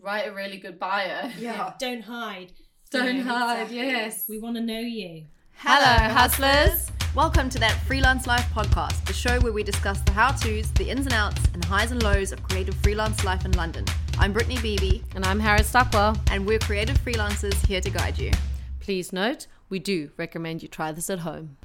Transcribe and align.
write 0.00 0.28
a 0.28 0.32
really 0.32 0.58
good 0.58 0.78
bio. 0.78 1.30
Yeah. 1.38 1.72
Don't 1.78 2.02
hide. 2.02 2.52
Don't 2.90 3.16
Yeah, 3.16 3.22
hide, 3.22 3.52
exactly. 3.62 3.76
yes. 3.78 4.24
We 4.28 4.38
want 4.38 4.56
to 4.56 4.62
know 4.62 4.80
you. 4.80 5.26
Hello, 5.56 6.12
hustlers. 6.12 6.90
Welcome 7.14 7.48
to 7.50 7.58
that 7.58 7.72
Freelance 7.86 8.26
Life 8.26 8.46
podcast, 8.54 9.04
the 9.04 9.12
show 9.12 9.38
where 9.40 9.52
we 9.52 9.62
discuss 9.62 10.00
the 10.02 10.12
how 10.12 10.30
to's, 10.32 10.70
the 10.72 10.88
ins 10.88 11.06
and 11.06 11.14
outs, 11.14 11.40
and 11.52 11.62
the 11.62 11.66
highs 11.66 11.90
and 11.90 12.02
lows 12.02 12.32
of 12.32 12.42
creative 12.44 12.74
freelance 12.76 13.24
life 13.24 13.44
in 13.44 13.50
London. 13.52 13.84
I'm 14.18 14.32
Brittany 14.32 14.58
Beebe, 14.62 15.02
And 15.14 15.24
I'm 15.24 15.40
Harriet 15.40 15.66
Stockwell. 15.66 16.16
and 16.30 16.46
we're 16.46 16.58
creative 16.60 16.98
freelancers 16.98 17.54
here 17.66 17.80
to 17.80 17.90
guide 17.90 18.18
you. 18.18 18.30
Please 18.78 19.12
note, 19.12 19.48
we 19.68 19.78
do 19.80 20.10
recommend 20.16 20.62
you 20.62 20.68
try 20.68 20.92
this 20.92 21.10
at 21.10 21.20
home. 21.20 21.56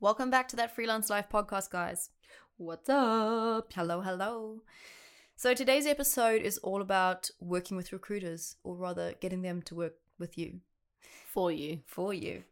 Welcome 0.00 0.30
back 0.30 0.48
to 0.48 0.56
that 0.56 0.74
Freelance 0.74 1.08
Life 1.08 1.26
podcast, 1.32 1.70
guys. 1.70 2.10
What's 2.58 2.88
up? 2.90 3.72
Hello, 3.74 4.00
hello. 4.02 4.60
So 5.36 5.52
today's 5.52 5.86
episode 5.86 6.42
is 6.42 6.58
all 6.58 6.80
about 6.80 7.28
working 7.40 7.76
with 7.76 7.92
recruiters, 7.92 8.56
or 8.62 8.76
rather, 8.76 9.14
getting 9.20 9.42
them 9.42 9.62
to 9.62 9.74
work 9.74 9.94
with 10.18 10.38
you, 10.38 10.60
For 11.26 11.50
you. 11.50 11.80
for 11.86 12.14
you. 12.14 12.44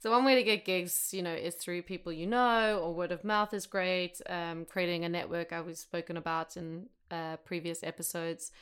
So 0.00 0.10
one 0.10 0.24
way 0.24 0.34
to 0.34 0.42
get 0.42 0.66
gigs, 0.66 1.14
you 1.14 1.22
know, 1.22 1.32
is 1.32 1.54
through 1.54 1.82
people 1.82 2.12
you 2.12 2.26
know, 2.26 2.78
or 2.78 2.92
word 2.92 3.10
of 3.10 3.24
mouth 3.24 3.54
is 3.54 3.66
great. 3.66 4.20
Um, 4.28 4.66
creating 4.66 5.04
a 5.04 5.08
network, 5.08 5.52
I 5.52 5.60
was 5.62 5.78
spoken 5.78 6.16
about 6.16 6.56
in 6.56 6.88
uh, 7.10 7.36
previous 7.38 7.82
episodes. 7.82 8.52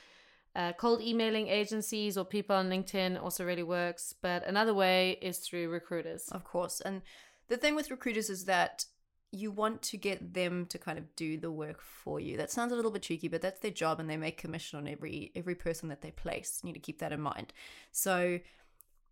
Uh, 0.54 0.72
cold 0.74 1.00
emailing 1.00 1.48
agencies 1.48 2.16
or 2.16 2.24
people 2.24 2.54
on 2.54 2.70
LinkedIn 2.70 3.20
also 3.20 3.44
really 3.44 3.62
works. 3.62 4.14
But 4.22 4.46
another 4.46 4.74
way 4.74 5.18
is 5.20 5.38
through 5.38 5.68
recruiters. 5.70 6.28
Of 6.28 6.44
course. 6.44 6.80
And 6.80 7.02
the 7.48 7.56
thing 7.56 7.74
with 7.74 7.90
recruiters 7.90 8.30
is 8.30 8.44
that 8.44 8.84
you 9.32 9.50
want 9.50 9.80
to 9.80 9.96
get 9.96 10.34
them 10.34 10.66
to 10.66 10.78
kind 10.78 10.98
of 10.98 11.16
do 11.16 11.38
the 11.38 11.50
work 11.50 11.80
for 11.80 12.20
you. 12.20 12.36
That 12.36 12.50
sounds 12.50 12.70
a 12.70 12.76
little 12.76 12.90
bit 12.90 13.02
cheeky, 13.02 13.28
but 13.28 13.40
that's 13.40 13.60
their 13.60 13.70
job 13.70 13.98
and 13.98 14.08
they 14.08 14.18
make 14.18 14.36
commission 14.36 14.78
on 14.78 14.86
every 14.86 15.32
every 15.34 15.54
person 15.54 15.88
that 15.88 16.02
they 16.02 16.10
place. 16.10 16.60
You 16.62 16.68
need 16.68 16.74
to 16.74 16.80
keep 16.80 16.98
that 16.98 17.12
in 17.12 17.20
mind. 17.20 17.52
So 17.90 18.38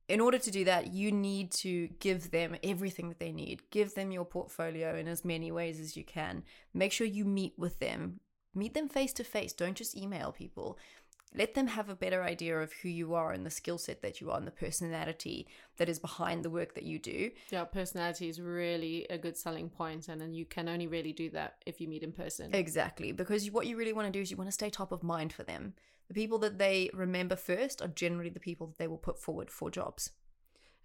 in 0.09 0.20
order 0.20 0.39
to 0.39 0.50
do 0.50 0.64
that, 0.64 0.92
you 0.92 1.11
need 1.11 1.53
to 1.53 1.89
give 2.00 2.33
them 2.33 2.56
everything 2.62 3.09
that 3.09 3.19
they 3.19 3.33
need. 3.33 3.62
Give 3.70 3.94
them 3.94 4.11
your 4.11 4.25
portfolio 4.25 4.97
in 4.97 5.09
as 5.09 5.25
many 5.25 5.50
ways 5.53 5.81
as 5.81 5.97
you 5.97 6.05
can. 6.05 6.42
Make 6.75 6.92
sure 6.92 7.06
you 7.06 7.25
meet 7.25 7.55
with 7.56 7.78
them. 7.78 8.20
Meet 8.55 8.75
them 8.75 8.89
face 8.89 9.12
to 9.14 9.25
face. 9.25 9.53
Don't 9.53 9.77
just 9.77 9.97
email 9.97 10.33
people. 10.33 10.78
Let 11.34 11.55
them 11.55 11.69
have 11.69 11.89
a 11.89 11.95
better 11.95 12.23
idea 12.25 12.59
of 12.59 12.73
who 12.73 12.89
you 12.89 13.14
are 13.14 13.31
and 13.31 13.47
the 13.47 13.50
skill 13.50 13.78
set 13.78 14.03
that 14.03 14.20
you 14.20 14.31
are 14.31 14.39
and 14.39 14.47
the 14.47 14.50
personality 14.50 15.47
that 15.77 15.89
is 15.89 16.00
behind 16.00 16.45
the 16.45 16.50
work 16.50 16.75
that 16.75 16.83
you 16.83 16.98
do. 16.98 17.31
Yeah, 17.50 17.64
personality 17.64 18.28
is 18.28 18.41
really 18.41 19.06
a 19.09 19.17
good 19.17 19.37
selling 19.37 19.70
point, 19.70 20.09
and 20.09 20.20
then 20.20 20.34
you 20.34 20.45
can 20.45 20.69
only 20.69 20.89
really 20.89 21.12
do 21.12 21.31
that 21.31 21.62
if 21.67 21.81
you 21.81 21.87
meet 21.87 22.03
in 22.03 22.12
person. 22.12 22.53
Exactly, 22.53 23.12
because 23.12 23.48
what 23.50 23.67
you 23.67 23.77
really 23.77 23.92
want 23.92 24.06
to 24.06 24.12
do 24.12 24.20
is 24.20 24.31
you 24.31 24.37
want 24.37 24.48
to 24.48 24.53
stay 24.53 24.70
top 24.70 24.91
of 24.91 25.05
mind 25.05 25.33
for 25.33 25.45
them. 25.45 25.75
The 26.09 26.14
people 26.14 26.39
that 26.39 26.59
they 26.59 26.91
remember 26.92 27.37
first 27.37 27.81
are 27.81 27.89
generally 27.89 28.31
the 28.31 28.41
people 28.41 28.67
that 28.67 28.78
they 28.78 28.89
will 28.89 28.98
put 28.98 29.17
forward 29.17 29.50
for 29.50 29.70
jobs. 29.70 30.11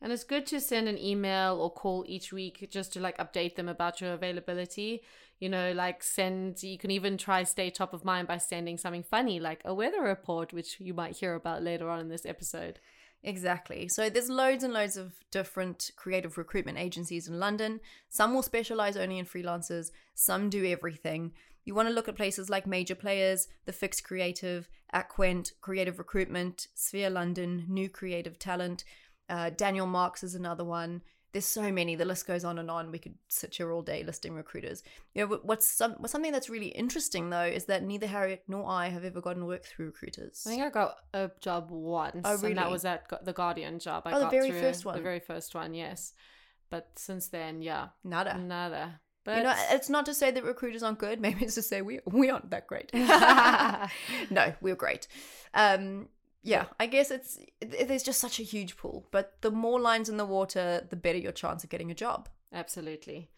And 0.02 0.12
it's 0.12 0.24
good 0.24 0.46
to 0.48 0.60
send 0.60 0.88
an 0.88 1.00
email 1.00 1.56
or 1.60 1.72
call 1.72 2.06
each 2.08 2.32
week 2.32 2.68
just 2.70 2.94
to 2.94 3.00
like 3.00 3.18
update 3.18 3.56
them 3.56 3.70
about 3.70 4.02
your 4.02 4.14
availability. 4.14 5.02
You 5.40 5.50
know, 5.50 5.72
like 5.72 6.04
send, 6.04 6.62
you 6.64 6.78
can 6.78 6.92
even 6.92 7.18
try 7.18 7.44
stay 7.44 7.70
top 7.70 7.94
of 7.94 8.06
mind 8.06 8.28
by 8.28 8.38
sending 8.38 8.78
something 8.78 9.04
funny 9.04 9.40
like 9.40 9.62
a 9.66 9.74
weather 9.74 10.02
report, 10.02 10.54
which 10.54 10.80
you 10.80 10.94
might 10.94 11.18
hear 11.18 11.34
about 11.34 11.64
later 11.64 11.90
on 11.90 12.00
in 12.00 12.10
this 12.10 12.26
episode. 12.26 12.80
Exactly. 13.24 13.88
So 13.88 14.08
there's 14.08 14.30
loads 14.30 14.64
and 14.64 14.72
loads 14.72 14.98
of 14.98 15.14
different 15.32 15.90
creative 15.96 16.38
recruitment 16.38 16.78
agencies 16.78 17.28
in 17.28 17.40
London. 17.40 17.80
Some 18.08 18.36
will 18.36 18.44
specialize 18.44 18.96
only 18.96 19.18
in 19.18 19.26
freelancers, 19.26 19.90
some 20.14 20.50
do 20.50 20.64
everything. 20.64 21.32
You 21.66 21.74
want 21.74 21.90
to 21.90 21.94
look 21.94 22.08
at 22.08 22.16
places 22.16 22.48
like 22.48 22.68
Major 22.68 22.94
Players, 22.94 23.48
The 23.66 23.74
Fix 23.74 24.00
Creative, 24.00 24.70
Aquent, 24.94 25.54
Creative 25.62 25.98
Recruitment, 25.98 26.68
Sphere 26.76 27.10
London, 27.10 27.66
New 27.68 27.90
Creative 27.90 28.38
Talent. 28.38 28.84
Uh, 29.30 29.50
Daniel 29.50 29.88
Marks 29.88 30.24
is 30.24 30.36
another 30.36 30.64
one. 30.64 31.02
There's 31.34 31.46
so 31.46 31.70
many. 31.70 31.96
The 31.96 32.06
list 32.06 32.26
goes 32.28 32.46
on 32.46 32.60
and 32.60 32.72
on. 32.72 32.92
We 32.92 33.00
could 33.00 33.16
sit 33.28 33.54
here 33.56 33.74
all 33.74 33.82
day 33.82 34.04
listing 34.04 34.34
recruiters. 34.36 34.84
You 35.14 35.28
know, 35.28 35.40
what's 35.44 35.70
some 35.70 35.94
what's 35.98 36.14
something 36.14 36.32
that's 36.32 36.50
really 36.50 36.68
interesting 36.70 37.30
though 37.30 37.42
is 37.44 37.66
that 37.66 37.84
neither 37.84 38.08
Harriet 38.08 38.44
nor 38.48 38.70
I 38.70 38.88
have 38.88 39.04
ever 39.04 39.20
gotten 39.20 39.46
work 39.46 39.66
through 39.66 39.88
recruiters. 39.88 40.44
I 40.48 40.50
think 40.52 40.64
I 40.64 40.70
got 40.70 40.96
a 41.14 41.30
job 41.42 41.72
once. 41.72 42.22
Oh, 42.24 42.40
And 42.42 42.58
that 42.58 42.72
was 42.72 42.86
at 42.86 43.04
the 43.26 43.34
Guardian 43.34 43.80
job. 43.80 44.04
I 44.06 44.12
Oh, 44.12 44.20
the 44.20 44.22
got 44.26 44.32
very 44.32 44.50
through 44.52 44.62
first 44.62 44.86
one. 44.86 44.96
The 44.96 45.02
very 45.04 45.20
first 45.20 45.54
one, 45.54 45.74
yes. 45.74 46.14
But 46.70 46.88
since 46.96 47.28
then, 47.28 47.62
yeah, 47.62 47.90
Nada. 48.04 48.38
nada. 48.38 49.02
But 49.26 49.38
You 49.38 49.44
know, 49.44 49.54
it's 49.72 49.90
not 49.90 50.06
to 50.06 50.14
say 50.14 50.32
that 50.32 50.44
recruiters 50.44 50.84
aren't 50.84 51.00
good. 51.00 51.20
Maybe 51.26 51.44
it's 51.44 51.56
to 51.56 51.62
say 51.62 51.82
we 51.82 52.00
we 52.06 52.30
aren't 52.30 52.52
that 52.52 52.66
great. 52.68 52.92
no, 54.30 54.54
we're 54.62 54.76
great. 54.76 55.08
Um, 55.54 56.08
yeah, 56.46 56.66
I 56.80 56.86
guess 56.86 57.10
it's 57.10 57.40
it, 57.60 57.88
there's 57.88 58.04
just 58.04 58.20
such 58.20 58.40
a 58.40 58.44
huge 58.44 58.78
pool. 58.78 59.08
But 59.12 59.42
the 59.42 59.50
more 59.50 59.80
lines 59.80 60.10
in 60.10 60.18
the 60.18 60.26
water, 60.26 60.86
the 60.88 60.96
better 60.96 61.18
your 61.18 61.32
chance 61.32 61.64
of 61.64 61.72
getting 61.72 61.90
a 61.90 61.96
job. 61.96 62.30
Absolutely. 62.54 63.32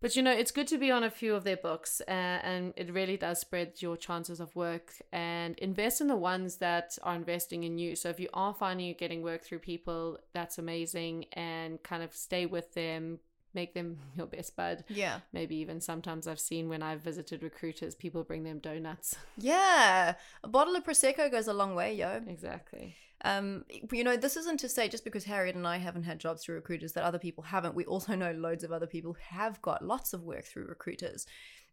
But 0.00 0.14
you 0.16 0.22
know, 0.22 0.32
it's 0.32 0.52
good 0.52 0.68
to 0.68 0.78
be 0.78 0.90
on 0.90 1.04
a 1.04 1.10
few 1.10 1.34
of 1.34 1.44
their 1.44 1.56
books, 1.56 2.00
uh, 2.06 2.10
and 2.10 2.72
it 2.76 2.92
really 2.92 3.16
does 3.16 3.40
spread 3.40 3.74
your 3.82 3.96
chances 3.96 4.38
of 4.38 4.54
work. 4.54 4.92
And 5.12 5.58
invest 5.58 6.00
in 6.00 6.06
the 6.06 6.16
ones 6.16 6.56
that 6.56 6.96
are 7.02 7.16
investing 7.16 7.64
in 7.64 7.78
you. 7.78 7.96
So 7.96 8.08
if 8.08 8.20
you 8.20 8.28
are 8.32 8.54
finding 8.54 8.86
you're 8.86 8.94
getting 8.94 9.22
work 9.22 9.42
through 9.42 9.60
people, 9.60 10.18
that's 10.32 10.58
amazing, 10.58 11.26
and 11.32 11.82
kind 11.82 12.02
of 12.04 12.14
stay 12.14 12.46
with 12.46 12.74
them, 12.74 13.18
make 13.54 13.74
them 13.74 13.98
your 14.16 14.26
best 14.26 14.56
bud. 14.56 14.84
Yeah, 14.88 15.20
Maybe 15.32 15.56
even 15.56 15.80
sometimes 15.80 16.26
I've 16.26 16.40
seen 16.40 16.68
when 16.68 16.82
I've 16.82 17.00
visited 17.00 17.42
recruiters, 17.42 17.94
people 17.94 18.24
bring 18.24 18.44
them 18.44 18.58
donuts. 18.58 19.16
yeah. 19.36 20.14
A 20.42 20.48
bottle 20.48 20.76
of 20.76 20.84
prosecco 20.84 21.30
goes 21.30 21.48
a 21.48 21.52
long 21.52 21.74
way, 21.74 21.94
yo. 21.94 22.20
exactly. 22.26 22.96
Um, 23.24 23.64
you 23.92 24.02
know, 24.02 24.16
this 24.16 24.36
isn't 24.36 24.58
to 24.60 24.68
say 24.68 24.88
just 24.88 25.04
because 25.04 25.24
Harriet 25.24 25.54
and 25.54 25.66
I 25.66 25.76
haven't 25.76 26.02
had 26.02 26.18
jobs 26.18 26.42
through 26.44 26.56
recruiters 26.56 26.92
that 26.94 27.04
other 27.04 27.20
people 27.20 27.44
haven't. 27.44 27.74
We 27.76 27.84
also 27.84 28.16
know 28.16 28.32
loads 28.32 28.64
of 28.64 28.72
other 28.72 28.86
people 28.88 29.16
have 29.28 29.62
got 29.62 29.84
lots 29.84 30.12
of 30.12 30.24
work 30.24 30.44
through 30.44 30.66
recruiters. 30.66 31.26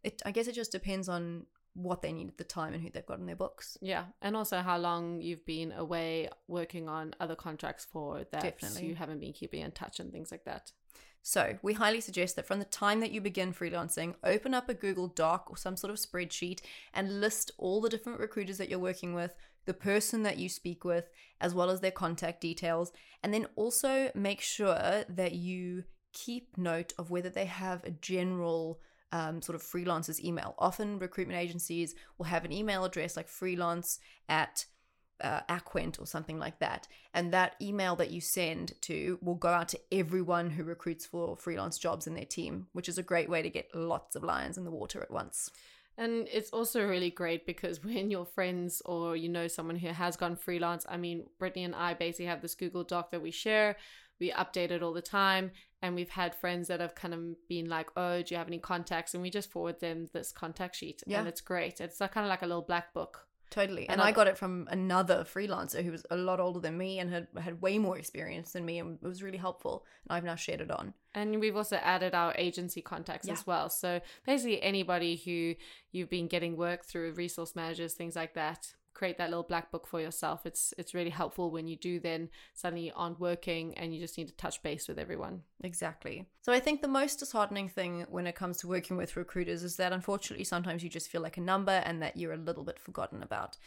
It, 0.04 0.22
I 0.26 0.32
guess, 0.32 0.48
it 0.48 0.54
just 0.54 0.72
depends 0.72 1.10
on 1.10 1.48
what 1.74 2.02
they 2.02 2.12
need 2.12 2.28
at 2.28 2.38
the 2.38 2.44
time 2.44 2.74
and 2.74 2.84
who 2.84 2.90
they've 2.90 3.06
got 3.06 3.20
in 3.20 3.26
their 3.26 3.36
books. 3.36 3.78
Yeah, 3.82 4.06
and 4.22 4.36
also 4.36 4.60
how 4.60 4.78
long 4.78 5.22
you've 5.22 5.46
been 5.46 5.72
away 5.72 6.30
working 6.48 6.88
on 6.90 7.14
other 7.20 7.36
contracts 7.36 7.86
for 7.90 8.26
that 8.32 8.42
Definitely. 8.42 8.88
you 8.88 8.96
haven't 8.96 9.20
been 9.20 9.34
keeping 9.34 9.62
in 9.62 9.72
touch 9.72 10.00
and 10.00 10.12
things 10.12 10.32
like 10.32 10.46
that. 10.46 10.72
So, 11.30 11.60
we 11.62 11.74
highly 11.74 12.02
suggest 12.02 12.36
that 12.38 12.48
from 12.48 12.58
the 12.58 12.66
time 12.66 13.02
that 13.02 13.12
you 13.12 13.22
begin 13.22 13.54
freelancing, 13.54 14.16
open 14.24 14.56
up 14.56 14.68
a 14.68 14.74
Google 14.74 15.08
Doc 15.08 15.46
or 15.48 15.58
some 15.58 15.78
sort 15.78 15.92
of 15.92 16.00
spreadsheet 16.00 16.62
and 16.92 17.22
list 17.22 17.52
all 17.60 17.82
the 17.82 17.88
different 17.90 18.20
recruiters 18.20 18.58
that 18.58 18.68
you're 18.68 18.80
working 18.80 19.14
with, 19.14 19.36
the 19.66 19.76
person 19.76 20.24
that 20.24 20.40
you 20.40 20.50
speak 20.50 20.84
with, 20.84 21.08
as 21.40 21.54
well 21.54 21.70
as 21.70 21.82
their 21.82 21.92
contact 21.92 22.42
details. 22.42 22.92
And 23.22 23.32
then 23.32 23.46
also 23.56 24.10
make 24.16 24.42
sure 24.42 25.04
that 25.08 25.34
you 25.34 25.84
keep 26.14 26.58
note 26.58 26.94
of 26.98 27.12
whether 27.12 27.30
they 27.30 27.46
have 27.46 27.84
a 27.84 27.92
general 27.92 28.80
um, 29.12 29.44
sort 29.44 29.56
of 29.56 29.62
freelancers 29.62 30.20
email. 30.20 30.56
Often, 30.58 30.98
recruitment 30.98 31.40
agencies 31.40 31.94
will 32.18 32.26
have 32.26 32.44
an 32.44 32.52
email 32.52 32.86
address 32.86 33.16
like 33.16 33.28
freelance 33.28 34.00
at 34.28 34.66
uh, 35.22 35.42
Aquent 35.50 36.00
or 36.00 36.06
something 36.06 36.40
like 36.40 36.60
that. 36.60 36.88
And 37.14 37.34
that 37.34 37.56
email 37.62 37.96
that 37.98 38.12
you 38.12 38.22
send 38.22 38.74
to 38.84 39.20
will 39.22 39.36
go 39.36 39.50
out 39.50 39.70
to 39.70 39.80
everyone 39.92 40.50
who 40.50 40.64
recruits 40.64 41.06
for 41.06 41.36
freelance 41.38 41.78
jobs 41.78 42.08
in 42.08 42.14
their 42.14 42.26
team, 42.26 42.68
which 42.74 42.90
is 42.90 42.98
a 42.98 43.04
great 43.04 43.30
way 43.30 43.42
to 43.42 43.50
get 43.50 43.74
lots 43.74 44.16
of 44.16 44.24
lions 44.24 44.58
in 44.58 44.64
the 44.64 44.72
water 44.72 45.02
at 45.02 45.12
once. 45.12 45.50
And 45.98 46.30
it's 46.32 46.52
also 46.52 46.88
really 46.88 47.10
great 47.10 47.46
because 47.46 47.84
when 47.84 48.10
your 48.10 48.26
friends 48.26 48.82
or 48.86 49.16
you 49.16 49.30
know 49.30 49.48
someone 49.48 49.76
who 49.76 49.90
has 49.90 50.16
gone 50.16 50.36
freelance, 50.36 50.86
I 50.88 50.98
mean, 50.98 51.26
Brittany 51.38 51.66
and 51.66 51.76
I 51.76 51.94
basically 51.94 52.26
have 52.26 52.42
this 52.42 52.56
Google 52.56 52.84
Doc 52.84 53.12
that 53.12 53.22
we 53.22 53.32
share. 53.32 53.76
We 54.20 54.32
update 54.32 54.72
it 54.72 54.84
all 54.84 54.94
the 54.94 55.02
time. 55.02 55.52
And 55.82 55.96
we've 55.96 56.10
had 56.10 56.36
friends 56.36 56.68
that 56.68 56.82
have 56.82 56.94
kind 56.96 57.14
of 57.14 57.48
been 57.48 57.70
like, 57.70 57.90
oh, 57.96 58.22
do 58.22 58.34
you 58.34 58.38
have 58.38 58.48
any 58.48 58.60
contacts? 58.60 59.14
And 59.14 59.24
we 59.24 59.30
just 59.30 59.50
forward 59.50 59.80
them 59.80 60.08
this 60.12 60.32
contact 60.34 60.76
sheet. 60.76 61.02
Yeah. 61.08 61.20
And 61.20 61.28
it's 61.28 61.40
great. 61.40 61.80
It's 61.80 62.02
like, 62.02 62.12
kind 62.12 62.26
of 62.26 62.30
like 62.30 62.42
a 62.42 62.48
little 62.48 62.62
black 62.62 62.94
book. 62.94 63.29
Totally. 63.50 63.90
And, 63.90 63.94
And 64.00 64.02
I 64.02 64.12
got 64.12 64.28
it 64.28 64.38
from 64.38 64.68
another 64.70 65.24
freelancer 65.24 65.84
who 65.84 65.92
was 65.92 66.06
a 66.12 66.16
lot 66.16 66.40
older 66.40 66.60
than 66.60 66.78
me 66.78 67.00
and 67.00 67.10
had 67.10 67.28
had 67.40 67.62
way 67.62 67.78
more 67.80 67.98
experience 67.98 68.52
than 68.52 68.64
me 68.66 68.78
and 68.80 69.00
it 69.02 69.08
was 69.08 69.24
really 69.24 69.38
helpful. 69.40 69.86
And 70.08 70.16
I've 70.16 70.24
now 70.24 70.36
shared 70.36 70.62
it 70.62 70.70
on. 70.70 70.94
And 71.16 71.40
we've 71.40 71.56
also 71.56 71.78
added 71.78 72.14
our 72.14 72.36
agency 72.38 72.82
contacts 72.82 73.28
Yeah. 73.28 73.34
as 73.34 73.48
well. 73.48 73.70
So 73.70 74.02
basically, 74.26 74.62
anybody 74.62 75.16
who 75.16 75.56
you've 75.92 76.10
been 76.10 76.28
getting 76.28 76.58
work 76.58 76.86
through, 76.86 77.14
resource 77.14 77.56
managers, 77.56 77.94
things 77.96 78.16
like 78.16 78.36
that, 78.36 78.76
create 79.00 79.18
that 79.18 79.30
little 79.30 79.44
black 79.44 79.72
book 79.72 79.88
for 79.88 80.02
yourself. 80.02 80.46
It's 80.46 80.74
it's 80.78 80.94
really 80.94 81.10
helpful 81.10 81.52
when 81.52 81.68
you 81.70 81.78
do 81.78 82.02
then 82.02 82.30
suddenly 82.54 82.92
aren't 82.94 83.18
working 83.18 83.78
and 83.78 83.96
you 83.96 84.02
just 84.02 84.18
need 84.18 84.28
to 84.28 84.36
touch 84.36 84.62
base 84.62 84.90
with 84.90 85.00
everyone. 85.00 85.44
Exactly. 85.64 86.26
So 86.42 86.52
I 86.52 86.60
think 86.60 86.82
the 86.82 86.90
most 86.90 87.20
disheartening 87.20 87.70
thing 87.70 88.06
when 88.10 88.28
it 88.28 88.36
comes 88.36 88.58
to 88.58 88.68
working 88.68 88.98
with 88.98 89.16
recruiters 89.16 89.64
is 89.64 89.78
that 89.78 89.94
unfortunately 89.94 90.44
sometimes 90.44 90.84
you 90.84 90.90
just 90.90 91.08
feel 91.10 91.22
like 91.22 91.38
a 91.38 91.42
number 91.54 91.82
and 91.86 92.02
that 92.02 92.18
you're 92.18 92.34
a 92.34 92.38
little 92.50 92.66
bit 92.66 92.78
forgotten 92.78 93.24
about. 93.24 93.58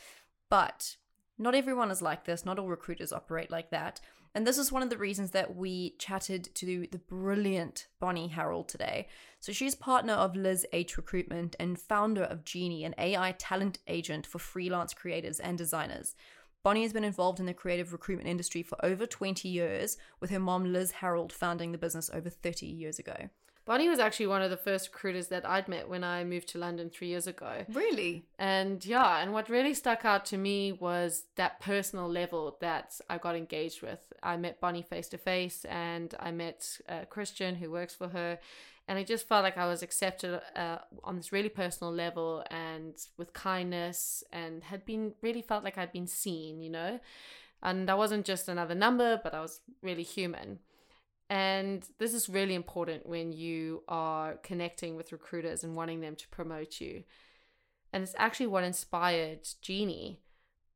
But 0.51 0.97
not 1.39 1.55
everyone 1.55 1.91
is 1.91 2.03
like 2.03 2.27
this. 2.27 2.45
Not 2.45 2.59
all 2.59 2.69
recruiters 2.69 3.11
operate 3.11 3.51
like 3.51 3.71
that. 3.71 4.03
And 4.35 4.47
this 4.47 4.57
is 4.57 4.73
one 4.73 4.83
of 4.83 4.89
the 4.89 4.97
reasons 4.97 5.33
that 5.33 5.55
we 5.55 5.95
chatted 5.99 6.55
to 6.55 6.87
the 6.91 6.99
brilliant 6.99 7.87
Bonnie 8.01 8.29
Harold 8.29 8.69
today. 8.69 9.09
So 9.41 9.53
she's 9.53 9.75
partner 9.75 10.15
of 10.15 10.35
Liz 10.35 10.67
H 10.73 10.97
Recruitment 10.97 11.55
and 11.61 11.79
founder 11.79 12.23
of 12.23 12.45
Genie, 12.45 12.85
an 12.85 12.95
AI 12.97 13.33
talent 13.33 13.79
agent 13.87 14.27
for 14.27 14.39
freelance 14.39 14.95
creators 14.95 15.39
and 15.39 15.59
designers. 15.59 16.15
Bonnie 16.63 16.83
has 16.83 16.93
been 16.93 17.05
involved 17.05 17.41
in 17.41 17.47
the 17.47 17.53
creative 17.53 17.93
recruitment 17.93 18.29
industry 18.29 18.63
for 18.63 18.83
over 18.85 19.05
20 19.05 19.49
years, 19.49 19.99
with 20.21 20.31
her 20.31 20.39
mom 20.39 20.73
Liz 20.73 20.93
Harold 20.93 21.33
founding 21.33 21.73
the 21.73 21.79
business 21.79 22.09
over 22.15 22.31
30 22.31 22.67
years 22.67 22.99
ago. 22.99 23.29
Bonnie 23.65 23.89
was 23.89 24.01
actually 24.01 24.27
one 24.27 24.43
of 24.43 24.51
the 24.51 24.57
first 24.57 24.89
recruiters 24.93 25.29
that 25.29 25.49
I'd 25.49 25.69
met 25.69 25.89
when 25.89 26.03
I 26.03 26.25
moved 26.25 26.49
to 26.49 26.59
London 26.59 26.91
three 26.91 27.09
years 27.09 27.29
ago. 27.29 27.65
Really? 27.73 28.25
And 28.39 28.85
yeah, 28.85 29.23
and 29.23 29.33
what 29.33 29.49
really 29.49 29.75
stuck 29.75 30.05
out 30.05 30.25
to 30.27 30.37
me 30.37 30.73
was 30.73 31.25
that 31.37 31.61
personal 31.61 32.09
level 32.09 32.57
that 32.61 33.01
I 33.09 33.19
got 33.19 33.37
engaged 33.37 33.83
with. 33.83 34.01
I 34.23 34.37
met 34.37 34.61
Bonnie 34.61 34.83
face 34.83 35.09
to 35.11 35.19
face 35.19 35.65
and 35.67 36.13
I 36.19 36.33
met 36.33 36.81
uh, 36.89 37.05
Christian 37.09 37.55
who 37.55 37.71
works 37.71 37.95
for 37.95 38.09
her. 38.09 38.39
And 38.89 38.99
I 38.99 39.05
just 39.05 39.29
felt 39.29 39.45
like 39.45 39.57
I 39.57 39.67
was 39.67 39.83
accepted 39.83 40.41
uh, 40.57 40.79
on 41.05 41.17
this 41.17 41.31
really 41.31 41.49
personal 41.49 41.93
level 41.93 42.45
and 42.51 42.95
with 43.17 43.33
kindness 43.33 44.25
and 44.33 44.65
had 44.65 44.85
been 44.85 45.15
really 45.23 45.41
felt 45.41 45.63
like 45.63 45.79
I'd 45.79 45.93
been 45.93 46.09
seen, 46.09 46.61
you 46.61 46.71
know? 46.71 46.99
And 47.63 47.89
I 47.89 47.95
wasn't 47.95 48.27
just 48.27 48.49
another 48.49 48.75
number, 48.75 49.21
but 49.23 49.35
I 49.35 49.41
was 49.41 49.61
really 49.83 50.03
human. 50.03 50.59
And 51.31 51.87
this 51.99 52.13
is 52.13 52.29
really 52.29 52.55
important 52.55 53.07
when 53.07 53.33
you 53.33 53.85
are 53.89 54.35
connecting 54.43 54.97
with 54.97 55.13
recruiters 55.13 55.65
and 55.65 55.75
wanting 55.75 56.01
them 56.01 56.17
to 56.17 56.29
promote 56.29 56.81
you. 56.81 57.05
And 57.93 58.03
it's 58.03 58.15
actually 58.19 58.49
what 58.49 58.65
inspired 58.65 59.49
Genie, 59.63 60.21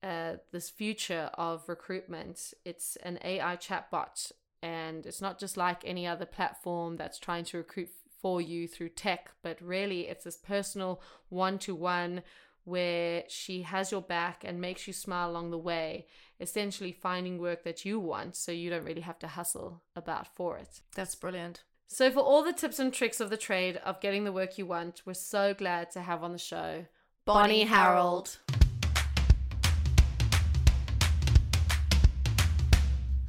uh, 0.03 0.35
this 0.53 0.71
future 0.71 1.31
of 1.35 1.69
recruitment. 1.69 2.55
It's 2.65 2.97
an 2.97 3.19
AI 3.25 3.57
chatbot, 3.57 4.33
and 4.63 5.05
it's 5.07 5.21
not 5.21 5.39
just 5.39 5.57
like 5.57 5.83
any 5.85 6.07
other 6.07 6.27
platform 6.27 6.97
that's 6.97 7.19
trying 7.19 7.45
to 7.47 7.59
recruit 7.59 7.91
for 8.21 8.41
you 8.41 8.67
through 8.67 8.91
tech, 8.91 9.31
but 9.43 9.61
really 9.61 10.09
it's 10.09 10.25
this 10.25 10.37
personal 10.37 11.01
one 11.29 11.59
to 11.61 11.75
one 11.75 12.23
where 12.65 13.23
she 13.29 13.63
has 13.63 13.93
your 13.93 14.03
back 14.03 14.43
and 14.45 14.61
makes 14.61 14.87
you 14.87 14.93
smile 14.93 15.31
along 15.31 15.51
the 15.51 15.59
way, 15.59 16.07
essentially 16.41 16.93
finding 16.93 17.39
work 17.39 17.65
that 17.65 17.85
you 17.85 17.99
want 17.99 18.37
so 18.37 18.53
you 18.53 18.71
don't 18.71 18.85
really 18.85 19.01
have 19.01 19.19
to 19.21 19.29
hustle 19.29 19.83
about 19.95 20.35
for 20.35 20.57
it. 20.59 20.81
That's 20.95 21.15
brilliant. 21.15 21.63
So, 21.89 22.11
for 22.11 22.21
all 22.21 22.43
the 22.43 22.53
tips 22.53 22.79
and 22.79 22.93
tricks 22.93 23.21
of 23.21 23.31
the 23.31 23.37
trade 23.37 23.77
of 23.85 24.01
getting 24.01 24.25
the 24.25 24.33
work 24.33 24.59
you 24.59 24.67
want, 24.67 25.03
we're 25.07 25.15
so 25.15 25.55
glad 25.55 25.91
to 25.93 26.01
have 26.01 26.25
on 26.25 26.33
the 26.33 26.39
show 26.39 26.87
Bonnie 27.25 27.65
Harold. 27.65 28.39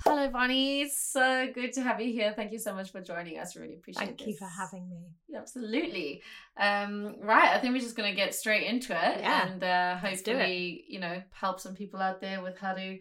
Hello, 0.08 0.30
Bonnie. 0.30 0.84
It's 0.84 0.98
so 0.98 1.50
good 1.54 1.74
to 1.74 1.82
have 1.82 2.00
you 2.00 2.14
here. 2.14 2.32
Thank 2.34 2.54
you 2.54 2.60
so 2.60 2.74
much 2.74 2.94
for 2.94 3.02
joining 3.02 3.40
us. 3.40 3.58
Really 3.58 3.74
appreciate 3.74 4.04
it. 4.04 4.18
Thank 4.18 4.28
you 4.28 4.36
for 4.38 4.48
having 4.48 4.90
me. 4.90 5.10
Absolutely. 5.36 6.22
Um, 6.58 7.16
right. 7.22 7.52
I 7.52 7.60
think 7.60 7.74
we're 7.74 7.82
just 7.82 7.98
going 7.98 8.10
to 8.10 8.16
get 8.16 8.34
straight 8.34 8.66
into 8.66 8.94
it 8.94 9.20
Yeah, 9.20 9.48
and 9.48 9.64
uh, 9.64 9.98
hopefully, 9.98 10.86
you 10.88 11.02
know, 11.02 11.22
help 11.32 11.60
some 11.60 11.76
people 11.76 12.00
out 12.00 12.22
there 12.22 12.42
with 12.42 12.58
how 12.58 12.74
to 12.74 13.00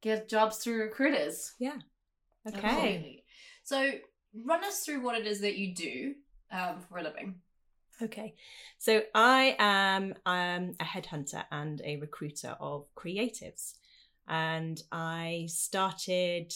get 0.00 0.28
jobs 0.28 0.58
through 0.58 0.82
recruiters. 0.82 1.52
Yeah. 1.60 1.76
Okay. 2.48 2.58
Absolutely. 2.58 3.24
So, 3.62 3.92
run 4.44 4.64
us 4.64 4.84
through 4.84 5.00
what 5.02 5.16
it 5.16 5.28
is 5.28 5.42
that 5.42 5.56
you 5.56 5.74
do 5.76 6.14
um, 6.50 6.80
for 6.88 6.98
a 6.98 7.04
living. 7.04 7.36
Okay. 8.02 8.34
So 8.78 9.02
I 9.14 9.54
am 9.60 10.14
um, 10.26 10.74
a 10.80 10.84
headhunter 10.84 11.44
and 11.52 11.80
a 11.84 11.98
recruiter 11.98 12.56
of 12.58 12.86
creatives. 12.96 13.74
And 14.28 14.80
I 14.90 15.46
started, 15.48 16.54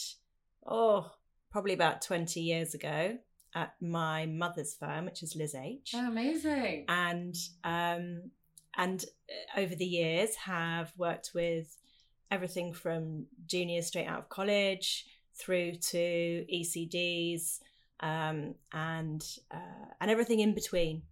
oh, 0.66 1.10
probably 1.50 1.74
about 1.74 2.02
20 2.02 2.40
years 2.40 2.74
ago 2.74 3.18
at 3.54 3.74
my 3.80 4.26
mother's 4.26 4.74
firm, 4.74 5.06
which 5.06 5.22
is 5.22 5.34
Liz 5.34 5.54
H. 5.54 5.92
amazing. 6.08 6.84
and 6.88 7.34
um, 7.64 8.30
and 8.76 9.04
uh, 9.30 9.60
over 9.60 9.74
the 9.74 9.86
years 9.86 10.34
have 10.36 10.92
worked 10.96 11.30
with 11.34 11.76
everything 12.30 12.72
from 12.72 13.26
juniors 13.46 13.86
straight 13.86 14.06
out 14.06 14.18
of 14.18 14.28
college 14.28 15.06
through 15.34 15.72
to 15.76 16.44
ECDs 16.52 17.60
um, 18.00 18.54
and 18.72 19.24
uh, 19.50 19.86
and 20.00 20.10
everything 20.10 20.40
in 20.40 20.54
between, 20.54 21.02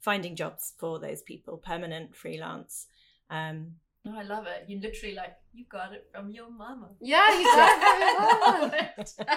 finding 0.00 0.34
jobs 0.34 0.72
for 0.78 0.98
those 0.98 1.22
people, 1.22 1.56
permanent, 1.56 2.16
freelance. 2.16 2.86
Um, 3.30 3.74
No, 4.04 4.18
I 4.18 4.22
love 4.22 4.46
it. 4.46 4.64
You 4.68 4.80
literally 4.80 5.14
like 5.14 5.36
you 5.52 5.64
got 5.70 5.92
it 5.92 6.08
from 6.12 6.30
your 6.30 6.50
mama. 6.50 6.90
Yeah, 7.00 7.38
you 7.38 7.44
got 7.44 8.98
it 8.98 9.08
from 9.08 9.26
your 9.28 9.36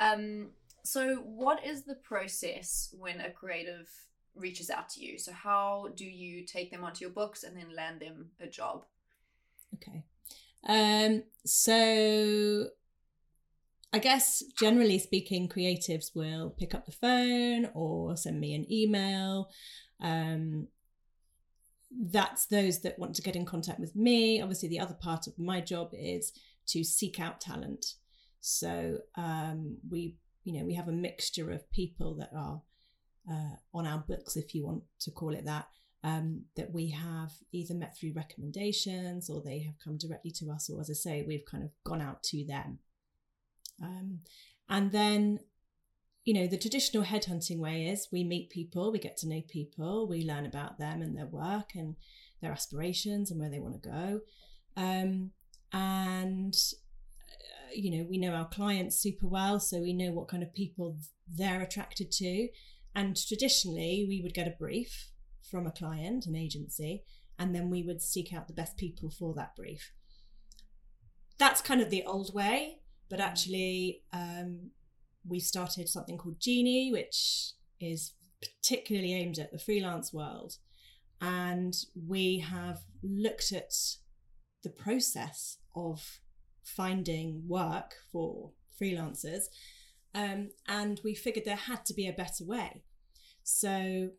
um. 0.00 0.50
So, 0.82 1.16
what 1.16 1.66
is 1.66 1.84
the 1.84 1.96
process 1.96 2.94
when 2.98 3.20
a 3.20 3.30
creative 3.30 3.90
reaches 4.34 4.70
out 4.70 4.88
to 4.90 5.04
you? 5.04 5.18
So, 5.18 5.32
how 5.32 5.88
do 5.94 6.04
you 6.04 6.46
take 6.46 6.70
them 6.70 6.84
onto 6.84 7.04
your 7.04 7.12
books 7.12 7.42
and 7.42 7.56
then 7.56 7.74
land 7.74 8.00
them 8.00 8.30
a 8.40 8.46
job? 8.46 8.84
Okay. 9.74 10.04
Um, 10.66 11.24
so 11.44 12.66
I 13.92 13.98
guess 13.98 14.42
generally 14.58 14.98
speaking, 14.98 15.48
creatives 15.48 16.14
will 16.14 16.50
pick 16.50 16.74
up 16.74 16.86
the 16.86 16.92
phone 16.92 17.70
or 17.74 18.16
send 18.16 18.40
me 18.40 18.54
an 18.54 18.70
email. 18.70 19.50
Um, 20.00 20.68
that's 21.90 22.46
those 22.46 22.80
that 22.80 22.98
want 22.98 23.14
to 23.16 23.22
get 23.22 23.36
in 23.36 23.44
contact 23.44 23.80
with 23.80 23.96
me. 23.96 24.40
Obviously, 24.40 24.68
the 24.68 24.80
other 24.80 24.94
part 24.94 25.26
of 25.26 25.38
my 25.38 25.60
job 25.60 25.90
is 25.92 26.32
to 26.68 26.84
seek 26.84 27.18
out 27.18 27.40
talent. 27.40 27.94
So 28.40 28.98
um, 29.16 29.78
we, 29.90 30.16
you 30.44 30.58
know, 30.58 30.64
we 30.64 30.74
have 30.74 30.88
a 30.88 30.92
mixture 30.92 31.50
of 31.50 31.70
people 31.72 32.14
that 32.16 32.30
are 32.36 32.62
uh, 33.30 33.56
on 33.74 33.86
our 33.86 33.98
books, 33.98 34.36
if 34.36 34.54
you 34.54 34.64
want 34.64 34.82
to 35.00 35.10
call 35.10 35.34
it 35.34 35.44
that, 35.44 35.66
um, 36.02 36.42
that 36.56 36.72
we 36.72 36.90
have 36.90 37.32
either 37.52 37.74
met 37.74 37.96
through 37.96 38.12
recommendations 38.14 39.28
or 39.28 39.42
they 39.42 39.60
have 39.60 39.74
come 39.82 39.98
directly 39.98 40.30
to 40.30 40.50
us, 40.50 40.70
or 40.70 40.80
as 40.80 40.90
I 40.90 40.94
say, 40.94 41.24
we've 41.26 41.44
kind 41.44 41.64
of 41.64 41.70
gone 41.84 42.00
out 42.00 42.22
to 42.24 42.44
them. 42.46 42.78
Um, 43.82 44.20
and 44.68 44.92
then, 44.92 45.40
you 46.24 46.34
know, 46.34 46.46
the 46.46 46.58
traditional 46.58 47.04
headhunting 47.04 47.58
way 47.58 47.86
is 47.86 48.08
we 48.12 48.24
meet 48.24 48.50
people, 48.50 48.92
we 48.92 48.98
get 48.98 49.16
to 49.18 49.28
know 49.28 49.42
people, 49.48 50.06
we 50.06 50.24
learn 50.24 50.46
about 50.46 50.78
them 50.78 51.00
and 51.00 51.16
their 51.16 51.26
work 51.26 51.70
and 51.74 51.96
their 52.42 52.52
aspirations 52.52 53.30
and 53.30 53.40
where 53.40 53.50
they 53.50 53.58
want 53.58 53.82
to 53.82 53.88
go. 53.88 54.20
Um, 54.76 55.30
and, 55.72 56.54
uh, 56.54 57.72
you 57.74 57.96
know, 57.96 58.06
we 58.08 58.18
know 58.18 58.32
our 58.32 58.48
clients 58.48 58.96
super 58.96 59.26
well, 59.26 59.60
so 59.60 59.80
we 59.80 59.92
know 59.92 60.12
what 60.12 60.28
kind 60.28 60.42
of 60.42 60.52
people 60.52 60.98
they're 61.26 61.62
attracted 61.62 62.12
to. 62.12 62.48
And 62.94 63.16
traditionally, 63.16 64.04
we 64.08 64.20
would 64.22 64.34
get 64.34 64.48
a 64.48 64.56
brief 64.58 65.10
from 65.50 65.66
a 65.66 65.70
client, 65.72 66.26
an 66.26 66.36
agency, 66.36 67.02
and 67.38 67.54
then 67.54 67.70
we 67.70 67.82
would 67.82 68.02
seek 68.02 68.32
out 68.32 68.46
the 68.46 68.52
best 68.52 68.76
people 68.76 69.10
for 69.10 69.32
that 69.34 69.56
brief. 69.56 69.92
That's 71.38 71.62
kind 71.62 71.80
of 71.80 71.88
the 71.88 72.04
old 72.04 72.34
way, 72.34 72.80
but 73.08 73.20
actually, 73.20 74.02
um, 74.12 74.72
we 75.26 75.40
started 75.40 75.88
something 75.88 76.18
called 76.18 76.40
Genie, 76.40 76.90
which 76.90 77.52
is 77.80 78.12
particularly 78.40 79.14
aimed 79.14 79.38
at 79.38 79.52
the 79.52 79.58
freelance 79.58 80.12
world. 80.12 80.56
And 81.20 81.74
we 81.94 82.38
have 82.38 82.80
looked 83.02 83.52
at 83.52 83.72
the 84.62 84.70
process 84.70 85.58
of 85.74 86.20
finding 86.62 87.42
work 87.46 87.94
for 88.10 88.52
freelancers. 88.80 89.44
Um, 90.14 90.50
and 90.66 91.00
we 91.04 91.14
figured 91.14 91.44
there 91.44 91.56
had 91.56 91.84
to 91.86 91.94
be 91.94 92.08
a 92.08 92.12
better 92.12 92.44
way. 92.44 92.82
So 93.42 94.10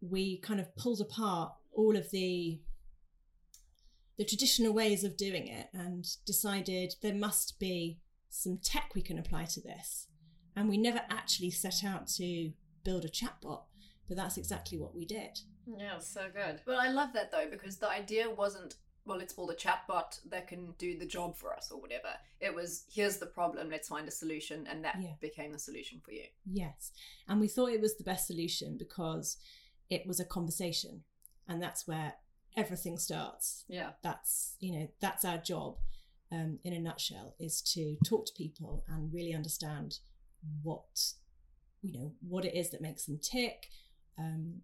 we 0.00 0.38
kind 0.38 0.60
of 0.60 0.74
pulled 0.76 1.00
apart 1.00 1.52
all 1.72 1.96
of 1.96 2.10
the 2.10 2.60
the 4.18 4.24
traditional 4.24 4.72
ways 4.72 5.04
of 5.04 5.14
doing 5.14 5.46
it 5.46 5.68
and 5.74 6.06
decided 6.24 6.94
there 7.02 7.14
must 7.14 7.58
be 7.60 7.98
some 8.30 8.58
tech 8.62 8.92
we 8.94 9.02
can 9.02 9.18
apply 9.18 9.44
to 9.44 9.60
this. 9.60 10.06
And 10.56 10.68
we 10.68 10.78
never 10.78 11.02
actually 11.10 11.50
set 11.50 11.84
out 11.84 12.08
to 12.16 12.52
build 12.82 13.04
a 13.04 13.08
chatbot, 13.08 13.62
but 14.08 14.16
that's 14.16 14.38
exactly 14.38 14.78
what 14.78 14.94
we 14.94 15.04
did. 15.04 15.38
Yeah, 15.66 15.98
so 15.98 16.28
good. 16.32 16.60
Well, 16.66 16.80
I 16.80 16.88
love 16.88 17.12
that 17.12 17.30
though 17.30 17.46
because 17.50 17.76
the 17.76 17.90
idea 17.90 18.30
wasn't 18.30 18.76
well, 19.04 19.18
let's 19.18 19.32
build 19.34 19.50
a 19.52 19.54
chatbot 19.54 20.18
that 20.30 20.48
can 20.48 20.74
do 20.78 20.98
the 20.98 21.06
job 21.06 21.36
for 21.36 21.54
us 21.54 21.70
or 21.70 21.80
whatever. 21.80 22.08
It 22.40 22.52
was 22.52 22.86
here's 22.92 23.18
the 23.18 23.26
problem, 23.26 23.70
let's 23.70 23.86
find 23.86 24.08
a 24.08 24.10
solution, 24.10 24.66
and 24.66 24.84
that 24.84 24.96
Yeah. 25.00 25.14
became 25.20 25.52
the 25.52 25.60
solution 25.60 26.00
for 26.00 26.10
you. 26.10 26.24
Yes. 26.44 26.90
And 27.28 27.40
we 27.40 27.46
thought 27.46 27.70
it 27.70 27.80
was 27.80 27.96
the 27.96 28.02
best 28.04 28.26
solution 28.26 28.76
because 28.76 29.36
it 29.88 30.06
was 30.08 30.18
a 30.18 30.24
conversation. 30.24 31.04
And 31.46 31.62
that's 31.62 31.86
where 31.86 32.14
everything 32.56 32.98
starts. 32.98 33.64
Yeah. 33.68 33.92
That's, 34.02 34.56
you 34.58 34.72
know, 34.72 34.88
that's 34.98 35.24
our 35.24 35.38
job 35.38 35.76
um, 36.32 36.58
in 36.64 36.72
a 36.72 36.80
nutshell 36.80 37.36
is 37.38 37.62
to 37.74 37.96
talk 38.04 38.26
to 38.26 38.32
people 38.36 38.82
and 38.88 39.12
really 39.14 39.32
understand 39.34 40.00
what, 40.62 41.12
you 41.82 41.92
know, 41.92 42.12
what 42.26 42.44
it 42.44 42.54
is 42.54 42.70
that 42.70 42.80
makes 42.80 43.04
them 43.04 43.18
tick, 43.22 43.68
um, 44.18 44.62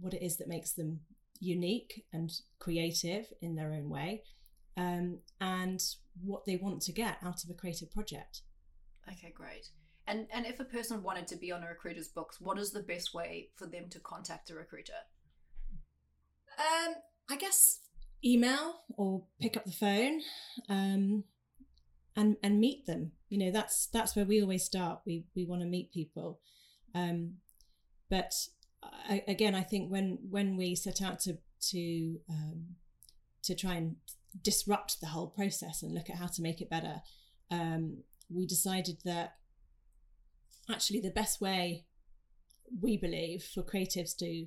what 0.00 0.14
it 0.14 0.22
is 0.22 0.36
that 0.38 0.48
makes 0.48 0.72
them 0.72 1.00
unique 1.40 2.04
and 2.12 2.30
creative 2.58 3.26
in 3.40 3.56
their 3.56 3.72
own 3.72 3.88
way, 3.88 4.22
um, 4.76 5.18
and 5.40 5.80
what 6.22 6.46
they 6.46 6.56
want 6.56 6.80
to 6.82 6.92
get 6.92 7.18
out 7.22 7.42
of 7.44 7.50
a 7.50 7.54
creative 7.54 7.90
project. 7.90 8.42
Okay, 9.10 9.32
great. 9.34 9.68
And 10.06 10.26
and 10.32 10.46
if 10.46 10.58
a 10.60 10.64
person 10.64 11.02
wanted 11.02 11.28
to 11.28 11.36
be 11.36 11.52
on 11.52 11.62
a 11.62 11.68
recruiter's 11.68 12.08
books, 12.08 12.40
what 12.40 12.58
is 12.58 12.72
the 12.72 12.82
best 12.82 13.14
way 13.14 13.50
for 13.56 13.66
them 13.66 13.88
to 13.90 14.00
contact 14.00 14.50
a 14.50 14.54
recruiter? 14.54 14.92
Um, 16.58 16.94
I 17.30 17.36
guess 17.36 17.80
email 18.24 18.80
or 18.96 19.24
pick 19.40 19.56
up 19.56 19.64
the 19.64 19.72
phone, 19.72 20.20
um, 20.68 21.24
and 22.16 22.36
and 22.42 22.60
meet 22.60 22.86
them. 22.86 23.12
You 23.28 23.38
know, 23.38 23.50
that's 23.50 23.86
that's 23.86 24.14
where 24.16 24.24
we 24.24 24.40
always 24.42 24.64
start. 24.64 25.00
We 25.06 25.24
we 25.34 25.44
want 25.44 25.62
to 25.62 25.66
meet 25.68 25.92
people, 25.92 26.40
um, 26.94 27.34
but 28.10 28.32
I, 28.82 29.22
again, 29.28 29.54
I 29.54 29.62
think 29.62 29.90
when 29.90 30.18
when 30.28 30.56
we 30.56 30.74
set 30.74 31.00
out 31.02 31.20
to 31.20 31.38
to 31.70 32.18
um, 32.28 32.76
to 33.44 33.54
try 33.54 33.74
and 33.74 33.96
disrupt 34.42 35.00
the 35.00 35.08
whole 35.08 35.28
process 35.28 35.82
and 35.82 35.92
look 35.94 36.08
at 36.10 36.16
how 36.16 36.26
to 36.26 36.42
make 36.42 36.60
it 36.60 36.70
better, 36.70 37.02
um, 37.50 37.98
we 38.30 38.46
decided 38.46 38.98
that 39.04 39.36
actually 40.70 41.00
the 41.00 41.10
best 41.10 41.40
way 41.40 41.84
we 42.80 42.96
believe 42.96 43.42
for 43.42 43.62
creatives 43.62 44.16
to 44.16 44.46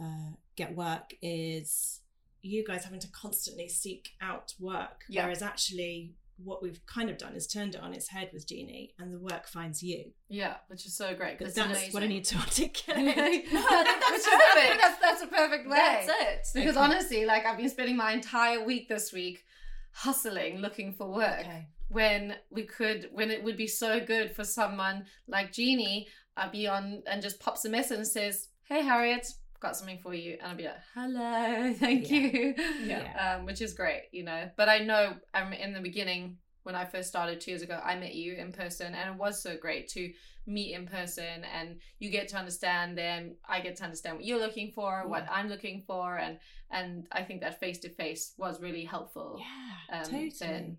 uh, 0.00 0.30
get 0.56 0.76
work 0.76 1.10
is 1.20 2.00
you 2.42 2.64
guys 2.64 2.84
having 2.84 3.00
to 3.00 3.08
constantly 3.10 3.68
seek 3.68 4.10
out 4.20 4.54
work, 4.60 5.02
Yeah. 5.08 5.24
whereas 5.24 5.42
actually 5.42 6.14
what 6.42 6.62
we've 6.62 6.80
kind 6.86 7.10
of 7.10 7.18
done 7.18 7.34
is 7.34 7.46
turned 7.46 7.74
it 7.74 7.80
on 7.82 7.92
its 7.92 8.08
head 8.08 8.30
with 8.32 8.46
Genie, 8.46 8.94
and 8.98 9.12
the 9.12 9.18
work 9.18 9.48
finds 9.48 9.82
you. 9.82 10.12
Yeah, 10.28 10.54
which 10.68 10.86
is 10.86 10.96
so 10.96 11.14
great. 11.14 11.38
But 11.38 11.46
'cause 11.46 11.54
that's 11.54 11.82
it's 11.84 11.94
what 11.94 12.02
I 12.02 12.06
need 12.06 12.24
to 12.26 12.36
articulate. 12.38 13.06
No, 13.52 13.60
that's 13.70 14.10
which 14.10 14.18
is 14.20 14.26
perfect. 14.26 14.80
That's, 14.80 15.00
that's 15.00 15.22
a 15.22 15.26
perfect 15.26 15.68
way. 15.68 16.04
That's 16.06 16.08
it. 16.08 16.46
Because 16.60 16.76
Okay. 16.76 16.84
honestly, 16.84 17.24
like 17.26 17.44
I've 17.44 17.56
been 17.58 17.68
spending 17.68 17.96
my 17.96 18.12
entire 18.12 18.64
week 18.64 18.88
this 18.88 19.12
week 19.12 19.44
hustling, 19.92 20.58
looking 20.58 20.92
for 20.92 21.10
work. 21.10 21.40
okay. 21.40 21.66
When 21.90 22.34
we 22.50 22.64
could, 22.64 23.08
when 23.12 23.30
it 23.30 23.42
would 23.42 23.56
be 23.56 23.66
so 23.66 23.98
good 23.98 24.30
for 24.36 24.44
someone 24.44 25.06
like 25.26 25.52
Genie, 25.52 26.06
I'd 26.36 26.52
be 26.52 26.66
on 26.68 27.02
and 27.06 27.22
just 27.22 27.40
pops 27.40 27.64
a 27.64 27.70
message 27.70 27.96
and 27.98 28.06
says, 28.06 28.48
"Hey 28.64 28.82
Harriet, 28.82 29.26
got 29.60 29.76
something 29.76 29.98
for 29.98 30.14
you," 30.14 30.38
and 30.40 30.50
I'd 30.52 30.56
be 30.56 30.64
like, 30.64 30.82
"Hello, 30.94 31.72
thank 31.78 32.10
Yeah. 32.10 32.18
you," 32.18 32.54
Yeah. 32.84 33.36
um, 33.38 33.46
which 33.46 33.60
is 33.60 33.74
great, 33.74 34.04
you 34.12 34.24
know. 34.24 34.50
But 34.56 34.68
I 34.68 34.78
know 34.78 35.16
i'm 35.34 35.52
in 35.52 35.72
the 35.72 35.80
beginning 35.80 36.38
when 36.64 36.74
I 36.74 36.84
first 36.84 37.08
started 37.08 37.40
two 37.40 37.50
years 37.52 37.62
ago, 37.62 37.80
I 37.82 37.94
met 37.96 38.14
you 38.14 38.34
in 38.34 38.52
person, 38.52 38.94
and 38.94 39.10
it 39.10 39.16
was 39.16 39.42
so 39.42 39.56
great 39.56 39.88
to 39.90 40.12
meet 40.46 40.74
in 40.74 40.86
person, 40.86 41.44
and 41.58 41.78
you 41.98 42.10
get 42.10 42.28
to 42.28 42.36
understand 42.36 42.96
them. 42.98 43.36
I 43.48 43.60
get 43.60 43.76
to 43.76 43.84
understand 43.84 44.16
what 44.16 44.24
you're 44.26 44.38
looking 44.40 44.72
for, 44.72 45.06
what 45.08 45.26
I'm 45.30 45.48
looking 45.48 45.82
for, 45.86 46.18
and 46.18 46.38
and 46.70 47.06
I 47.12 47.22
think 47.22 47.40
that 47.40 47.58
face 47.60 47.78
to 47.80 47.88
face 47.88 48.34
was 48.36 48.60
really 48.60 48.84
helpful. 48.84 49.40
Yeah, 49.40 49.98
Um, 50.00 50.04
totally. 50.04 50.32
then- 50.40 50.76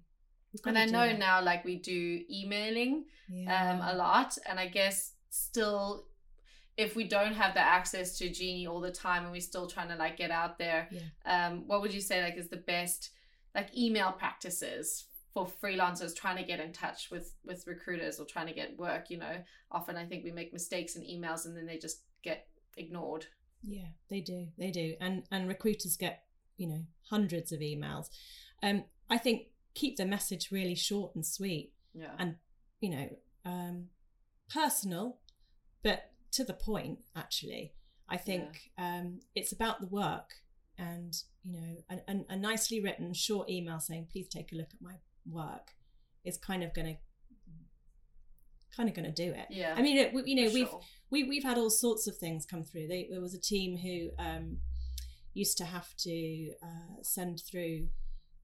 And 0.66 0.78
I 0.78 0.86
know 0.86 1.16
now, 1.16 1.42
like 1.44 1.64
we 1.66 1.76
do 1.78 2.24
emailing 2.30 3.06
Yeah. 3.28 3.72
um, 3.74 3.82
a 3.82 3.94
lot, 3.96 4.38
and 4.48 4.60
I 4.60 4.68
guess 4.68 5.14
still, 5.30 6.06
if 6.80 6.96
we 6.96 7.04
don't 7.08 7.34
have 7.34 7.54
the 7.54 7.60
access 7.60 8.18
to 8.20 8.30
Genie 8.30 8.66
all 8.68 8.80
the 8.80 8.92
time, 8.92 9.24
and 9.24 9.32
we're 9.32 9.42
still 9.42 9.68
trying 9.68 9.90
to 9.90 9.96
like 9.96 10.16
get 10.18 10.32
out 10.32 10.58
there, 10.58 10.88
Yeah. 10.92 11.02
um, 11.48 11.68
what 11.68 11.82
would 11.82 11.94
you 11.94 12.02
say 12.02 12.24
like 12.24 12.38
is 12.38 12.50
the 12.50 12.64
best 12.76 13.12
like 13.54 13.76
email 13.78 14.12
practices 14.14 15.06
for 15.34 15.46
freelancers 15.46 16.16
trying 16.16 16.38
to 16.38 16.44
get 16.44 16.60
in 16.60 16.72
touch 16.72 17.12
with 17.12 17.36
with 17.44 17.68
recruiters 17.68 18.20
or 18.20 18.26
trying 18.26 18.48
to 18.48 18.54
get 18.54 18.78
work? 18.78 19.10
You 19.10 19.18
know, 19.18 19.36
often 19.72 19.98
I 19.98 20.06
think 20.06 20.24
we 20.24 20.32
make 20.32 20.54
mistakes 20.54 20.96
in 20.96 21.04
emails 21.04 21.46
and 21.46 21.56
then 21.56 21.66
they 21.66 21.78
just 21.78 22.04
get 22.24 22.48
ignored. 22.78 23.26
Yeah, 23.62 23.90
they 24.10 24.22
do. 24.22 24.48
They 24.58 24.72
do. 24.72 24.96
And 25.02 25.24
and 25.32 25.48
recruiters 25.50 25.98
get, 25.98 26.24
you 26.56 26.68
know, 26.68 26.84
hundreds 27.10 27.52
of 27.52 27.60
emails. 27.60 28.06
Um 28.64 28.86
I 29.10 29.18
think 29.18 29.48
keep 29.74 29.98
the 29.98 30.06
message 30.06 30.50
really 30.52 30.76
short 30.76 31.14
and 31.16 31.26
sweet, 31.26 31.74
Yeah. 31.94 32.16
And- 32.18 32.38
you 32.80 32.90
know, 32.92 33.10
um 33.44 33.90
personal 34.50 35.18
but 35.84 36.12
to 36.32 36.44
the 36.44 36.54
point 36.54 37.00
actually. 37.16 37.74
I 38.08 38.18
think 38.18 38.72
um 38.78 39.20
it's 39.36 39.52
about 39.52 39.82
the 39.82 39.88
work 39.88 40.32
and, 40.78 41.14
you 41.44 41.60
know, 41.60 41.76
a, 41.90 42.12
a, 42.12 42.26
a 42.30 42.38
nicely 42.38 42.82
written 42.82 43.14
short 43.14 43.50
email 43.50 43.80
saying 43.80 44.08
please 44.12 44.28
take 44.30 44.52
a 44.52 44.56
look 44.56 44.70
at 44.74 44.82
my 44.82 44.96
work 45.30 45.72
is 46.24 46.38
kind 46.38 46.64
of 46.64 46.74
going 46.74 46.88
to 46.88 46.96
kind 48.76 48.88
of 48.88 48.96
going 48.96 49.14
to 49.14 49.26
do 49.26 49.32
it. 49.32 49.48
yeah. 49.50 49.74
I 49.76 49.82
mean, 49.82 49.98
it, 49.98 50.14
you 50.26 50.36
know, 50.36 50.54
we've 50.54 50.68
sure. 50.68 50.82
we 51.10 51.24
we've 51.24 51.44
had 51.44 51.58
all 51.58 51.70
sorts 51.70 52.08
of 52.08 52.18
things 52.18 52.46
come 52.46 52.64
through. 52.64 52.88
They, 52.88 53.08
there 53.12 53.22
was 53.22 53.34
a 53.34 53.42
team 53.42 53.78
who 53.78 54.12
um, 54.24 54.58
used 55.34 55.58
to 55.58 55.66
have 55.66 55.96
to 55.98 56.52
uh, 56.64 57.02
send 57.02 57.42
through, 57.50 57.88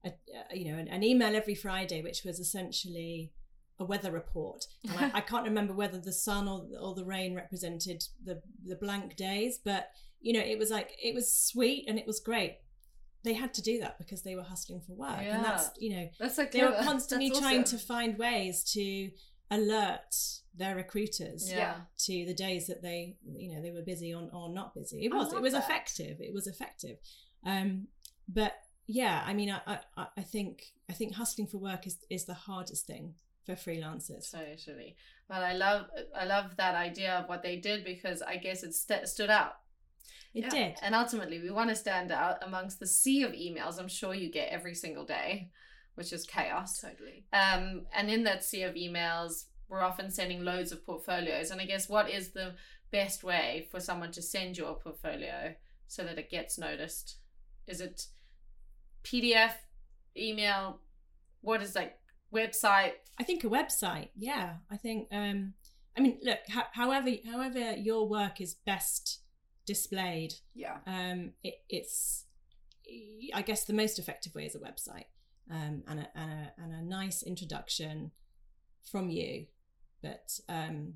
a, 0.04 0.12
a, 0.52 0.56
you 0.56 0.70
know, 0.70 0.78
an, 0.78 0.88
an 0.88 1.02
email 1.02 1.34
every 1.34 1.54
Friday, 1.54 2.02
which 2.02 2.22
was 2.24 2.38
essentially 2.38 3.32
a 3.78 3.84
weather 3.84 4.10
report. 4.10 4.66
And 4.88 4.98
I, 5.12 5.18
I 5.18 5.20
can't 5.20 5.44
remember 5.44 5.74
whether 5.74 5.98
the 5.98 6.12
sun 6.12 6.48
or, 6.48 6.66
or 6.80 6.94
the 6.94 7.04
rain 7.04 7.34
represented 7.34 8.04
the 8.24 8.42
the 8.64 8.76
blank 8.76 9.16
days, 9.16 9.58
but 9.62 9.90
you 10.20 10.32
know, 10.32 10.40
it 10.40 10.58
was 10.58 10.70
like 10.70 10.90
it 11.02 11.14
was 11.14 11.32
sweet 11.32 11.84
and 11.88 11.98
it 11.98 12.06
was 12.06 12.20
great. 12.20 12.58
They 13.24 13.34
had 13.34 13.52
to 13.54 13.62
do 13.62 13.80
that 13.80 13.98
because 13.98 14.22
they 14.22 14.36
were 14.36 14.44
hustling 14.44 14.80
for 14.80 14.92
work, 14.92 15.18
and 15.18 15.44
that's 15.44 15.70
you 15.78 15.90
know 15.96 16.08
That's 16.20 16.38
like 16.38 16.52
they 16.52 16.62
were 16.62 16.76
constantly 16.82 17.28
That's 17.28 17.40
trying 17.40 17.62
awesome. 17.62 17.78
to 17.78 17.84
find 17.84 18.18
ways 18.18 18.62
to 18.72 19.10
alert 19.50 20.14
their 20.54 20.74
recruiters 20.74 21.50
Yeah. 21.50 21.74
to 21.98 22.24
the 22.26 22.34
days 22.34 22.66
that 22.66 22.82
they 22.82 23.16
you 23.24 23.54
know 23.54 23.62
they 23.62 23.70
were 23.70 23.82
busy 23.82 24.12
on 24.12 24.30
or 24.32 24.48
not 24.48 24.74
busy 24.74 25.04
it 25.04 25.12
was 25.14 25.32
it 25.32 25.40
was 25.40 25.52
that. 25.52 25.62
effective 25.64 26.20
it 26.20 26.32
was 26.34 26.46
effective 26.46 26.96
um 27.44 27.86
but 28.28 28.54
yeah 28.88 29.22
i 29.26 29.32
mean 29.34 29.50
I, 29.50 29.78
I 29.96 30.06
i 30.16 30.22
think 30.22 30.62
i 30.90 30.92
think 30.92 31.14
hustling 31.14 31.46
for 31.46 31.58
work 31.58 31.86
is 31.86 31.98
is 32.10 32.24
the 32.24 32.34
hardest 32.34 32.86
thing 32.86 33.14
for 33.46 33.54
freelancers 33.54 34.30
Totally. 34.30 34.96
But 35.28 35.42
I 35.42 35.54
love 35.54 35.86
I 36.14 36.24
love 36.24 36.56
that 36.56 36.74
idea 36.74 37.14
of 37.14 37.28
what 37.28 37.42
they 37.42 37.56
did 37.56 37.84
because 37.84 38.22
I 38.22 38.36
guess 38.36 38.62
it 38.62 38.74
st- 38.74 39.08
stood 39.08 39.30
out. 39.30 39.54
it 40.34 40.44
Yeah. 40.44 40.50
did 40.50 40.74
And 40.82 40.94
ultimately, 40.94 41.40
we 41.40 41.50
want 41.50 41.70
to 41.70 41.76
stand 41.76 42.12
out 42.12 42.36
amongst 42.42 42.78
the 42.80 42.86
sea 42.86 43.22
of 43.22 43.32
emails 43.32 43.78
I'm 43.78 43.88
sure 43.88 44.14
you 44.14 44.30
get 44.30 44.50
every 44.50 44.74
single 44.74 45.04
day, 45.04 45.50
which 45.94 46.12
is 46.12 46.26
chaos. 46.26 46.80
Totally. 46.80 47.24
Um, 47.32 47.86
and 47.94 48.10
in 48.10 48.24
that 48.24 48.44
sea 48.44 48.62
of 48.62 48.74
emails, 48.74 49.44
we're 49.68 49.82
often 49.82 50.10
sending 50.10 50.44
loads 50.44 50.72
of 50.72 50.84
portfolios. 50.84 51.50
And 51.50 51.60
I 51.60 51.64
guess 51.66 51.88
what 51.88 52.10
is 52.10 52.30
the 52.32 52.54
best 52.92 53.24
way 53.24 53.66
for 53.70 53.80
someone 53.80 54.12
to 54.12 54.22
send 54.22 54.56
your 54.56 54.74
portfolio 54.78 55.54
so 55.88 56.04
that 56.04 56.18
it 56.18 56.30
gets 56.30 56.58
noticed? 56.58 57.16
Is 57.66 57.80
it 57.80 58.06
PDF, 59.02 59.54
email? 60.16 60.80
What 61.40 61.62
is 61.62 61.74
like 61.74 61.98
website? 62.40 62.92
i 63.18 63.22
think 63.28 63.44
a 63.44 63.48
website 63.48 64.08
yeah 64.16 64.48
i 64.70 64.76
think 64.76 65.08
um 65.12 65.54
i 65.96 66.00
mean 66.00 66.18
look 66.22 66.38
ho- 66.54 66.70
however 66.82 67.10
however 67.32 67.72
your 67.88 68.02
work 68.08 68.40
is 68.40 68.54
best 68.72 69.20
displayed 69.66 70.32
Yeah. 70.54 70.78
um, 70.86 71.32
it, 71.42 71.54
it's 71.68 72.24
I 73.34 73.42
guess 73.42 73.64
the 73.64 73.72
most 73.82 73.98
effective 73.98 74.32
way 74.36 74.44
is 74.46 74.54
a 74.54 74.60
website 74.60 75.06
um, 75.50 75.82
and, 75.88 75.98
a, 76.00 76.08
and, 76.14 76.30
a, 76.30 76.52
and 76.62 76.72
a 76.72 76.82
nice 76.82 77.20
introduction 77.24 78.12
from 78.92 79.10
you. 79.10 79.46
But 80.02 80.28
um, 80.48 80.94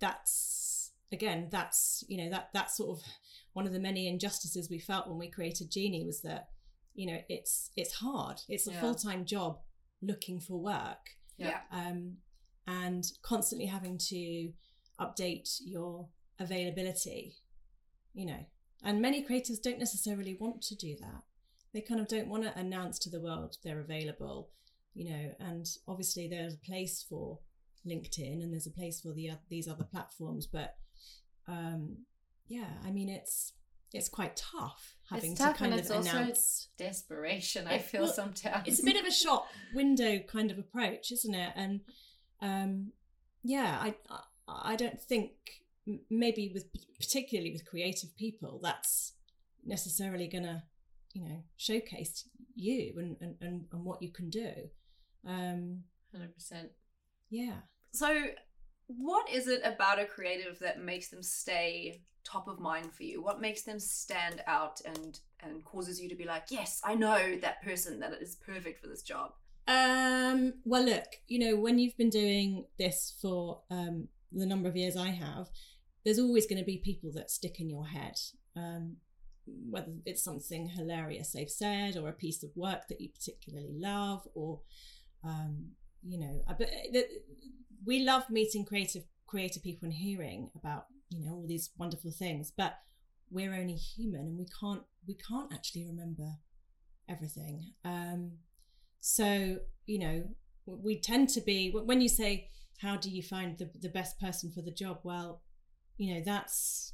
that's 0.00 0.92
again, 1.12 1.48
that's 1.50 2.04
you 2.08 2.16
know 2.24 2.30
that 2.30 2.48
that's 2.54 2.76
sort 2.78 2.98
of 2.98 3.04
one 3.52 3.66
of 3.66 3.74
the 3.74 3.78
many 3.88 4.08
injustices 4.08 4.70
we 4.70 4.78
felt 4.78 5.08
when 5.08 5.18
we 5.18 5.28
created 5.30 5.70
Genie 5.70 6.06
was 6.06 6.22
that 6.22 6.48
you 6.94 7.06
know 7.06 7.18
it's 7.28 7.70
it's 7.76 7.92
hard. 7.96 8.40
It's 8.48 8.66
a 8.66 8.70
Yeah. 8.72 8.80
full 8.80 8.94
time 8.94 9.26
job 9.26 9.58
looking 10.02 10.40
for 10.40 10.58
work 10.60 11.10
Yeah. 11.38 11.60
um, 11.70 12.18
and 12.66 13.04
constantly 13.22 13.66
having 13.66 13.98
to 14.08 14.52
update 15.00 15.60
your 15.64 16.08
availability, 16.38 17.36
you 18.14 18.26
know. 18.26 18.46
And 18.82 19.00
many 19.00 19.22
creators 19.22 19.58
don't 19.58 19.78
necessarily 19.78 20.36
want 20.38 20.62
to 20.62 20.74
do 20.74 20.96
that. 21.00 21.22
They 21.72 21.80
kind 21.80 22.00
of 22.00 22.08
don't 22.08 22.28
want 22.28 22.42
to 22.44 22.58
announce 22.58 22.98
to 23.00 23.10
the 23.10 23.20
world 23.20 23.56
they're 23.62 23.80
available, 23.80 24.50
you 24.94 25.10
know. 25.10 25.34
And 25.40 25.66
obviously, 25.86 26.28
there's 26.28 26.54
a 26.54 26.58
place 26.70 27.04
for 27.08 27.38
LinkedIn 27.86 28.42
and 28.42 28.52
there's 28.52 28.66
a 28.66 28.70
place 28.70 29.00
for 29.00 29.12
the 29.12 29.30
oth- 29.30 29.48
these 29.48 29.68
other 29.68 29.84
platforms, 29.84 30.46
but 30.46 30.74
um, 31.48 31.98
yeah, 32.48 32.70
I 32.84 32.90
mean, 32.90 33.08
it's 33.08 33.52
it's 33.92 34.08
quite 34.08 34.36
tough 34.36 34.96
having 35.10 35.32
it's 35.32 35.40
tough 35.40 35.54
to 35.54 35.58
kind 35.60 35.72
and 35.72 35.80
of 35.80 35.86
it's 35.86 35.90
also 35.94 36.10
announce 36.18 36.68
desperation. 36.76 37.66
I 37.66 37.74
It- 37.74 37.82
feel 37.82 38.02
well, 38.02 38.12
sometimes 38.12 38.66
it's 38.66 38.80
a 38.80 38.84
bit 38.84 38.96
of 39.00 39.06
a 39.06 39.10
shop 39.24 39.46
window 39.74 40.18
kind 40.20 40.50
of 40.50 40.58
approach, 40.58 41.12
isn't 41.12 41.34
it? 41.34 41.52
And 41.56 41.80
um, 42.40 42.92
yeah, 43.42 43.78
I 43.80 43.94
I 44.10 44.72
I 44.72 44.76
don't 44.76 45.00
think 45.00 45.30
maybe 46.10 46.50
with 46.52 46.66
particularly 46.98 47.52
with 47.52 47.64
creative 47.64 48.16
people 48.16 48.58
that's 48.62 49.12
necessarily 49.64 50.26
gonna 50.28 50.64
you 51.14 51.22
know 51.24 51.42
showcase 51.56 52.28
you 52.54 52.94
and 52.98 53.16
and, 53.20 53.36
and, 53.40 53.64
and 53.72 53.84
what 53.84 54.02
you 54.02 54.10
can 54.12 54.30
do. 54.30 54.52
Um, 55.26 55.84
hundred 56.12 56.34
percent. 56.34 56.70
yeah, 57.30 57.58
So 57.92 58.26
what 58.88 59.28
is 59.30 59.48
it 59.48 59.60
about 59.64 59.98
a 60.00 60.04
creative 60.06 60.58
that 60.60 60.80
makes 60.80 61.08
them 61.08 61.22
stay 61.22 62.02
top 62.26 62.48
of 62.48 62.58
mind 62.58 62.92
for 62.92 63.04
you? 63.04 63.22
What 63.22 63.40
makes 63.40 63.62
them 63.62 63.78
stand 63.78 64.42
out 64.46 64.80
and 64.84 65.18
and 65.40 65.64
causes 65.64 66.00
you 66.00 66.08
to 66.08 66.14
be 66.14 66.24
like, 66.24 66.44
yes, 66.50 66.80
I 66.84 66.94
know 66.94 67.36
that 67.40 67.62
person 67.62 68.00
that 68.00 68.12
is 68.20 68.36
perfect 68.36 68.80
for 68.80 68.88
this 68.88 69.02
job? 69.02 69.32
Um, 69.68 70.54
well, 70.64 70.84
look, 70.84 71.06
you 71.28 71.38
know, 71.38 71.60
when 71.60 71.78
you've 71.78 71.96
been 71.96 72.10
doing 72.10 72.66
this 72.78 73.16
for 73.20 73.62
um, 73.70 74.08
the 74.32 74.46
number 74.46 74.68
of 74.68 74.76
years 74.76 74.96
I 74.96 75.10
have, 75.10 75.48
there's 76.04 76.18
always 76.18 76.46
going 76.46 76.58
to 76.58 76.64
be 76.64 76.78
people 76.78 77.10
that 77.14 77.30
stick 77.30 77.60
in 77.60 77.68
your 77.68 77.86
head. 77.86 78.14
Um, 78.56 78.96
whether 79.68 79.92
it's 80.04 80.24
something 80.24 80.68
hilarious 80.70 81.32
they've 81.32 81.50
said, 81.50 81.96
or 81.96 82.08
a 82.08 82.12
piece 82.12 82.42
of 82.42 82.50
work 82.56 82.88
that 82.88 83.00
you 83.00 83.08
particularly 83.10 83.74
love, 83.78 84.26
or 84.34 84.60
um, 85.24 85.70
you 86.04 86.18
know, 86.18 86.40
but 86.58 86.68
we 87.84 88.04
love 88.04 88.28
meeting 88.30 88.64
creative 88.64 89.04
creative 89.26 89.62
people 89.62 89.86
and 89.86 89.94
hearing 89.94 90.50
about 90.56 90.86
you 91.10 91.24
know 91.24 91.34
all 91.34 91.46
these 91.46 91.70
wonderful 91.78 92.10
things, 92.10 92.52
but 92.56 92.78
we're 93.30 93.54
only 93.54 93.74
human 93.74 94.20
and 94.20 94.38
we 94.38 94.46
can't 94.60 94.82
we 95.06 95.14
can't 95.14 95.52
actually 95.52 95.84
remember 95.84 96.36
everything. 97.08 97.72
Um, 97.84 98.32
so 99.00 99.58
you 99.86 99.98
know, 99.98 100.24
we 100.66 101.00
tend 101.00 101.28
to 101.30 101.40
be 101.40 101.70
when 101.70 102.00
you 102.00 102.08
say 102.08 102.50
how 102.80 102.96
do 102.96 103.08
you 103.10 103.22
find 103.22 103.56
the, 103.56 103.70
the 103.80 103.88
best 103.88 104.20
person 104.20 104.50
for 104.50 104.62
the 104.62 104.70
job? 104.70 105.00
Well 105.02 105.42
you 105.98 106.14
know 106.14 106.22
that's 106.24 106.92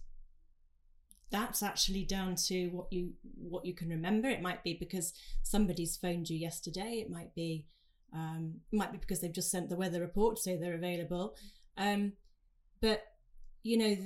that's 1.31 1.62
actually 1.62 2.04
down 2.04 2.37
to 2.37 2.69
what 2.69 2.92
you 2.92 3.14
what 3.37 3.64
you 3.64 3.75
can 3.75 3.88
remember. 3.88 4.28
It 4.28 4.42
might 4.42 4.62
be 4.62 4.76
because 4.78 5.14
somebody's 5.42 5.97
phoned 5.97 6.28
you 6.28 6.37
yesterday. 6.37 7.02
It 7.04 7.11
might 7.11 7.35
be 7.35 7.66
um, 8.14 8.57
might 8.71 8.92
be 8.92 8.99
because 8.99 9.21
they've 9.21 9.33
just 9.33 9.50
sent 9.50 9.71
the 9.71 9.76
weather 9.76 10.00
report 10.00 10.38
say 10.38 10.57
they're 10.57 10.75
available. 10.75 11.35
Um, 11.78 12.12
but 12.81 13.02
you 13.62 13.76
know 13.76 13.97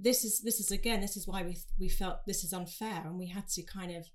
this 0.00 0.24
is 0.24 0.40
this 0.40 0.60
is 0.60 0.70
again 0.70 1.00
this 1.00 1.16
is 1.16 1.26
why 1.26 1.42
we 1.42 1.56
we 1.78 1.88
felt 1.88 2.24
this 2.26 2.44
is 2.44 2.52
unfair 2.52 3.02
and 3.04 3.18
we 3.18 3.26
had 3.26 3.46
to 3.48 3.62
kind 3.62 3.96
of 3.96 4.06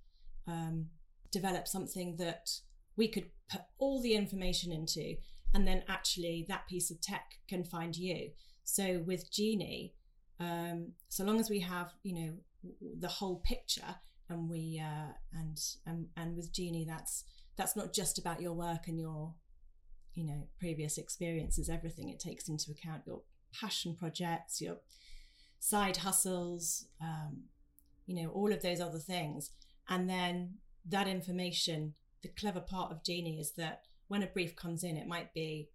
um, 0.48 0.88
develop 1.32 1.68
something 1.68 2.16
that 2.18 2.50
we 2.96 3.08
could 3.08 3.26
put 3.50 3.62
all 3.78 4.02
the 4.02 4.14
information 4.14 4.72
into 4.72 5.16
and 5.54 5.68
then 5.68 5.84
actually 5.88 6.46
that 6.48 6.68
piece 6.68 6.92
of 6.92 7.02
tech 7.02 7.26
can 7.48 7.64
find 7.64 7.96
you. 7.96 8.32
So 8.64 9.04
with 9.06 9.32
genie 9.32 9.94
um, 10.40 10.92
so 11.08 11.24
long 11.24 11.40
as 11.40 11.50
we 11.50 11.62
have 11.62 11.94
you 12.04 12.14
know 12.14 12.34
the 13.00 13.08
whole 13.08 13.42
picture 13.46 13.96
and 14.30 14.50
we 14.50 14.82
uh, 14.84 15.14
and 15.34 15.60
and 15.86 16.08
and 16.18 16.36
with 16.36 16.54
genie 16.54 16.86
that's 16.88 17.24
that's 17.58 17.76
not 17.76 17.94
just 17.94 18.18
about 18.18 18.42
your 18.42 18.54
work 18.54 18.88
and 18.88 19.00
your 19.00 19.34
you 20.14 20.26
know 20.26 20.48
previous 20.60 20.98
experiences 20.98 21.70
everything 21.70 22.10
it 22.10 22.20
takes 22.20 22.50
into 22.50 22.72
account 22.72 23.04
your 23.06 23.22
passion 23.60 23.96
projects 23.96 24.62
your 24.62 24.78
side 25.60 25.98
hustles 25.98 26.88
um, 27.02 27.44
you 28.06 28.16
know 28.16 28.30
all 28.30 28.52
of 28.52 28.62
those 28.62 28.82
other 28.82 29.00
things 29.00 29.52
and 29.90 30.10
then 30.10 30.56
that 30.88 31.08
information 31.08 31.94
the 32.22 32.30
clever 32.30 32.60
part 32.60 32.92
of 32.92 33.04
genie 33.04 33.40
is 33.40 33.52
that 33.52 33.84
when 34.08 34.24
a 34.24 34.28
brief 34.28 34.56
comes 34.56 34.84
in, 34.84 34.98
it 34.98 35.08
might 35.08 35.34
be 35.34 35.70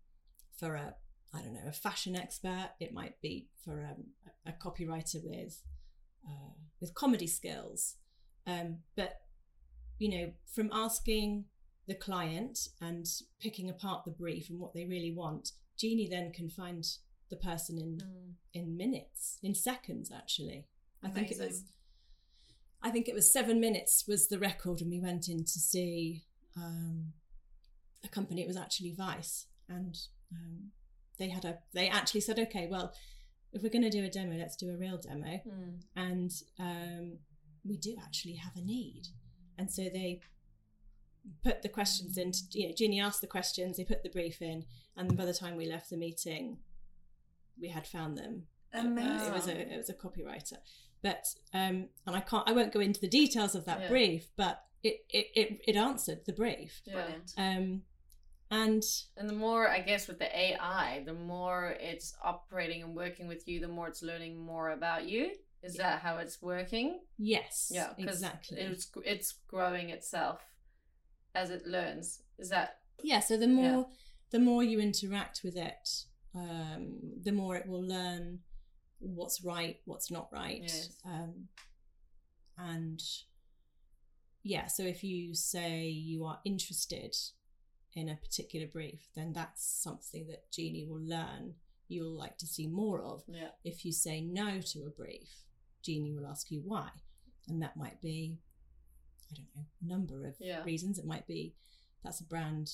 for 0.56 0.74
a 0.74 0.94
I 1.32 1.42
don't 1.42 1.54
know 1.54 1.68
a 1.68 1.72
fashion 1.72 2.16
expert. 2.16 2.70
It 2.80 2.92
might 2.92 3.20
be 3.20 3.48
for 3.64 3.84
um, 3.84 4.06
a, 4.46 4.50
a 4.50 4.52
copywriter 4.52 5.22
with 5.22 5.62
uh, 6.26 6.54
with 6.80 6.94
comedy 6.94 7.26
skills. 7.26 7.96
Um, 8.46 8.78
but 8.96 9.20
you 9.98 10.08
know, 10.08 10.32
from 10.52 10.70
asking 10.72 11.44
the 11.86 11.94
client 11.94 12.68
and 12.80 13.06
picking 13.40 13.68
apart 13.68 14.04
the 14.04 14.10
brief 14.10 14.50
and 14.50 14.58
what 14.58 14.74
they 14.74 14.86
really 14.86 15.12
want, 15.12 15.52
Genie 15.76 16.08
then 16.08 16.32
can 16.32 16.48
find 16.48 16.84
the 17.30 17.36
person 17.36 17.78
in 17.78 17.98
mm. 17.98 18.32
in 18.52 18.76
minutes, 18.76 19.38
in 19.42 19.54
seconds. 19.54 20.10
Actually, 20.14 20.66
I 21.02 21.08
think 21.08 21.30
it 21.30 21.38
was. 21.38 21.64
I 22.82 22.90
think 22.90 23.08
it 23.08 23.14
was 23.14 23.30
seven 23.30 23.60
minutes 23.60 24.04
was 24.08 24.28
the 24.28 24.38
record, 24.38 24.80
and 24.80 24.90
we 24.90 25.00
went 25.00 25.28
in 25.28 25.44
to 25.44 25.58
see 25.58 26.24
um, 26.56 27.12
a 28.04 28.08
company. 28.08 28.42
It 28.42 28.48
was 28.48 28.56
actually 28.56 28.94
Vice, 28.96 29.46
and 29.68 29.96
um, 30.32 30.70
they 31.18 31.28
had 31.28 31.44
a. 31.44 31.58
They 31.74 31.88
actually 31.88 32.22
said, 32.22 32.38
okay, 32.38 32.66
well, 32.70 32.92
if 33.52 33.62
we're 33.62 33.70
going 33.70 33.82
to 33.82 33.90
do 33.90 34.04
a 34.04 34.08
demo, 34.08 34.36
let's 34.36 34.56
do 34.56 34.70
a 34.70 34.76
real 34.76 34.98
demo, 34.98 35.40
mm. 35.46 35.80
and 35.96 36.30
um, 36.58 37.18
we 37.64 37.76
do 37.76 37.96
actually 38.02 38.34
have 38.34 38.56
a 38.56 38.62
need, 38.62 39.08
and 39.58 39.70
so 39.70 39.82
they 39.82 40.20
put 41.44 41.62
the 41.62 41.68
questions 41.68 42.16
in. 42.16 42.32
You 42.52 42.68
know, 42.68 42.74
Ginny 42.76 43.00
asked 43.00 43.20
the 43.20 43.26
questions. 43.26 43.76
They 43.76 43.84
put 43.84 44.02
the 44.02 44.10
brief 44.10 44.40
in, 44.40 44.64
and 44.96 45.16
by 45.16 45.24
the 45.26 45.34
time 45.34 45.56
we 45.56 45.66
left 45.66 45.90
the 45.90 45.96
meeting, 45.96 46.58
we 47.60 47.68
had 47.68 47.86
found 47.86 48.16
them. 48.16 48.44
Amazing. 48.72 49.08
Uh, 49.08 49.26
it 49.26 49.32
was 49.32 49.48
a 49.48 49.72
it 49.72 49.76
was 49.76 49.90
a 49.90 49.94
copywriter, 49.94 50.58
but 51.02 51.26
um, 51.52 51.88
and 52.06 52.16
I 52.16 52.20
can't 52.20 52.48
I 52.48 52.52
won't 52.52 52.72
go 52.72 52.80
into 52.80 53.00
the 53.00 53.08
details 53.08 53.54
of 53.54 53.64
that 53.64 53.80
yeah. 53.82 53.88
brief, 53.88 54.28
but 54.36 54.62
it, 54.82 54.98
it 55.08 55.26
it 55.34 55.60
it 55.66 55.76
answered 55.76 56.20
the 56.26 56.32
brief. 56.32 56.80
Yeah. 56.84 56.94
Brilliant. 56.94 57.32
Um, 57.36 57.82
and 58.50 58.82
and 59.16 59.28
the 59.28 59.34
more 59.34 59.68
i 59.68 59.80
guess 59.80 60.08
with 60.08 60.18
the 60.18 60.38
ai 60.38 61.02
the 61.06 61.14
more 61.14 61.76
it's 61.80 62.14
operating 62.22 62.82
and 62.82 62.96
working 62.96 63.28
with 63.28 63.46
you 63.46 63.60
the 63.60 63.68
more 63.68 63.88
it's 63.88 64.02
learning 64.02 64.38
more 64.38 64.70
about 64.70 65.08
you 65.08 65.30
is 65.62 65.76
yeah. 65.76 65.82
that 65.82 66.00
how 66.00 66.16
it's 66.16 66.42
working 66.42 67.00
yes 67.18 67.70
yeah 67.72 67.90
exactly 67.98 68.58
it's 68.58 68.88
it's 69.04 69.34
growing 69.46 69.90
itself 69.90 70.40
as 71.34 71.50
it 71.50 71.64
learns 71.66 72.22
is 72.38 72.50
that 72.50 72.78
yeah 73.02 73.20
so 73.20 73.36
the 73.36 73.46
more 73.46 73.64
yeah. 73.64 73.96
the 74.32 74.40
more 74.40 74.62
you 74.62 74.80
interact 74.80 75.42
with 75.44 75.56
it 75.56 75.88
um 76.34 76.98
the 77.22 77.32
more 77.32 77.56
it 77.56 77.66
will 77.66 77.82
learn 77.82 78.38
what's 78.98 79.42
right 79.42 79.80
what's 79.84 80.10
not 80.10 80.28
right 80.32 80.62
yes. 80.62 80.90
um 81.04 81.48
and 82.58 83.02
yeah 84.42 84.66
so 84.66 84.82
if 84.82 85.02
you 85.02 85.34
say 85.34 85.84
you 85.84 86.24
are 86.24 86.38
interested 86.44 87.16
in 87.94 88.08
a 88.08 88.16
particular 88.16 88.66
brief, 88.66 89.08
then 89.16 89.32
that's 89.32 89.64
something 89.64 90.26
that 90.28 90.50
Genie 90.50 90.86
will 90.88 91.00
learn 91.00 91.54
you'll 91.88 92.16
like 92.16 92.38
to 92.38 92.46
see 92.46 92.68
more 92.68 93.02
of. 93.02 93.22
Yeah. 93.26 93.48
If 93.64 93.84
you 93.84 93.92
say 93.92 94.20
no 94.20 94.60
to 94.60 94.86
a 94.86 94.90
brief, 94.90 95.28
Genie 95.82 96.12
will 96.12 96.26
ask 96.26 96.50
you 96.50 96.62
why. 96.64 96.88
And 97.48 97.60
that 97.62 97.76
might 97.76 98.00
be, 98.00 98.36
I 99.30 99.34
don't 99.34 99.48
know, 99.56 99.64
a 99.82 99.88
number 99.88 100.26
of 100.26 100.36
yeah. 100.38 100.62
reasons. 100.62 100.98
It 100.98 101.04
might 101.04 101.26
be 101.26 101.54
that's 102.04 102.20
a 102.20 102.24
brand 102.24 102.70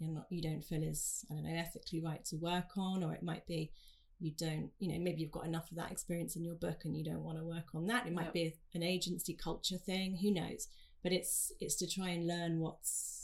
you're 0.00 0.10
not 0.10 0.26
you 0.30 0.42
don't 0.42 0.64
feel 0.64 0.82
is, 0.82 1.24
I 1.30 1.34
don't 1.34 1.44
know, 1.44 1.58
ethically 1.58 2.00
right 2.00 2.24
to 2.26 2.36
work 2.36 2.76
on, 2.76 3.04
or 3.04 3.12
it 3.12 3.22
might 3.22 3.46
be 3.46 3.70
you 4.18 4.32
don't, 4.32 4.70
you 4.78 4.92
know, 4.92 4.98
maybe 4.98 5.22
you've 5.22 5.30
got 5.30 5.46
enough 5.46 5.70
of 5.70 5.78
that 5.78 5.90
experience 5.90 6.36
in 6.36 6.44
your 6.44 6.54
book 6.54 6.84
and 6.84 6.96
you 6.96 7.04
don't 7.04 7.22
want 7.22 7.38
to 7.38 7.44
work 7.44 7.74
on 7.74 7.86
that. 7.86 8.06
It 8.06 8.12
might 8.12 8.26
yep. 8.26 8.32
be 8.34 8.54
an 8.74 8.82
agency 8.82 9.32
culture 9.32 9.78
thing, 9.78 10.18
who 10.20 10.30
knows? 10.30 10.68
But 11.02 11.12
it's 11.12 11.52
it's 11.60 11.76
to 11.76 11.86
try 11.86 12.10
and 12.10 12.26
learn 12.26 12.60
what's 12.60 13.20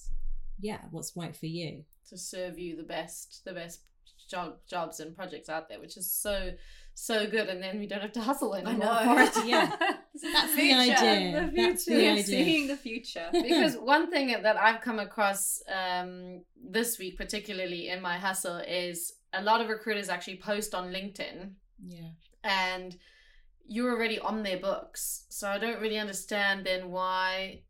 yeah 0.61 0.79
what's 0.91 1.17
right 1.17 1.37
for 1.37 1.47
you 1.47 1.85
to 2.09 2.17
serve 2.17 2.59
you 2.59 2.77
the 2.77 2.83
best 2.83 3.43
the 3.45 3.53
best 3.53 3.81
job 4.29 4.57
jobs 4.69 5.01
and 5.01 5.15
projects 5.15 5.49
out 5.49 5.69
there 5.69 5.81
which 5.81 5.97
is 5.97 6.11
so 6.11 6.53
so 6.95 7.27
good 7.27 7.49
and 7.49 7.63
then 7.63 7.79
we 7.79 7.87
don't 7.87 8.01
have 8.01 8.13
to 8.13 8.21
hustle 8.21 8.55
anymore 8.55 8.89
I 8.91 9.05
know. 9.05 9.31
yeah 9.45 9.77
that's 10.23 10.55
the, 10.55 10.63
the 10.63 10.73
idea 10.73 11.41
the 11.41 11.53
future 11.53 11.69
that's 11.69 11.85
the 11.85 12.09
idea. 12.09 12.25
seeing 12.25 12.67
the 12.69 12.77
future 12.77 13.29
because 13.33 13.77
one 13.77 14.11
thing 14.11 14.29
that 14.43 14.57
i've 14.57 14.81
come 14.81 14.99
across 14.99 15.63
um, 15.75 16.43
this 16.71 16.99
week 16.99 17.17
particularly 17.17 17.89
in 17.89 18.01
my 18.01 18.17
hustle 18.17 18.59
is 18.59 19.15
a 19.33 19.43
lot 19.43 19.61
of 19.61 19.69
recruiters 19.69 20.09
actually 20.09 20.37
post 20.37 20.75
on 20.75 20.93
linkedin 20.93 21.53
yeah 21.87 22.09
and 22.45 22.97
you're 23.69 23.91
already 23.91 24.19
on 24.21 24.43
their 24.43 24.59
books 24.59 25.27
so 25.29 25.49
i 25.49 25.59
don't 25.59 25.81
really 25.81 25.99
understand 25.99 26.65
then 26.65 26.91
why 26.91 27.61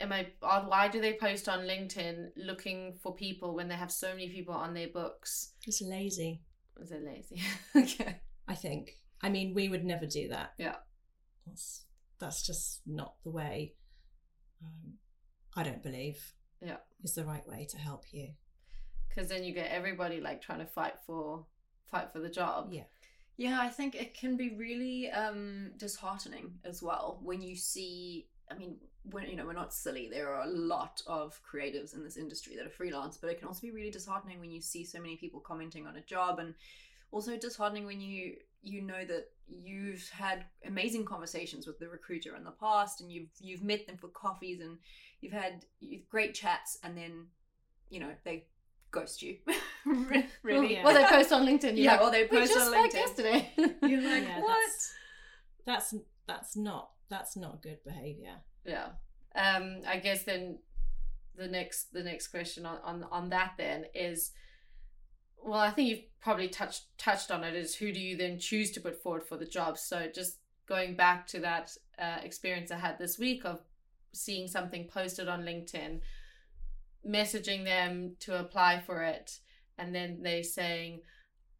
am 0.00 0.12
I 0.12 0.26
why 0.40 0.88
do 0.88 1.00
they 1.00 1.14
post 1.14 1.48
on 1.48 1.60
LinkedIn 1.60 2.30
looking 2.36 2.94
for 3.02 3.14
people 3.14 3.54
when 3.54 3.68
they 3.68 3.74
have 3.74 3.90
so 3.90 4.08
many 4.08 4.28
people 4.28 4.54
on 4.54 4.74
their 4.74 4.88
books? 4.88 5.52
It's 5.66 5.82
lazy. 5.82 6.42
Is 6.80 6.90
it 6.90 7.04
lazy? 7.04 7.42
okay. 7.76 8.20
I 8.48 8.54
think. 8.54 8.98
I 9.22 9.30
mean, 9.30 9.54
we 9.54 9.68
would 9.68 9.84
never 9.84 10.06
do 10.06 10.28
that. 10.28 10.52
Yeah. 10.58 10.76
That's 11.46 11.84
that's 12.18 12.46
just 12.46 12.80
not 12.86 13.14
the 13.24 13.30
way. 13.30 13.74
Um, 14.62 14.94
I 15.56 15.62
don't 15.62 15.82
believe. 15.82 16.32
Yeah. 16.60 16.76
Is 17.02 17.14
the 17.14 17.24
right 17.24 17.46
way 17.46 17.66
to 17.70 17.78
help 17.78 18.04
you. 18.12 18.28
Because 19.08 19.28
then 19.28 19.44
you 19.44 19.52
get 19.52 19.70
everybody 19.70 20.20
like 20.20 20.40
trying 20.42 20.60
to 20.60 20.66
fight 20.66 20.94
for 21.06 21.44
fight 21.90 22.12
for 22.12 22.20
the 22.20 22.30
job. 22.30 22.68
Yeah. 22.72 22.84
Yeah, 23.36 23.60
I 23.60 23.68
think 23.68 23.96
it 23.96 24.14
can 24.14 24.36
be 24.36 24.54
really 24.56 25.10
um, 25.10 25.72
disheartening 25.76 26.52
as 26.64 26.82
well 26.82 27.18
when 27.22 27.42
you 27.42 27.56
see. 27.56 28.28
I 28.50 28.54
mean, 28.54 28.76
when 29.10 29.28
you 29.28 29.36
know 29.36 29.44
we're 29.44 29.52
not 29.52 29.72
silly 29.72 30.08
there 30.10 30.32
are 30.32 30.44
a 30.44 30.50
lot 30.50 31.02
of 31.06 31.38
creatives 31.44 31.94
in 31.94 32.02
this 32.02 32.16
industry 32.16 32.56
that 32.56 32.66
are 32.66 32.70
freelance 32.70 33.18
but 33.18 33.30
it 33.30 33.38
can 33.38 33.48
also 33.48 33.60
be 33.60 33.70
really 33.70 33.90
disheartening 33.90 34.40
when 34.40 34.50
you 34.50 34.60
see 34.60 34.84
so 34.84 34.98
many 34.98 35.16
people 35.16 35.40
commenting 35.40 35.86
on 35.86 35.96
a 35.96 36.00
job 36.02 36.38
and 36.38 36.54
also 37.10 37.36
disheartening 37.36 37.84
when 37.84 38.00
you 38.00 38.34
you 38.64 38.80
know 38.82 39.04
that 39.04 39.26
you've 39.46 40.08
had 40.08 40.44
amazing 40.66 41.04
conversations 41.04 41.66
with 41.66 41.78
the 41.78 41.88
recruiter 41.88 42.34
in 42.34 42.44
the 42.44 42.50
past 42.50 43.00
and 43.00 43.12
you've 43.12 43.28
you've 43.38 43.62
met 43.62 43.86
them 43.86 43.96
for 43.96 44.08
coffees 44.08 44.60
and 44.60 44.78
you've 45.20 45.32
had 45.34 45.64
great 46.10 46.34
chats 46.34 46.78
and 46.82 46.96
then 46.96 47.26
you 47.90 48.00
know 48.00 48.10
they 48.24 48.46
ghost 48.90 49.22
you. 49.22 49.36
really? 50.42 50.74
Yeah. 50.74 50.84
Well, 50.84 50.94
they 50.94 51.04
post 51.04 51.30
on 51.32 51.44
LinkedIn. 51.46 51.76
You're 51.76 51.84
Yeah, 51.84 51.92
like, 51.96 52.00
or 52.02 52.10
they 52.10 52.22
"We 52.22 52.38
post 52.38 52.54
just 52.54 52.66
on 52.66 52.72
spoke 52.72 52.90
LinkedIn." 52.90 52.94
yesterday. 52.94 53.52
You're 53.56 54.00
like, 54.02 54.24
Yeah, 54.24 54.40
what? 54.40 54.48
that's- 54.48 54.92
That's 55.66 55.94
that's 56.26 56.56
not 56.56 56.90
that's 57.10 57.36
not 57.36 57.62
good 57.62 57.84
behavior. 57.84 58.36
yeah. 58.64 58.88
Um. 59.36 59.82
I 59.86 59.98
guess 59.98 60.22
then 60.24 60.58
the 61.36 61.48
next 61.48 61.92
the 61.92 62.02
next 62.02 62.28
question 62.28 62.64
on 62.64 62.78
on 62.82 63.04
on 63.10 63.28
that 63.30 63.52
then 63.58 63.84
is. 63.94 64.32
Well, 65.44 65.60
I 65.60 65.70
think 65.70 65.90
you've 65.90 66.20
probably 66.22 66.48
touched 66.48 66.84
touched 66.96 67.30
on 67.30 67.44
it. 67.44 67.54
Is 67.54 67.74
who 67.74 67.92
do 67.92 68.00
you 68.00 68.16
then 68.16 68.38
choose 68.38 68.70
to 68.72 68.80
put 68.80 69.02
forward 69.02 69.24
for 69.24 69.36
the 69.36 69.44
job? 69.44 69.76
So 69.76 70.08
just 70.12 70.38
going 70.66 70.96
back 70.96 71.26
to 71.28 71.40
that 71.40 71.70
uh, 71.98 72.18
experience 72.22 72.70
I 72.70 72.78
had 72.78 72.98
this 72.98 73.18
week 73.18 73.44
of 73.44 73.60
seeing 74.12 74.48
something 74.48 74.88
posted 74.88 75.28
on 75.28 75.42
LinkedIn, 75.42 76.00
messaging 77.06 77.64
them 77.64 78.16
to 78.20 78.40
apply 78.40 78.80
for 78.86 79.02
it, 79.02 79.38
and 79.76 79.94
then 79.94 80.22
they 80.22 80.42
saying, 80.42 81.02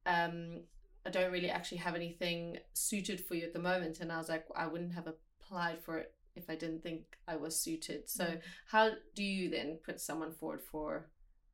um, 0.06 0.62
"I 1.04 1.10
don't 1.10 1.30
really 1.30 1.50
actually 1.50 1.78
have 1.78 1.94
anything 1.94 2.56
suited 2.72 3.20
for 3.20 3.34
you 3.34 3.44
at 3.44 3.52
the 3.52 3.58
moment," 3.58 4.00
and 4.00 4.10
I 4.10 4.16
was 4.16 4.30
like, 4.30 4.46
"I 4.56 4.66
wouldn't 4.66 4.94
have 4.94 5.08
applied 5.08 5.84
for 5.84 5.98
it 5.98 6.14
if 6.34 6.48
I 6.48 6.54
didn't 6.54 6.82
think 6.82 7.18
I 7.28 7.36
was 7.36 7.60
suited." 7.60 8.08
So, 8.08 8.38
how 8.68 8.92
do 9.14 9.22
you 9.22 9.50
then 9.50 9.78
put 9.84 10.00
someone 10.00 10.32
forward 10.32 10.62
for 10.62 11.10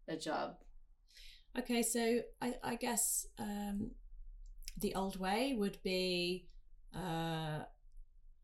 a 0.07 0.17
job? 0.17 0.59
Okay, 1.59 1.83
so 1.83 2.21
I, 2.41 2.55
I 2.63 2.77
guess 2.77 3.27
um, 3.39 3.91
the 4.79 4.95
old 4.95 5.19
way 5.19 5.55
would 5.59 5.79
be 5.83 6.47
uh, 6.95 7.65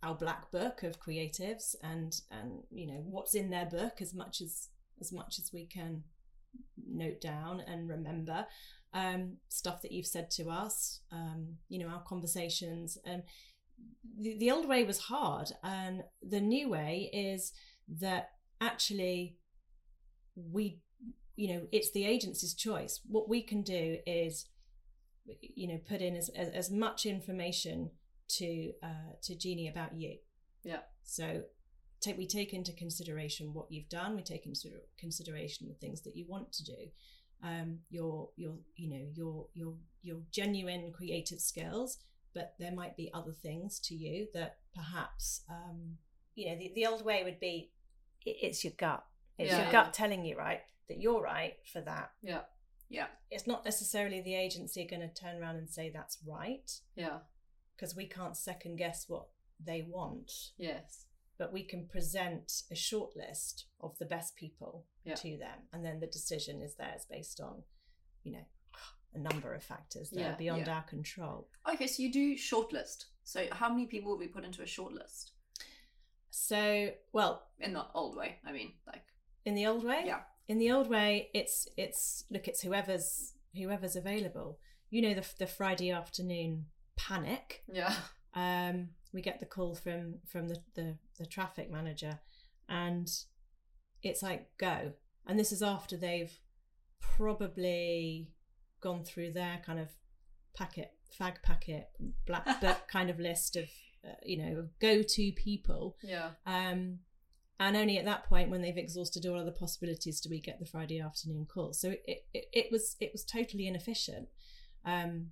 our 0.02 0.14
black 0.18 0.50
book 0.50 0.82
of 0.82 1.00
creatives, 1.00 1.76
and 1.82 2.20
and 2.30 2.64
you 2.70 2.86
know 2.86 3.02
what's 3.04 3.34
in 3.34 3.50
their 3.50 3.66
book 3.66 4.00
as 4.00 4.12
much 4.12 4.40
as 4.40 4.68
as 5.00 5.12
much 5.12 5.38
as 5.38 5.52
we 5.52 5.66
can 5.66 6.02
note 6.88 7.20
down 7.20 7.60
and 7.60 7.88
remember 7.88 8.46
um, 8.92 9.36
stuff 9.48 9.82
that 9.82 9.92
you've 9.92 10.06
said 10.06 10.30
to 10.32 10.50
us. 10.50 11.00
Um, 11.12 11.58
you 11.68 11.78
know 11.78 11.88
our 11.88 12.02
conversations. 12.02 12.98
Um, 13.06 13.22
the, 14.18 14.36
the 14.38 14.50
old 14.50 14.66
way 14.66 14.82
was 14.82 14.98
hard, 14.98 15.52
and 15.62 16.02
the 16.22 16.40
new 16.40 16.68
way 16.70 17.08
is 17.12 17.52
that 18.00 18.30
actually 18.60 19.36
we 20.34 20.80
you 21.36 21.54
know 21.54 21.66
it's 21.70 21.92
the 21.92 22.04
agency's 22.04 22.54
choice. 22.54 23.00
What 23.08 23.28
we 23.28 23.42
can 23.42 23.62
do 23.62 23.98
is 24.06 24.46
you 25.40 25.68
know 25.68 25.78
put 25.88 26.00
in 26.00 26.16
as, 26.16 26.28
as, 26.30 26.48
as 26.48 26.70
much 26.70 27.06
information 27.06 27.90
to 28.28 28.72
uh, 28.82 29.12
to 29.22 29.36
Genie 29.36 29.68
about 29.68 29.94
you. 29.94 30.16
Yeah. 30.64 30.80
so 31.04 31.42
take 32.00 32.18
we 32.18 32.26
take 32.26 32.52
into 32.52 32.72
consideration 32.72 33.54
what 33.54 33.70
you've 33.70 33.88
done 33.88 34.16
we 34.16 34.22
take 34.22 34.46
into 34.46 34.68
consideration 34.98 35.68
the 35.68 35.74
things 35.74 36.02
that 36.02 36.16
you 36.16 36.26
want 36.28 36.52
to 36.54 36.64
do. 36.64 36.90
Um 37.42 37.80
your 37.90 38.30
your 38.36 38.54
you 38.74 38.90
know 38.90 39.06
your 39.14 39.46
your 39.54 39.74
your 40.02 40.18
genuine 40.32 40.92
creative 40.92 41.40
skills 41.40 41.98
but 42.34 42.54
there 42.58 42.72
might 42.72 42.96
be 42.96 43.10
other 43.14 43.32
things 43.32 43.78
to 43.80 43.94
you 43.94 44.26
that 44.34 44.56
perhaps 44.74 45.42
um 45.50 45.96
you 46.34 46.48
know 46.48 46.58
the, 46.58 46.72
the 46.74 46.86
old 46.86 47.04
way 47.04 47.22
would 47.22 47.40
be 47.40 47.70
it's 48.24 48.64
your 48.64 48.72
gut. 48.76 49.04
It's 49.38 49.52
Yeah, 49.52 49.62
your 49.62 49.72
gut 49.72 49.92
telling 49.92 50.24
you 50.24 50.36
right 50.36 50.62
that 50.88 51.00
you're 51.00 51.22
right 51.22 51.54
for 51.72 51.80
that 51.82 52.12
Yeah. 52.22 52.42
Yeah. 52.88 53.06
it's 53.30 53.46
not 53.46 53.64
necessarily 53.64 54.20
the 54.20 54.34
agency 54.34 54.86
going 54.86 55.00
to 55.02 55.08
turn 55.12 55.40
around 55.40 55.56
and 55.56 55.68
say 55.68 55.90
that's 55.90 56.18
right 56.26 56.70
Yeah. 56.94 57.18
because 57.74 57.94
we 57.96 58.06
can't 58.06 58.36
second 58.36 58.76
guess 58.76 59.08
what 59.08 59.26
they 59.58 59.82
want 59.82 60.30
Yes. 60.56 61.06
but 61.38 61.52
we 61.52 61.64
can 61.64 61.86
present 61.88 62.62
a 62.70 62.74
short 62.74 63.16
list 63.16 63.66
of 63.80 63.96
the 63.98 64.04
best 64.06 64.36
people 64.36 64.86
Yeah. 65.04 65.14
to 65.16 65.36
them 65.38 65.68
and 65.72 65.84
then 65.84 66.00
the 66.00 66.06
decision 66.06 66.60
is 66.62 66.74
theirs 66.76 67.06
based 67.10 67.40
on 67.40 67.64
you 68.22 68.32
know 68.32 68.44
a 69.14 69.18
number 69.18 69.54
of 69.54 69.62
factors 69.64 70.10
that 70.10 70.20
Yeah, 70.20 70.34
are 70.34 70.36
beyond 70.36 70.66
yeah. 70.66 70.76
our 70.76 70.82
control 70.82 71.48
Okay, 71.72 71.86
so 71.86 72.02
you 72.02 72.12
do 72.12 72.34
shortlist. 72.36 73.06
So 73.24 73.46
how 73.50 73.68
many 73.70 73.86
people 73.86 74.10
will 74.10 74.18
be 74.18 74.28
put 74.28 74.44
into 74.44 74.62
a 74.62 74.66
shortlist? 74.66 75.30
so 76.30 76.90
well 77.12 77.46
In 77.58 77.72
the 77.72 77.84
old 77.94 78.16
way, 78.16 78.38
I 78.44 78.52
mean, 78.52 78.74
like 78.86 79.04
in 79.44 79.54
the 79.54 79.66
old 79.66 79.84
way 79.84 80.02
Yeah. 80.06 80.20
In 80.48 80.58
the 80.58 80.70
old 80.70 80.88
way 80.88 81.28
it's 81.34 81.68
it's 81.76 82.24
look 82.30 82.46
it's 82.48 82.62
whoever's 82.62 83.34
whoever's 83.56 83.96
available 83.96 84.58
you 84.90 85.02
know 85.02 85.14
the, 85.14 85.24
the 85.38 85.46
friday 85.46 85.90
afternoon 85.90 86.66
panic 86.96 87.62
Yeah. 87.72 87.94
um, 88.34 88.90
we 89.12 89.22
get 89.22 89.40
the 89.40 89.46
call 89.46 89.74
from 89.74 90.16
from 90.30 90.48
the, 90.48 90.58
the 90.74 90.96
the 91.18 91.24
traffic 91.26 91.70
manager, 91.70 92.20
and 92.68 93.08
it's 94.02 94.22
like 94.22 94.48
go. 94.58 94.92
And 95.26 95.38
this 95.38 95.52
is 95.52 95.62
after 95.62 95.96
they've 95.96 96.38
probably 97.00 98.28
gone 98.80 99.04
through 99.04 99.32
their 99.32 99.60
kind 99.64 99.78
of 99.80 99.88
packet, 100.54 100.92
fag 101.18 101.42
packet, 101.42 101.88
black 102.26 102.60
book 102.60 102.76
kind 102.88 103.08
of 103.10 103.18
list 103.18 103.56
of 103.56 103.64
uh, 104.06 104.14
you 104.24 104.36
know 104.38 104.68
go 104.80 105.02
to 105.02 105.32
people. 105.32 105.96
Yeah. 106.02 106.30
Um, 106.44 106.98
and 107.58 107.76
only 107.76 107.98
at 107.98 108.04
that 108.04 108.28
point, 108.28 108.50
when 108.50 108.60
they've 108.60 108.76
exhausted 108.76 109.24
all 109.24 109.38
other 109.38 109.50
possibilities, 109.50 110.20
do 110.20 110.28
we 110.28 110.40
get 110.40 110.58
the 110.58 110.66
Friday 110.66 111.00
afternoon 111.00 111.46
call. 111.46 111.72
So 111.72 111.94
it, 112.04 112.26
it, 112.34 112.46
it 112.52 112.66
was 112.70 112.96
it 113.00 113.10
was 113.12 113.24
totally 113.24 113.66
inefficient. 113.66 114.28
Um, 114.84 115.28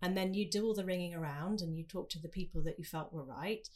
and 0.00 0.16
then 0.16 0.34
you 0.34 0.48
do 0.48 0.66
all 0.66 0.74
the 0.74 0.84
ringing 0.84 1.14
around 1.14 1.60
and 1.60 1.76
you 1.76 1.84
talk 1.84 2.10
to 2.10 2.20
the 2.20 2.28
people 2.28 2.62
that 2.62 2.78
you 2.78 2.84
felt 2.84 3.12
were 3.12 3.24
right. 3.24 3.66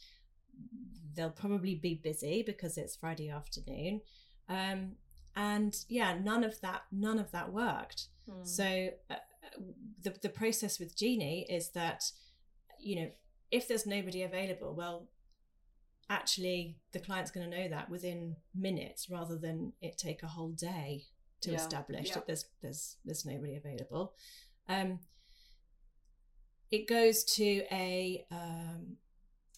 They'll 1.15 1.29
probably 1.29 1.75
be 1.75 1.95
busy 1.95 2.43
because 2.45 2.77
it's 2.77 2.95
Friday 2.95 3.29
afternoon. 3.29 4.01
Um, 4.47 4.93
and 5.35 5.75
yeah, 5.87 6.17
none 6.21 6.43
of 6.43 6.61
that 6.61 6.83
none 6.91 7.19
of 7.19 7.31
that 7.31 7.51
worked. 7.51 8.07
Hmm. 8.29 8.45
So 8.45 8.89
uh, 9.09 9.15
the 10.03 10.13
the 10.21 10.29
process 10.29 10.79
with 10.79 10.95
Genie 10.95 11.45
is 11.49 11.71
that 11.71 12.11
you 12.79 12.95
know 12.95 13.11
if 13.51 13.67
there's 13.67 13.85
nobody 13.85 14.23
available, 14.23 14.73
well, 14.75 15.07
actually 16.09 16.77
the 16.91 16.99
client's 16.99 17.31
going 17.31 17.49
to 17.49 17.57
know 17.57 17.69
that 17.69 17.89
within 17.89 18.35
minutes 18.55 19.09
rather 19.09 19.37
than 19.37 19.73
it 19.81 19.97
take 19.97 20.23
a 20.23 20.27
whole 20.27 20.49
day 20.49 21.03
to 21.41 21.51
Yeah, 21.51 21.57
establish 21.57 22.07
yeah. 22.09 22.15
that 22.15 22.27
there's 22.27 22.45
there's 22.61 22.97
there's 23.05 23.25
nobody 23.25 23.55
available. 23.55 24.13
Um, 24.67 24.99
it 26.71 26.87
goes 26.87 27.23
to 27.35 27.63
a 27.71 28.25
um, 28.31 28.97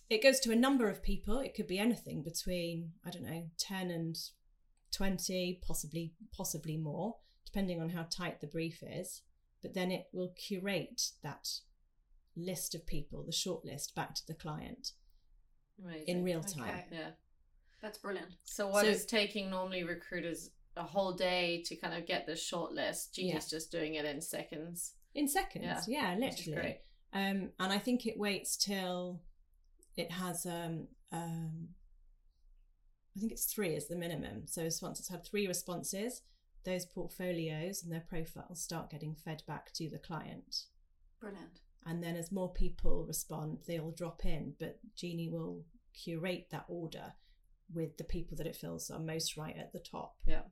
it 0.09 0.21
goes 0.21 0.39
to 0.41 0.51
a 0.51 0.55
number 0.55 0.89
of 0.89 1.01
people. 1.01 1.39
It 1.39 1.55
could 1.55 1.67
be 1.67 1.79
anything 1.79 2.21
between 2.21 2.91
I 3.05 3.09
don't 3.09 3.23
know 3.23 3.49
ten 3.57 3.89
and 3.89 4.17
twenty, 4.91 5.59
possibly 5.65 6.13
possibly 6.35 6.77
more, 6.77 7.15
depending 7.45 7.81
on 7.81 7.89
how 7.89 8.03
tight 8.03 8.41
the 8.41 8.47
brief 8.47 8.83
is. 8.83 9.21
But 9.61 9.73
then 9.73 9.91
it 9.91 10.07
will 10.11 10.33
curate 10.35 11.11
that 11.23 11.47
list 12.35 12.73
of 12.73 12.85
people, 12.87 13.23
the 13.23 13.31
short 13.31 13.63
list, 13.63 13.95
back 13.95 14.15
to 14.15 14.27
the 14.27 14.33
client 14.33 14.91
Amazing. 15.83 16.07
in 16.07 16.23
real 16.23 16.41
time. 16.41 16.63
Okay. 16.69 16.85
Yeah. 16.91 17.09
that's 17.81 17.97
brilliant. 17.97 18.31
So 18.43 18.67
what 18.67 18.85
is 18.85 19.01
So- 19.01 19.07
taking 19.07 19.49
normally 19.49 19.83
recruiters 19.83 20.51
a 20.77 20.83
whole 20.83 21.13
day 21.13 21.63
to 21.65 21.75
kind 21.75 21.93
of 21.93 22.05
get 22.05 22.25
the 22.27 22.35
short 22.35 22.71
list? 22.73 23.15
Genie's 23.15 23.33
Yeah. 23.33 23.39
just 23.57 23.71
doing 23.71 23.95
it 23.95 24.05
in 24.05 24.21
seconds. 24.21 24.95
in 25.13 25.27
seconds 25.27 25.87
yeah, 25.89 26.15
which 26.15 26.39
is 26.39 26.47
literally 26.47 26.61
great. 26.61 26.81
um 27.11 27.51
and 27.59 27.73
i 27.73 27.77
think 27.77 28.05
it 28.05 28.17
waits 28.17 28.55
till 28.55 29.21
it 29.97 30.09
has 30.09 30.45
um 30.45 30.87
um 31.11 31.75
i 33.13 33.19
think 33.19 33.33
it's 33.33 33.43
three 33.53 33.75
is 33.75 33.89
the 33.89 33.95
minimum 33.97 34.47
so 34.47 34.61
it's 34.63 34.81
once 34.81 34.99
it's 35.01 35.09
had 35.09 35.21
three 35.25 35.47
responses 35.47 36.21
those 36.63 36.85
portfolios 36.85 37.83
and 37.83 37.91
their 37.91 38.05
profiles 38.07 38.61
start 38.63 38.89
getting 38.89 39.13
fed 39.13 39.43
back 39.45 39.73
to 39.73 39.89
the 39.89 39.99
client 39.99 40.63
Brilliant. 41.19 41.59
And 41.85 42.03
then 42.03 42.15
as 42.15 42.31
more 42.31 42.51
people 42.53 43.05
respond 43.07 43.59
they'll 43.67 43.91
drop 43.91 44.23
in 44.25 44.53
but 44.59 44.79
genie 44.95 45.29
will 45.29 45.63
curate 45.93 46.47
that 46.51 46.65
order 46.67 47.13
with 47.73 47.97
the 47.97 48.03
people 48.03 48.37
that 48.37 48.47
it 48.47 48.55
feels 48.55 48.89
are 48.89 48.99
most 48.99 49.35
right 49.37 49.55
at 49.57 49.73
the 49.73 49.79
top 49.79 50.15
Yeah. 50.27 50.43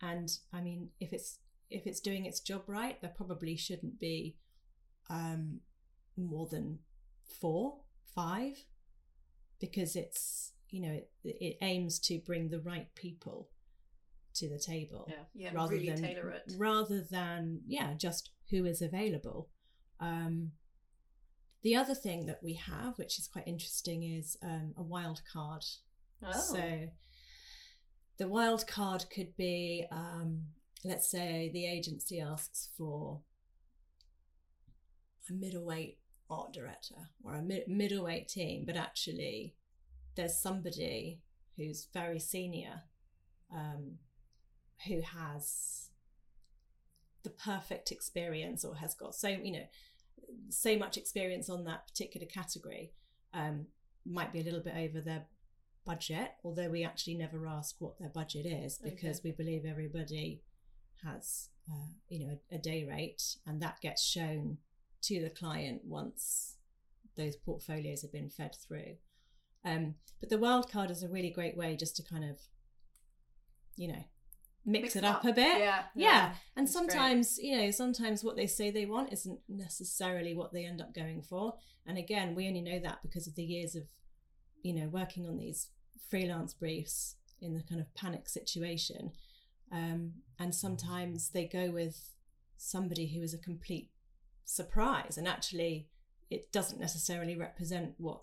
and 0.00 0.28
i 0.52 0.60
mean 0.60 0.90
if 1.00 1.12
it's 1.12 1.38
if 1.68 1.86
it's 1.86 2.00
doing 2.00 2.24
its 2.26 2.40
job 2.40 2.62
right 2.68 3.00
there 3.00 3.12
probably 3.14 3.56
shouldn't 3.56 3.98
be 3.98 4.36
um 5.10 5.60
more 6.16 6.46
than 6.46 6.78
four 7.40 7.78
five 8.14 8.56
because 9.60 9.96
it's 9.96 10.52
you 10.70 10.80
know 10.82 10.92
it, 10.92 11.10
it 11.24 11.56
aims 11.62 11.98
to 12.00 12.18
bring 12.24 12.48
the 12.50 12.60
right 12.60 12.88
people 12.94 13.48
to 14.34 14.48
the 14.48 14.58
table 14.58 15.06
Yeah. 15.08 15.24
Yeah, 15.34 15.50
rather 15.54 15.74
really 15.74 15.90
than 15.90 16.32
rather 16.58 17.02
than 17.10 17.60
yeah 17.66 17.94
just 17.94 18.30
who 18.50 18.64
is 18.64 18.80
available 18.82 19.48
um 20.02 20.50
the 21.62 21.76
other 21.76 21.94
thing 21.94 22.26
that 22.26 22.40
we 22.42 22.54
have 22.54 22.98
which 22.98 23.18
is 23.18 23.28
quite 23.28 23.46
interesting 23.46 24.02
is 24.02 24.36
um, 24.42 24.74
a 24.76 24.82
wild 24.82 25.22
card 25.32 25.64
Oh. 26.24 26.32
so 26.32 26.88
the 28.18 28.28
wild 28.28 28.66
card 28.66 29.04
could 29.14 29.36
be 29.36 29.86
um 29.90 30.42
let's 30.84 31.10
say 31.10 31.50
the 31.52 31.66
agency 31.66 32.20
asks 32.20 32.68
for 32.76 33.20
a 35.30 35.32
middleweight 35.32 35.98
art 36.30 36.52
director 36.52 36.96
or 37.24 37.34
a 37.34 37.42
mid- 37.42 37.68
middleweight 37.68 38.28
team 38.28 38.64
but 38.66 38.76
actually 38.76 39.54
there's 40.16 40.38
somebody 40.38 41.20
who's 41.56 41.88
very 41.92 42.18
senior 42.18 42.82
um, 43.54 43.98
who 44.88 45.00
has 45.02 45.88
the 47.22 47.30
perfect 47.30 47.92
experience 47.92 48.64
or 48.64 48.76
has 48.76 48.94
got 48.94 49.14
so 49.14 49.28
you 49.28 49.52
know 49.52 49.66
so 50.48 50.76
much 50.76 50.96
experience 50.96 51.48
on 51.48 51.64
that 51.64 51.86
particular 51.86 52.26
category 52.26 52.92
um, 53.34 53.66
might 54.06 54.32
be 54.32 54.40
a 54.40 54.44
little 54.44 54.60
bit 54.62 54.74
over 54.76 55.00
their 55.00 55.26
budget 55.84 56.32
although 56.44 56.68
we 56.68 56.84
actually 56.84 57.14
never 57.16 57.46
ask 57.46 57.76
what 57.80 57.98
their 57.98 58.08
budget 58.08 58.46
is 58.46 58.78
because 58.78 59.18
Okay. 59.18 59.30
we 59.30 59.32
believe 59.32 59.64
everybody 59.64 60.42
has 61.04 61.48
uh, 61.70 61.88
you 62.08 62.24
know 62.26 62.38
a, 62.52 62.54
a 62.54 62.58
day 62.58 62.84
rate 62.88 63.22
and 63.46 63.60
that 63.60 63.80
gets 63.80 64.04
shown 64.04 64.58
to 65.02 65.20
the 65.20 65.30
client 65.30 65.80
once 65.84 66.56
those 67.16 67.34
portfolios 67.36 68.02
have 68.02 68.12
been 68.12 68.30
fed 68.30 68.54
through 68.66 68.94
um, 69.64 69.94
but 70.20 70.28
the 70.30 70.38
wild 70.38 70.70
card 70.70 70.90
is 70.90 71.02
a 71.02 71.08
really 71.08 71.30
great 71.30 71.56
way 71.56 71.74
just 71.76 71.96
to 71.96 72.02
kind 72.04 72.24
of 72.24 72.38
you 73.76 73.88
know 73.88 74.04
mix, 74.64 74.82
Mix 74.82 74.96
it 74.96 75.04
up, 75.04 75.16
up. 75.16 75.24
a 75.24 75.32
bit 75.32 75.58
Yeah. 75.58 75.82
yeah, 75.94 76.34
and 76.56 76.66
That's 76.66 76.76
great. 76.76 76.90
sometimes 76.90 77.38
you 77.38 77.56
know 77.58 77.70
sometimes 77.70 78.22
what 78.24 78.36
they 78.36 78.46
say 78.46 78.70
they 78.70 78.86
want 78.86 79.12
isn't 79.12 79.40
necessarily 79.48 80.34
what 80.34 80.52
they 80.52 80.64
end 80.64 80.80
up 80.80 80.94
going 80.94 81.22
for 81.22 81.54
and 81.86 81.98
again 81.98 82.34
we 82.34 82.46
only 82.46 82.60
know 82.60 82.78
that 82.78 82.98
because 83.02 83.26
of 83.26 83.34
the 83.34 83.42
years 83.42 83.74
of 83.74 83.84
you 84.62 84.72
know 84.74 84.88
working 84.88 85.26
on 85.26 85.36
these 85.38 85.68
freelance 86.08 86.54
briefs 86.54 87.16
in 87.40 87.54
the 87.54 87.62
kind 87.62 87.80
of 87.80 87.92
panic 87.94 88.28
situation 88.28 89.10
um, 89.72 90.12
and 90.38 90.54
sometimes 90.54 91.30
they 91.30 91.44
go 91.46 91.70
with 91.70 92.10
somebody 92.56 93.08
who 93.08 93.22
is 93.22 93.34
a 93.34 93.38
complete 93.38 93.90
surprise 94.44 95.16
and 95.18 95.26
actually 95.26 95.88
it 96.30 96.52
doesn't 96.52 96.78
necessarily 96.80 97.36
represent 97.36 97.94
what 97.98 98.20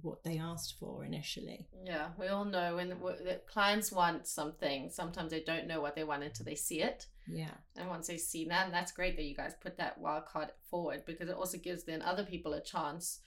what 0.00 0.24
they 0.24 0.38
asked 0.38 0.76
for 0.78 1.04
initially 1.04 1.66
Yeah, 1.84 2.08
we 2.18 2.28
all 2.28 2.44
know 2.44 2.76
when 2.76 2.88
the, 2.88 2.94
the 2.94 3.40
clients 3.46 3.92
want 3.92 4.26
something, 4.26 4.90
sometimes 4.90 5.30
they 5.30 5.40
don't 5.42 5.66
know 5.66 5.80
what 5.80 5.94
they 5.94 6.04
want 6.04 6.22
until 6.22 6.46
they 6.46 6.54
see 6.54 6.80
it. 6.82 7.06
yeah 7.28 7.54
And 7.76 7.88
once 7.88 8.06
they 8.06 8.16
see 8.16 8.46
that, 8.46 8.64
and 8.66 8.74
that's 8.74 8.92
great 8.92 9.16
that 9.16 9.24
you 9.24 9.36
guys 9.36 9.54
put 9.60 9.76
that 9.76 9.98
wild 9.98 10.26
card 10.26 10.48
forward 10.70 11.04
because 11.06 11.28
it 11.28 11.36
also 11.36 11.58
gives 11.58 11.84
then 11.84 12.02
other 12.02 12.24
people 12.24 12.54
a 12.54 12.62
chance, 12.62 13.20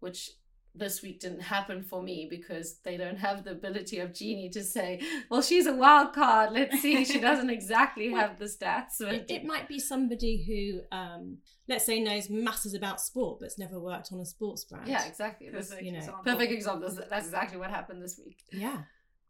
which 0.00 0.30
this 0.74 1.02
week 1.02 1.20
didn't 1.20 1.40
happen 1.40 1.82
for 1.82 2.02
me 2.02 2.26
because 2.30 2.78
they 2.82 2.96
don't 2.96 3.18
have 3.18 3.44
the 3.44 3.50
ability 3.50 3.98
of 3.98 4.14
Genie 4.14 4.48
to 4.50 4.62
say, 4.62 5.00
well, 5.28 5.42
she's 5.42 5.66
a 5.66 5.74
wild 5.74 6.14
card. 6.14 6.52
Let's 6.52 6.80
see. 6.80 7.04
She 7.04 7.20
doesn't 7.28 7.50
exactly 7.50 8.10
have 8.12 8.38
the 8.38 8.46
stats. 8.46 9.00
It, 9.00 9.26
it 9.28 9.44
might 9.52 9.68
be 9.68 9.78
somebody 9.78 10.42
who 10.42 10.96
um, 10.96 11.38
let's 11.68 11.84
say 11.84 12.00
knows 12.00 12.30
masses 12.30 12.74
about 12.74 13.00
sport 13.00 13.40
but's 13.40 13.58
never 13.58 13.78
worked 13.78 14.10
on 14.12 14.20
a 14.20 14.26
sports 14.26 14.64
brand 14.64 14.88
yeah, 14.88 15.06
exactly. 15.06 15.48
This 15.50 15.68
Perfect 15.68 15.86
you 15.86 15.92
know, 15.92 15.98
example. 15.98 16.24
perfect 16.24 16.52
example. 16.52 16.88
That's- 16.90 17.26
exactly 17.26 17.58
what 17.58 17.70
happened 17.70 18.02
this 18.02 18.18
week. 18.24 18.38
yeah 18.50 18.82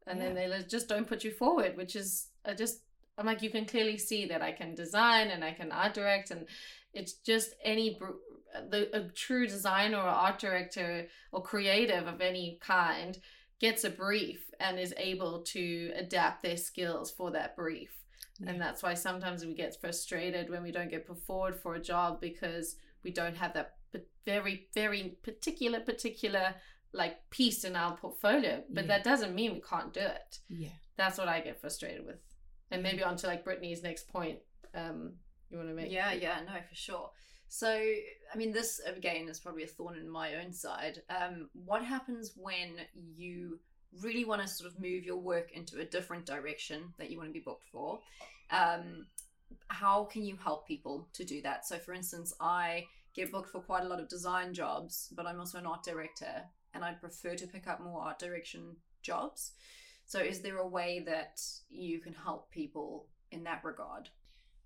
and 0.06 0.20
then 0.20 0.34
they 0.34 0.48
just 0.68 0.88
don't 0.88 1.06
put 1.06 1.24
you 1.24 1.30
forward 1.30 1.76
which 1.76 1.94
is 1.94 2.28
I 2.44 2.54
just 2.54 2.80
i'm 3.18 3.26
like 3.26 3.42
you 3.42 3.50
can 3.50 3.66
clearly 3.66 3.98
see 3.98 4.26
that 4.26 4.42
i 4.42 4.50
can 4.52 4.74
design 4.74 5.28
and 5.28 5.44
i 5.44 5.52
can 5.52 5.70
art 5.70 5.94
direct 5.94 6.30
and 6.30 6.46
it's 6.92 7.14
just 7.14 7.54
any 7.64 7.98
the 8.70 8.94
a 8.96 9.08
true 9.08 9.46
designer 9.46 9.96
or 9.98 10.00
art 10.02 10.38
director 10.38 11.06
or 11.32 11.42
creative 11.42 12.06
of 12.06 12.20
any 12.20 12.58
kind 12.60 13.18
gets 13.60 13.84
a 13.84 13.90
brief 13.90 14.50
and 14.60 14.78
is 14.78 14.94
able 14.96 15.42
to 15.42 15.92
adapt 15.94 16.42
their 16.42 16.56
skills 16.56 17.10
for 17.10 17.30
that 17.30 17.56
brief. 17.56 17.90
And 18.44 18.60
that's 18.60 18.82
why 18.82 18.94
sometimes 18.94 19.44
we 19.46 19.54
get 19.54 19.80
frustrated 19.80 20.50
when 20.50 20.64
we 20.64 20.72
don't 20.72 20.90
get 20.90 21.06
put 21.06 21.18
forward 21.18 21.54
for 21.54 21.74
a 21.76 21.80
job 21.80 22.20
because 22.20 22.74
we 23.04 23.12
don't 23.12 23.36
have 23.36 23.54
that 23.54 23.74
very 24.24 24.68
very 24.74 25.16
particular 25.22 25.80
particular 25.80 26.54
like 26.92 27.18
piece 27.30 27.64
in 27.64 27.76
our 27.76 27.96
portfolio. 27.96 28.62
But 28.68 28.84
Yeah. 28.84 28.88
that 28.88 29.04
doesn't 29.04 29.34
mean 29.34 29.54
we 29.54 29.60
can't 29.60 29.92
do 29.92 30.00
it. 30.00 30.38
Yeah. 30.48 30.68
That's 30.96 31.18
what 31.18 31.28
i 31.28 31.40
get 31.40 31.60
frustrated 31.60 32.04
with. 32.04 32.20
And 32.70 32.82
maybe 32.82 33.02
on 33.04 33.16
to 33.18 33.26
like 33.26 33.44
brittany's 33.44 33.82
next 33.82 34.08
point 34.08 34.38
um 34.74 35.14
you 35.50 35.56
want 35.58 35.68
to 35.68 35.74
make. 35.74 35.90
Yeah, 35.92 36.12
yeah, 36.12 36.40
no, 36.46 36.52
for 36.68 36.74
sure. 36.74 37.10
So, 37.54 37.68
I 37.68 38.38
mean, 38.38 38.50
this 38.50 38.80
again 38.86 39.28
is 39.28 39.38
probably 39.38 39.64
a 39.64 39.66
thorn 39.66 39.98
in 39.98 40.08
my 40.08 40.36
own 40.36 40.54
side. 40.54 41.02
Um, 41.10 41.50
what 41.52 41.84
happens 41.84 42.32
when 42.34 42.78
you 42.94 43.60
really 44.00 44.24
want 44.24 44.40
to 44.40 44.48
sort 44.48 44.72
of 44.72 44.80
move 44.80 45.04
your 45.04 45.18
work 45.18 45.52
into 45.52 45.78
a 45.78 45.84
different 45.84 46.24
direction 46.24 46.94
that 46.96 47.10
you 47.10 47.18
want 47.18 47.28
to 47.28 47.34
be 47.34 47.44
booked 47.44 47.66
for? 47.70 48.00
Um, 48.50 49.06
how 49.68 50.04
can 50.04 50.24
you 50.24 50.38
help 50.42 50.66
people 50.66 51.06
to 51.12 51.24
do 51.24 51.42
that? 51.42 51.66
So, 51.66 51.76
for 51.76 51.92
instance, 51.92 52.32
I 52.40 52.86
get 53.12 53.30
booked 53.30 53.50
for 53.50 53.60
quite 53.60 53.84
a 53.84 53.88
lot 53.88 54.00
of 54.00 54.08
design 54.08 54.54
jobs, 54.54 55.12
but 55.14 55.26
I'm 55.26 55.38
also 55.38 55.58
an 55.58 55.66
art 55.66 55.82
director, 55.82 56.44
and 56.72 56.82
I'd 56.82 57.02
prefer 57.02 57.34
to 57.34 57.46
pick 57.46 57.68
up 57.68 57.82
more 57.82 58.00
art 58.00 58.18
direction 58.18 58.76
jobs. 59.02 59.52
So, 60.06 60.20
is 60.20 60.40
there 60.40 60.56
a 60.56 60.66
way 60.66 61.02
that 61.04 61.38
you 61.68 62.00
can 62.00 62.14
help 62.14 62.50
people 62.50 63.08
in 63.30 63.44
that 63.44 63.62
regard? 63.62 64.08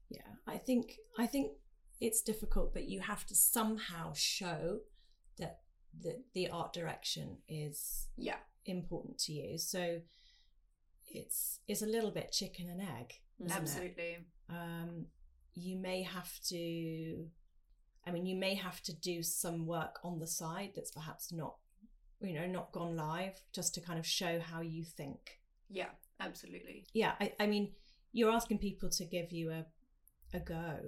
yeah 0.08 0.20
i 0.46 0.56
think 0.56 0.98
i 1.18 1.26
think 1.26 1.50
it's 2.00 2.20
difficult 2.22 2.72
but 2.74 2.84
you 2.88 3.00
have 3.00 3.24
to 3.26 3.34
somehow 3.34 4.12
show 4.14 4.78
that 5.38 5.60
the, 6.02 6.22
the 6.34 6.48
art 6.50 6.72
direction 6.72 7.38
is 7.48 8.08
Yeah. 8.16 8.36
important 8.66 9.18
to 9.20 9.32
you 9.32 9.58
so 9.58 10.00
it's 11.08 11.60
it's 11.68 11.82
a 11.82 11.86
little 11.86 12.10
bit 12.10 12.32
chicken 12.32 12.68
and 12.68 12.80
egg? 12.80 13.14
Absolutely. 13.50 14.18
um, 14.50 15.06
you 15.54 15.76
may 15.76 16.02
have 16.02 16.32
to 16.48 17.26
i 18.06 18.10
mean 18.10 18.26
you 18.26 18.36
may 18.36 18.54
have 18.54 18.82
to 18.82 18.94
do 18.94 19.22
some 19.22 19.66
work 19.66 19.98
on 20.04 20.18
the 20.18 20.26
side 20.26 20.72
that's 20.74 20.90
perhaps 20.90 21.32
not 21.32 21.56
you 22.20 22.32
know 22.34 22.46
not 22.46 22.72
gone 22.72 22.96
live 22.96 23.34
just 23.52 23.74
to 23.74 23.80
kind 23.80 23.98
of 23.98 24.06
show 24.06 24.38
how 24.40 24.60
you 24.60 24.84
think 24.84 25.38
Yeah, 25.70 25.88
absolutely. 26.20 26.86
yeah 26.94 27.12
i, 27.20 27.32
I 27.40 27.46
mean 27.46 27.72
you're 28.12 28.30
asking 28.30 28.58
people 28.58 28.88
to 28.90 29.04
give 29.04 29.32
you 29.32 29.50
a, 29.50 29.66
a 30.34 30.40
go 30.40 30.78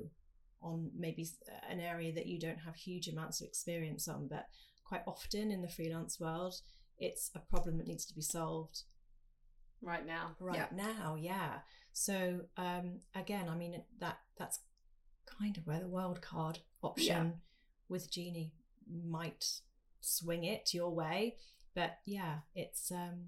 on 0.62 0.90
maybe 0.96 1.26
an 1.70 1.80
area 1.80 2.12
that 2.12 2.26
you 2.26 2.38
don't 2.38 2.58
have 2.58 2.74
huge 2.76 3.08
amounts 3.08 3.40
of 3.40 3.46
experience 3.46 4.08
on 4.08 4.26
but 4.28 4.46
quite 4.84 5.02
often 5.06 5.50
in 5.50 5.62
the 5.62 5.68
freelance 5.68 6.18
world 6.18 6.54
it's 6.98 7.30
a 7.34 7.38
problem 7.38 7.78
that 7.78 7.86
needs 7.86 8.04
to 8.06 8.14
be 8.14 8.20
solved. 8.22 8.82
Right 9.80 10.04
now. 10.04 10.34
Right 10.40 10.56
Yeah. 10.56 10.66
now 10.74 11.14
yeah. 11.14 11.60
So 11.92 12.40
um 12.56 13.00
again 13.14 13.48
i 13.48 13.54
mean 13.54 13.82
that 14.00 14.18
that's 14.36 14.60
kind 15.26 15.56
of 15.56 15.66
where 15.66 15.80
the 15.80 15.88
wild 15.88 16.20
card 16.22 16.58
option 16.82 17.40
with 17.88 18.10
genie 18.10 18.52
might 18.90 19.44
swing 20.00 20.44
it 20.44 20.72
your 20.72 20.90
way 20.90 21.36
but 21.74 21.98
yeah 22.06 22.38
it's 22.54 22.90
um 22.90 23.26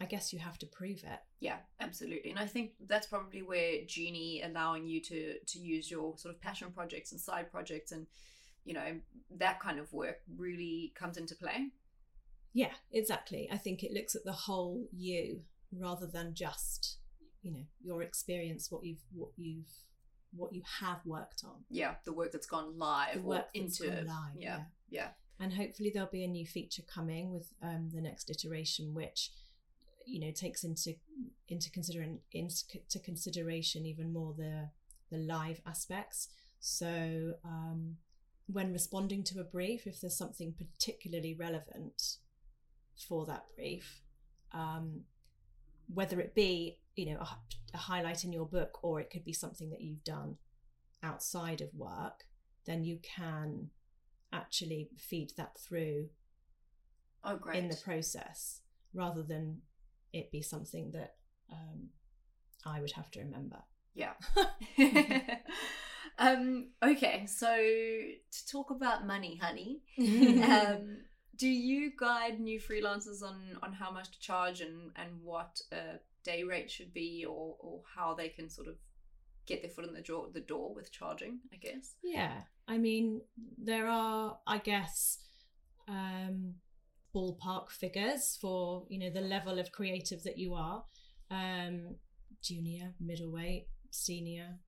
i 0.00 0.04
guess 0.04 0.32
you 0.32 0.38
have 0.38 0.58
to 0.58 0.66
prove 0.66 1.02
it 1.04 1.20
Yeah, 1.40 1.58
absolutely. 1.80 2.30
And 2.30 2.38
I 2.38 2.46
think 2.46 2.72
that's 2.88 3.06
probably 3.06 3.42
where 3.42 3.84
Genie 3.86 4.42
allowing 4.42 4.86
you 4.86 5.00
to 5.02 5.38
to 5.52 5.58
use 5.58 5.90
your 5.90 6.16
sort 6.18 6.34
of 6.34 6.40
passion 6.40 6.70
projects 6.72 7.12
and 7.12 7.20
side 7.20 7.50
projects 7.50 7.92
and 7.92 8.06
you 8.64 8.74
know 8.74 9.00
that 9.38 9.60
kind 9.60 9.78
of 9.78 9.92
work 9.92 10.18
really 10.36 10.92
comes 11.00 11.16
into 11.16 11.34
play. 11.34 11.70
yeah 12.52 12.72
exactly 12.92 13.48
i 13.52 13.56
think 13.56 13.82
it 13.82 13.92
looks 13.92 14.14
at 14.16 14.24
the 14.24 14.32
whole 14.46 14.88
you 14.92 15.40
rather 15.72 16.06
than 16.06 16.34
just 16.34 16.98
you 17.42 17.52
know 17.52 17.64
your 17.82 18.02
experience 18.02 18.70
what 18.72 18.82
you've 18.84 19.04
what 19.12 19.30
you've 19.36 19.70
what 20.34 20.52
you 20.52 20.62
have 20.80 21.00
worked 21.06 21.42
on 21.44 21.64
Yeah, 21.70 21.94
the 22.04 22.12
work 22.12 22.30
that's 22.32 22.46
gone 22.46 22.76
live 22.78 23.14
the 23.14 23.20
or 23.20 23.24
work 23.36 23.48
into 23.54 23.84
live 23.84 24.36
yeah, 24.36 24.60
yeah. 24.90 25.08
and 25.38 25.52
hopefully 25.54 25.90
there'll 25.92 26.10
be 26.20 26.24
a 26.24 26.28
new 26.28 26.46
feature 26.46 26.82
coming 26.82 27.30
with 27.30 27.52
um, 27.62 27.90
the 27.94 28.00
next 28.02 28.28
iteration 28.30 28.92
which 28.94 29.30
you 30.06 30.20
know 30.20 30.30
takes 30.30 30.64
into 30.64 30.94
into 31.48 31.70
considering 31.70 32.20
into 32.32 32.98
consideration 33.04 33.84
even 33.84 34.12
more 34.12 34.32
the 34.36 34.70
the 35.10 35.18
live 35.18 35.60
aspects 35.66 36.28
so 36.60 37.34
um, 37.44 37.96
when 38.46 38.72
responding 38.72 39.22
to 39.24 39.40
a 39.40 39.44
brief 39.44 39.86
if 39.86 40.00
there's 40.00 40.16
something 40.16 40.54
particularly 40.56 41.34
relevant 41.34 42.16
for 43.08 43.26
that 43.26 43.44
brief 43.56 44.02
um, 44.52 45.02
whether 45.92 46.20
it 46.20 46.34
be 46.34 46.78
you 46.94 47.06
know 47.06 47.18
a, 47.20 47.28
a 47.74 47.76
highlight 47.76 48.24
in 48.24 48.32
your 48.32 48.46
book 48.46 48.78
or 48.82 49.00
it 49.00 49.10
could 49.10 49.24
be 49.24 49.32
something 49.32 49.70
that 49.70 49.80
you've 49.82 50.04
done 50.04 50.36
outside 51.02 51.60
of 51.60 51.68
work 51.74 52.24
then 52.64 52.82
you 52.84 52.98
can 53.02 53.70
actually 54.32 54.88
feed 54.98 55.32
that 55.36 55.56
through 55.58 56.08
Oh, 57.28 57.36
great. 57.36 57.56
in 57.56 57.68
the 57.68 57.76
process 57.76 58.60
rather 58.94 59.22
than 59.22 59.62
it 60.16 60.30
be 60.30 60.42
something 60.42 60.90
that 60.92 61.14
um, 61.52 61.90
I 62.64 62.80
would 62.80 62.92
have 62.92 63.10
to 63.12 63.20
remember. 63.20 63.58
Yeah. 63.94 64.14
um, 66.18 66.68
okay, 66.82 67.26
so 67.26 67.54
to 67.56 68.46
talk 68.50 68.70
about 68.70 69.06
money, 69.06 69.40
honey, 69.40 69.80
um, 70.42 70.98
do 71.36 71.48
you 71.48 71.92
guide 71.98 72.40
new 72.40 72.60
freelancers 72.60 73.22
on 73.22 73.58
on 73.62 73.72
how 73.72 73.90
much 73.90 74.10
to 74.10 74.20
charge 74.20 74.60
and 74.60 74.90
and 74.96 75.10
what 75.22 75.60
a 75.72 75.98
day 76.24 76.42
rate 76.42 76.70
should 76.70 76.92
be, 76.92 77.24
or 77.28 77.56
or 77.58 77.82
how 77.94 78.14
they 78.14 78.28
can 78.28 78.48
sort 78.48 78.68
of 78.68 78.74
get 79.46 79.62
their 79.62 79.70
foot 79.70 79.86
in 79.86 79.94
the 79.94 80.00
door 80.00 80.28
the 80.32 80.40
door 80.40 80.74
with 80.74 80.90
charging? 80.90 81.40
I 81.52 81.56
guess. 81.56 81.94
yeah, 82.02 82.42
I 82.68 82.78
mean, 82.78 83.20
there 83.58 83.86
are, 83.86 84.38
I 84.46 84.58
guess, 84.58 85.18
um, 85.88 86.54
ballpark 87.16 87.70
figures 87.70 88.36
for 88.40 88.84
you 88.88 88.98
know 88.98 89.10
the 89.10 89.26
level 89.26 89.58
of 89.58 89.72
creative 89.72 90.22
that 90.24 90.36
you 90.38 90.54
are, 90.54 90.84
um, 91.30 91.96
junior, 92.42 92.92
middleweight, 93.00 93.66
senior, 93.90 94.58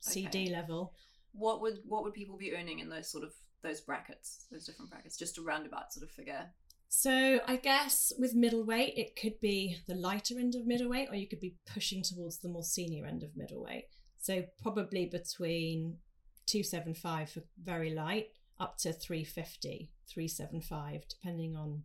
CD 0.00 0.26
Okay. 0.26 0.46
level. 0.50 0.94
What 1.32 1.60
would 1.60 1.78
what 1.84 2.02
would 2.02 2.14
people 2.14 2.36
be 2.36 2.54
earning 2.54 2.80
in 2.80 2.88
those 2.88 3.08
sort 3.10 3.24
of 3.24 3.32
those 3.62 3.80
brackets, 3.80 4.46
those 4.50 4.66
different 4.66 4.90
brackets? 4.90 5.16
Just 5.16 5.38
a 5.38 5.42
roundabout 5.42 5.92
sort 5.92 6.04
of 6.04 6.10
figure. 6.10 6.50
So 6.88 7.40
I 7.46 7.56
guess 7.56 8.12
with 8.18 8.34
middleweight, 8.34 8.94
it 8.98 9.16
could 9.16 9.40
be 9.40 9.78
the 9.88 9.94
lighter 9.94 10.38
end 10.38 10.54
of 10.54 10.66
middleweight, 10.66 11.08
or 11.10 11.14
you 11.14 11.26
could 11.28 11.40
be 11.40 11.56
pushing 11.72 12.02
towards 12.02 12.38
the 12.38 12.50
more 12.50 12.64
senior 12.64 13.06
end 13.06 13.22
of 13.22 13.36
middleweight. 13.36 13.84
So 14.20 14.44
probably 14.60 15.06
between 15.06 15.98
275 16.46 17.30
for 17.30 17.42
very 17.62 17.94
light 17.94 18.26
up 18.60 18.76
to 18.78 18.92
350, 18.92 19.90
375, 20.06 21.08
depending 21.08 21.56
on 21.56 21.84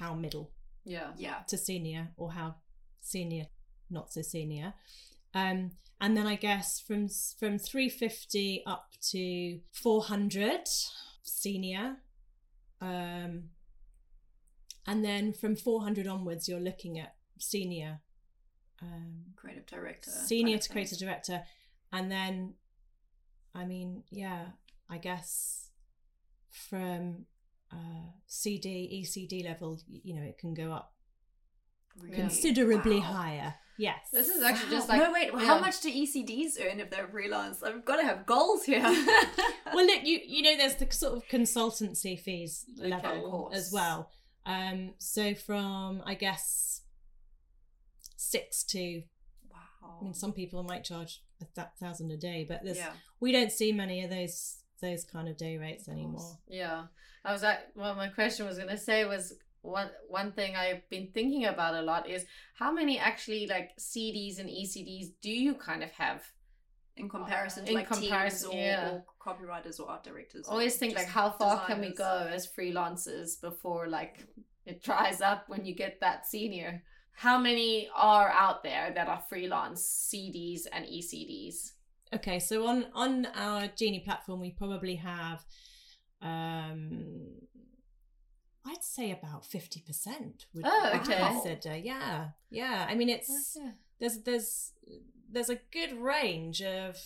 how 0.00 0.14
middle 0.14 0.50
Yeah. 0.84 1.12
Yeah. 1.16 1.40
to 1.48 1.56
senior 1.58 2.12
or 2.16 2.32
how 2.32 2.56
senior 3.00 3.46
not 3.88 4.12
so 4.12 4.22
senior. 4.22 4.74
Um, 5.34 5.72
and 6.00 6.16
then 6.16 6.26
I 6.26 6.36
guess 6.36 6.80
from 6.80 7.08
from 7.38 7.58
350 7.58 8.62
up 8.66 8.86
to 9.10 9.60
400 9.72 10.66
senior. 11.22 11.96
Um, 12.80 13.50
and 14.86 15.04
then 15.04 15.32
from 15.32 15.54
400 15.56 16.06
onwards, 16.06 16.48
you're 16.48 16.58
looking 16.60 16.98
at 16.98 17.14
senior, 17.38 18.00
um, 18.82 19.24
Creative 19.36 19.66
director. 19.66 20.10
senior 20.10 20.58
to 20.58 20.68
creative 20.72 20.98
director. 20.98 21.42
And 21.92 22.10
then, 22.10 22.54
I 23.54 23.64
mean, 23.66 24.04
yeah, 24.10 24.46
I 24.88 24.98
guess 24.98 25.68
from 26.48 27.26
uh, 27.72 28.10
CD, 28.26 29.02
ECD 29.04 29.44
level, 29.44 29.78
you 29.88 30.14
know, 30.14 30.22
it 30.22 30.38
can 30.38 30.54
go 30.54 30.72
up 30.72 30.92
Really? 32.00 32.14
considerably 32.16 32.96
Wow. 33.00 33.06
higher. 33.06 33.54
Yes. 33.78 34.08
This 34.12 34.28
is 34.28 34.42
actually 34.42 34.70
Wow. 34.72 34.76
just 34.76 34.88
like 34.88 35.00
no 35.02 35.12
wait. 35.12 35.30
yeah. 35.32 35.38
How 35.46 35.58
much 35.58 35.80
do 35.80 35.90
ECDs 35.90 36.58
earn 36.60 36.80
if 36.80 36.90
they're 36.90 37.08
freelance? 37.08 37.62
I've 37.62 37.84
got 37.84 37.96
to 37.96 38.04
have 38.04 38.26
goals 38.26 38.64
here. 38.64 38.82
well, 39.74 39.86
look, 39.86 40.04
you 40.04 40.20
you 40.26 40.42
know, 40.42 40.56
there's 40.56 40.76
the 40.76 40.90
sort 40.90 41.14
of 41.16 41.26
consultancy 41.28 42.18
fees 42.20 42.64
level 42.76 43.30
course. 43.30 43.56
as 43.56 43.72
well. 43.72 44.10
Um, 44.46 44.94
so 44.98 45.34
from 45.34 46.02
I 46.04 46.14
guess 46.14 46.82
six 48.16 48.62
to, 48.64 49.02
wow. 49.50 49.98
I 50.00 50.04
mean, 50.04 50.14
some 50.14 50.32
people 50.32 50.62
might 50.62 50.84
charge 50.84 51.22
a 51.40 51.46
th- 51.54 51.68
thousand 51.80 52.10
a 52.10 52.16
day, 52.16 52.44
but 52.48 52.60
there's 52.64 52.76
yeah. 52.78 52.92
we 53.20 53.32
don't 53.32 53.52
see 53.52 53.72
many 53.72 54.04
of 54.04 54.10
those 54.10 54.59
those 54.80 55.04
kind 55.04 55.28
of 55.28 55.36
day 55.36 55.56
rates 55.58 55.86
Of 55.88 55.94
anymore. 55.94 56.38
Yeah, 56.48 56.84
I 57.24 57.32
was 57.32 57.44
at. 57.44 57.70
Well, 57.74 57.94
my 57.94 58.08
question 58.08 58.46
was 58.46 58.58
gonna 58.58 58.78
say 58.78 59.04
was 59.04 59.34
one 59.62 59.90
one 60.08 60.32
thing 60.32 60.56
I've 60.56 60.88
been 60.88 61.08
thinking 61.12 61.44
about 61.46 61.74
a 61.74 61.82
lot 61.82 62.08
is 62.08 62.24
how 62.54 62.72
many 62.72 62.98
actually 62.98 63.46
like 63.46 63.76
CDs 63.78 64.38
and 64.38 64.48
ECDs 64.48 65.12
do 65.20 65.30
you 65.30 65.54
kind 65.54 65.82
of 65.82 65.90
have? 65.92 66.22
In 66.96 67.08
comparison 67.08 67.64
to 67.64 67.70
In 67.70 67.76
like 67.76 67.88
comparison, 67.88 68.50
teams 68.50 68.62
or, 68.62 68.66
yeah. 68.66 68.90
or 68.90 69.04
copywriters 69.24 69.80
or 69.80 69.88
art 69.88 70.04
directors. 70.04 70.46
Always 70.46 70.76
think 70.76 70.96
like 70.96 71.06
how 71.06 71.30
far 71.30 71.64
can 71.64 71.80
we 71.80 71.94
go 71.94 72.28
as 72.30 72.46
freelancers 72.46 73.40
before 73.40 73.88
like 73.88 74.26
it 74.66 74.82
dries 74.82 75.22
up 75.22 75.48
when 75.48 75.64
you 75.64 75.74
get 75.74 76.00
that 76.00 76.26
senior? 76.26 76.82
How 77.12 77.38
many 77.38 77.88
are 77.94 78.28
out 78.30 78.62
there 78.62 78.92
that 78.94 79.08
are 79.08 79.22
freelance 79.28 80.10
CDs 80.12 80.62
and 80.72 80.86
E 80.86 81.00
ECDs? 81.00 81.72
Okay, 82.14 82.38
so 82.40 82.66
on 82.66 82.86
on 82.94 83.26
our 83.34 83.68
Genie 83.68 84.00
platform, 84.00 84.40
we 84.40 84.50
probably 84.50 84.96
have, 84.96 85.44
um, 86.20 87.26
I'd 88.66 88.82
say 88.82 89.12
about 89.12 89.44
fifty 89.46 89.80
percent. 89.80 90.46
Would 90.54 90.64
Oh, 90.66 90.90
okay. 90.96 91.18
Consider, 91.18 91.76
yeah, 91.76 92.30
yeah. 92.50 92.86
I 92.88 92.94
mean, 92.94 93.08
it's 93.08 93.56
Okay. 93.56 93.70
there's 94.00 94.18
there's 94.22 94.72
there's 95.30 95.50
a 95.50 95.60
good 95.72 95.92
range 96.00 96.60
of 96.62 96.96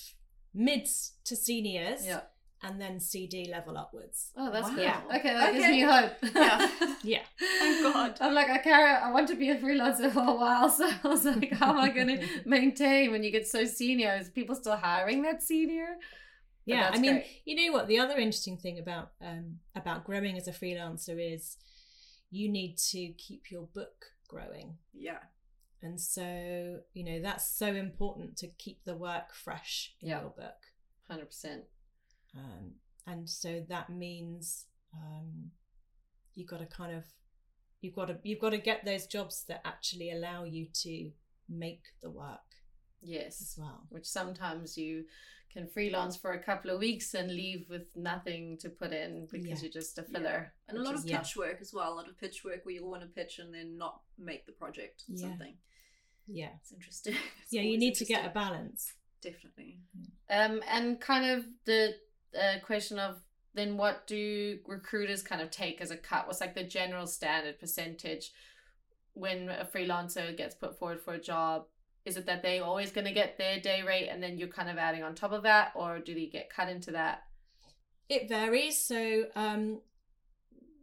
mids 0.54 1.12
to 1.24 1.36
seniors, 1.36 2.06
Yeah. 2.06 2.20
And 2.64 2.80
then 2.80 2.98
CD 2.98 3.48
level 3.50 3.76
upwards. 3.76 4.32
Oh, 4.36 4.50
that's 4.50 4.68
Wow. 4.68 4.74
good. 4.74 4.82
Yeah. 4.84 5.00
Okay, 5.16 5.32
that 5.34 5.52
gives 5.52 5.68
me 5.68 5.80
hope. 5.82 6.12
Yeah. 6.34 6.70
Yeah. 7.04 7.22
Thank 7.38 7.82
God. 7.82 8.16
I'm 8.20 8.34
like, 8.34 8.48
I 8.48 8.58
carry, 8.58 8.90
I 8.90 9.10
want 9.12 9.28
to 9.28 9.34
be 9.36 9.50
a 9.50 9.56
freelancer 9.58 10.10
for 10.10 10.20
a 10.20 10.34
while. 10.34 10.70
So 10.78 10.88
I 11.04 11.08
was 11.08 11.24
like, 11.26 11.52
how 11.52 11.70
am 11.70 11.78
I 11.78 11.90
going 11.90 12.08
to 12.18 12.26
maintain 12.46 13.10
when 13.12 13.22
you 13.22 13.30
get 13.30 13.46
so 13.46 13.64
senior? 13.66 14.16
Is 14.18 14.30
people 14.30 14.54
still 14.54 14.76
hiring 14.76 15.22
that 15.22 15.42
senior? 15.42 15.96
But 16.66 16.72
Yeah, 16.74 16.90
I 16.92 16.98
mean, 16.98 17.12
great. 17.16 17.26
you 17.44 17.54
know 17.66 17.72
what? 17.76 17.88
The 17.88 17.98
other 17.98 18.16
interesting 18.16 18.56
thing 18.56 18.78
about 18.78 19.10
um, 19.20 19.58
about 19.76 20.04
growing 20.04 20.38
as 20.38 20.48
a 20.48 20.52
freelancer 20.52 21.16
is 21.34 21.58
you 22.30 22.48
need 22.48 22.78
to 22.92 23.12
keep 23.18 23.50
your 23.50 23.64
book 23.74 24.06
growing. 24.28 24.78
Yeah. 24.94 25.18
And 25.82 26.00
so, 26.00 26.80
you 26.94 27.04
know, 27.04 27.20
that's 27.20 27.46
so 27.46 27.66
important 27.66 28.38
to 28.38 28.46
keep 28.56 28.84
the 28.84 28.96
work 28.96 29.34
fresh 29.34 29.92
in 30.00 30.08
Yeah. 30.08 30.20
your 30.22 30.30
book. 30.30 30.56
100%. 31.10 31.64
Um, 32.36 32.72
and 33.06 33.28
so 33.28 33.64
that 33.68 33.90
means 33.90 34.66
um, 34.92 35.50
you've 36.34 36.48
got 36.48 36.60
to 36.60 36.66
kind 36.66 36.96
of 36.96 37.04
you've 37.80 37.94
got 37.94 38.06
to 38.08 38.18
you've 38.22 38.40
got 38.40 38.50
to 38.50 38.58
get 38.58 38.84
those 38.84 39.06
jobs 39.06 39.44
that 39.48 39.60
actually 39.64 40.10
allow 40.10 40.44
you 40.44 40.66
to 40.82 41.10
make 41.48 41.82
the 42.02 42.10
work 42.10 42.40
Yes, 43.02 43.40
as 43.42 43.54
well. 43.58 43.82
Which 43.90 44.06
sometimes 44.06 44.78
you 44.78 45.04
can 45.52 45.68
freelance 45.68 46.16
for 46.16 46.32
a 46.32 46.42
couple 46.42 46.70
of 46.70 46.80
weeks 46.80 47.12
and 47.14 47.30
leave 47.30 47.66
with 47.68 47.88
nothing 47.94 48.56
to 48.62 48.70
put 48.70 48.92
in 48.92 49.28
because 49.30 49.46
Yeah. 49.46 49.56
you're 49.64 49.72
just 49.72 49.98
a 49.98 50.02
Yeah. 50.02 50.18
filler. 50.18 50.54
And 50.68 50.78
a 50.78 50.82
lot 50.82 50.94
is- 50.94 51.04
of 51.04 51.10
Yeah. 51.10 51.18
pitch 51.20 51.36
work 51.36 51.60
as 51.60 51.72
well. 51.74 51.92
A 51.92 51.94
lot 51.94 52.08
of 52.08 52.18
pitch 52.18 52.42
work 52.44 52.64
where 52.64 52.74
you'll 52.74 52.90
want 52.90 53.02
to 53.02 53.08
pitch 53.08 53.38
and 53.38 53.52
then 53.54 53.76
not 53.76 54.02
make 54.18 54.46
the 54.46 54.52
project 54.52 55.04
or 55.08 55.12
Yeah. 55.14 55.20
something. 55.28 55.58
Yeah. 56.26 56.56
It's 56.60 56.72
interesting. 56.72 57.14
It's 57.42 57.52
yeah, 57.52 57.60
you 57.62 57.76
need 57.78 57.94
to 57.96 58.04
get 58.06 58.24
a 58.24 58.30
balance. 58.30 58.94
Definitely. 59.20 59.78
Um, 60.30 60.62
and 60.66 60.98
kind 61.00 61.26
of 61.30 61.46
the 61.66 62.00
uh, 62.38 62.58
question 62.64 62.98
of 62.98 63.16
then 63.54 63.76
what 63.76 64.06
do 64.06 64.58
recruiters 64.66 65.22
kind 65.22 65.40
of 65.40 65.50
take 65.50 65.80
as 65.80 65.90
a 65.90 65.96
cut? 65.96 66.26
What's 66.26 66.40
like 66.40 66.54
the 66.54 66.64
general 66.64 67.06
standard 67.06 67.58
percentage 67.60 68.32
when 69.12 69.48
a 69.48 69.64
freelancer 69.64 70.36
gets 70.36 70.54
put 70.54 70.78
forward 70.78 71.00
for 71.00 71.14
a 71.14 71.20
job? 71.20 71.64
Is 72.04 72.16
it 72.16 72.26
that 72.26 72.42
they 72.42 72.58
always 72.58 72.90
going 72.90 73.06
to 73.06 73.12
get 73.12 73.38
their 73.38 73.58
day 73.60 73.82
rate 73.82 74.08
and 74.08 74.22
then 74.22 74.36
you're 74.38 74.48
kind 74.48 74.68
of 74.68 74.76
adding 74.76 75.02
on 75.02 75.14
top 75.14 75.32
of 75.32 75.44
that, 75.44 75.72
or 75.74 76.00
do 76.00 76.14
they 76.14 76.26
get 76.26 76.50
cut 76.50 76.68
into 76.68 76.90
that? 76.90 77.22
It 78.08 78.28
varies. 78.28 78.76
So 78.78 79.24
um, 79.34 79.80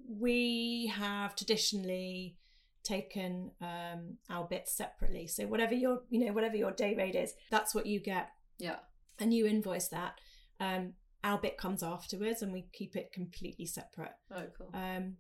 we 0.08 0.92
have 0.96 1.36
traditionally 1.36 2.38
taken 2.84 3.52
um, 3.62 4.18
our 4.30 4.46
bits 4.46 4.74
separately. 4.76 5.28
So 5.28 5.46
whatever 5.46 5.74
your 5.76 6.02
you 6.10 6.26
know 6.26 6.34
whatever 6.34 6.56
your 6.56 6.72
day 6.72 6.96
rate 6.96 7.16
is, 7.16 7.34
that's 7.52 7.76
what 7.76 7.86
you 7.86 8.00
get, 8.00 8.30
Yeah. 8.58 8.78
and 9.20 9.34
you 9.34 9.46
invoice 9.46 9.90
that. 9.90 10.20
Um, 10.60 10.94
our 11.24 11.38
bit 11.40 11.58
comes 11.58 11.84
afterwards, 11.84 12.42
and 12.42 12.52
we 12.52 12.68
keep 12.74 12.96
it 12.96 13.12
completely 13.14 13.66
separate. 13.66 14.14
Oh, 14.34 14.48
cool. 14.58 14.72
Um, 14.74 15.18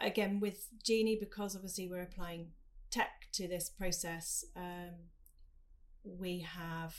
again, 0.00 0.40
with 0.40 0.68
Genie, 0.84 1.18
because 1.20 1.54
obviously 1.54 1.88
we're 1.88 2.02
applying 2.02 2.52
tech 2.90 3.10
to 3.34 3.46
this 3.46 3.68
process, 3.68 4.44
um, 4.56 4.94
we 6.04 6.40
have, 6.40 6.94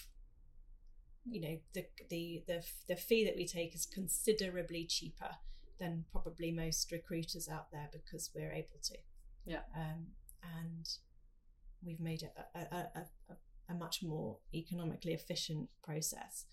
you 1.25 1.41
know, 1.41 1.57
the, 1.73 1.85
the 2.09 2.43
the 2.47 2.61
the 2.87 2.95
fee 2.95 3.25
that 3.25 3.35
we 3.35 3.47
take 3.47 3.73
is 3.73 3.85
considerably 3.85 4.85
cheaper 4.87 5.31
than 5.79 6.05
probably 6.11 6.51
most 6.51 6.91
recruiters 6.91 7.47
out 7.49 7.71
there 7.71 7.89
because 7.91 8.31
we're 8.35 8.51
able 8.51 8.79
to. 8.83 8.97
Yeah. 9.45 9.61
Um, 9.75 10.07
and 10.43 10.85
we've 11.85 11.99
made 11.99 12.21
it 12.21 12.33
a, 12.55 12.59
a, 12.59 12.79
a, 12.79 13.05
a, 13.29 13.73
a 13.73 13.73
much 13.73 13.99
more 14.03 14.37
economically 14.53 15.13
efficient 15.13 15.69
process. 15.83 16.45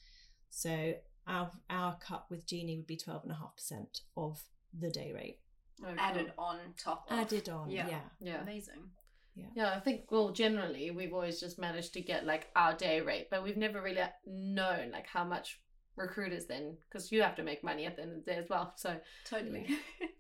So 0.51 0.95
our 1.27 1.51
our 1.71 1.97
cut 1.99 2.27
with 2.31 2.47
Genie 2.47 2.77
would 2.77 2.87
be 2.87 2.97
twelve 2.97 3.23
and 3.25 3.33
a 3.33 3.37
half 3.37 3.57
percent 3.57 4.01
of 4.17 4.41
the 4.79 4.91
day 4.91 5.13
rate 5.15 5.39
Oh, 5.83 5.89
cool. 5.89 5.95
Added 5.99 6.33
on 6.39 6.57
top 6.83 7.07
of. 7.11 7.19
added 7.19 7.49
on. 7.51 7.69
Yeah. 7.71 7.87
Yeah, 7.89 8.01
Yeah. 8.21 8.43
Amazing. 8.43 8.91
Yeah, 9.35 9.45
yeah, 9.55 9.75
I 9.77 9.81
think 9.81 10.11
well 10.11 10.31
generally 10.33 10.91
we've 10.91 11.13
always 11.13 11.39
just 11.39 11.59
managed 11.59 11.93
to 11.93 12.01
get 12.01 12.25
like 12.25 12.47
our 12.57 12.75
day 12.75 13.03
rate, 13.03 13.29
but 13.31 13.43
we've 13.45 13.59
never 13.59 13.83
really 13.83 14.01
known 14.27 14.91
like 14.93 15.07
how 15.07 15.25
much 15.25 15.61
recruiters 15.97 16.47
then 16.47 16.77
because 16.89 17.11
you 17.13 17.21
have 17.23 17.35
to 17.37 17.43
make 17.43 17.63
money 17.65 17.85
at 17.87 17.97
the 17.97 18.03
end 18.03 18.13
of 18.13 18.25
the 18.25 18.31
day 18.31 18.39
as 18.39 18.49
well. 18.49 18.73
So 18.77 18.97
Totally. 19.27 19.67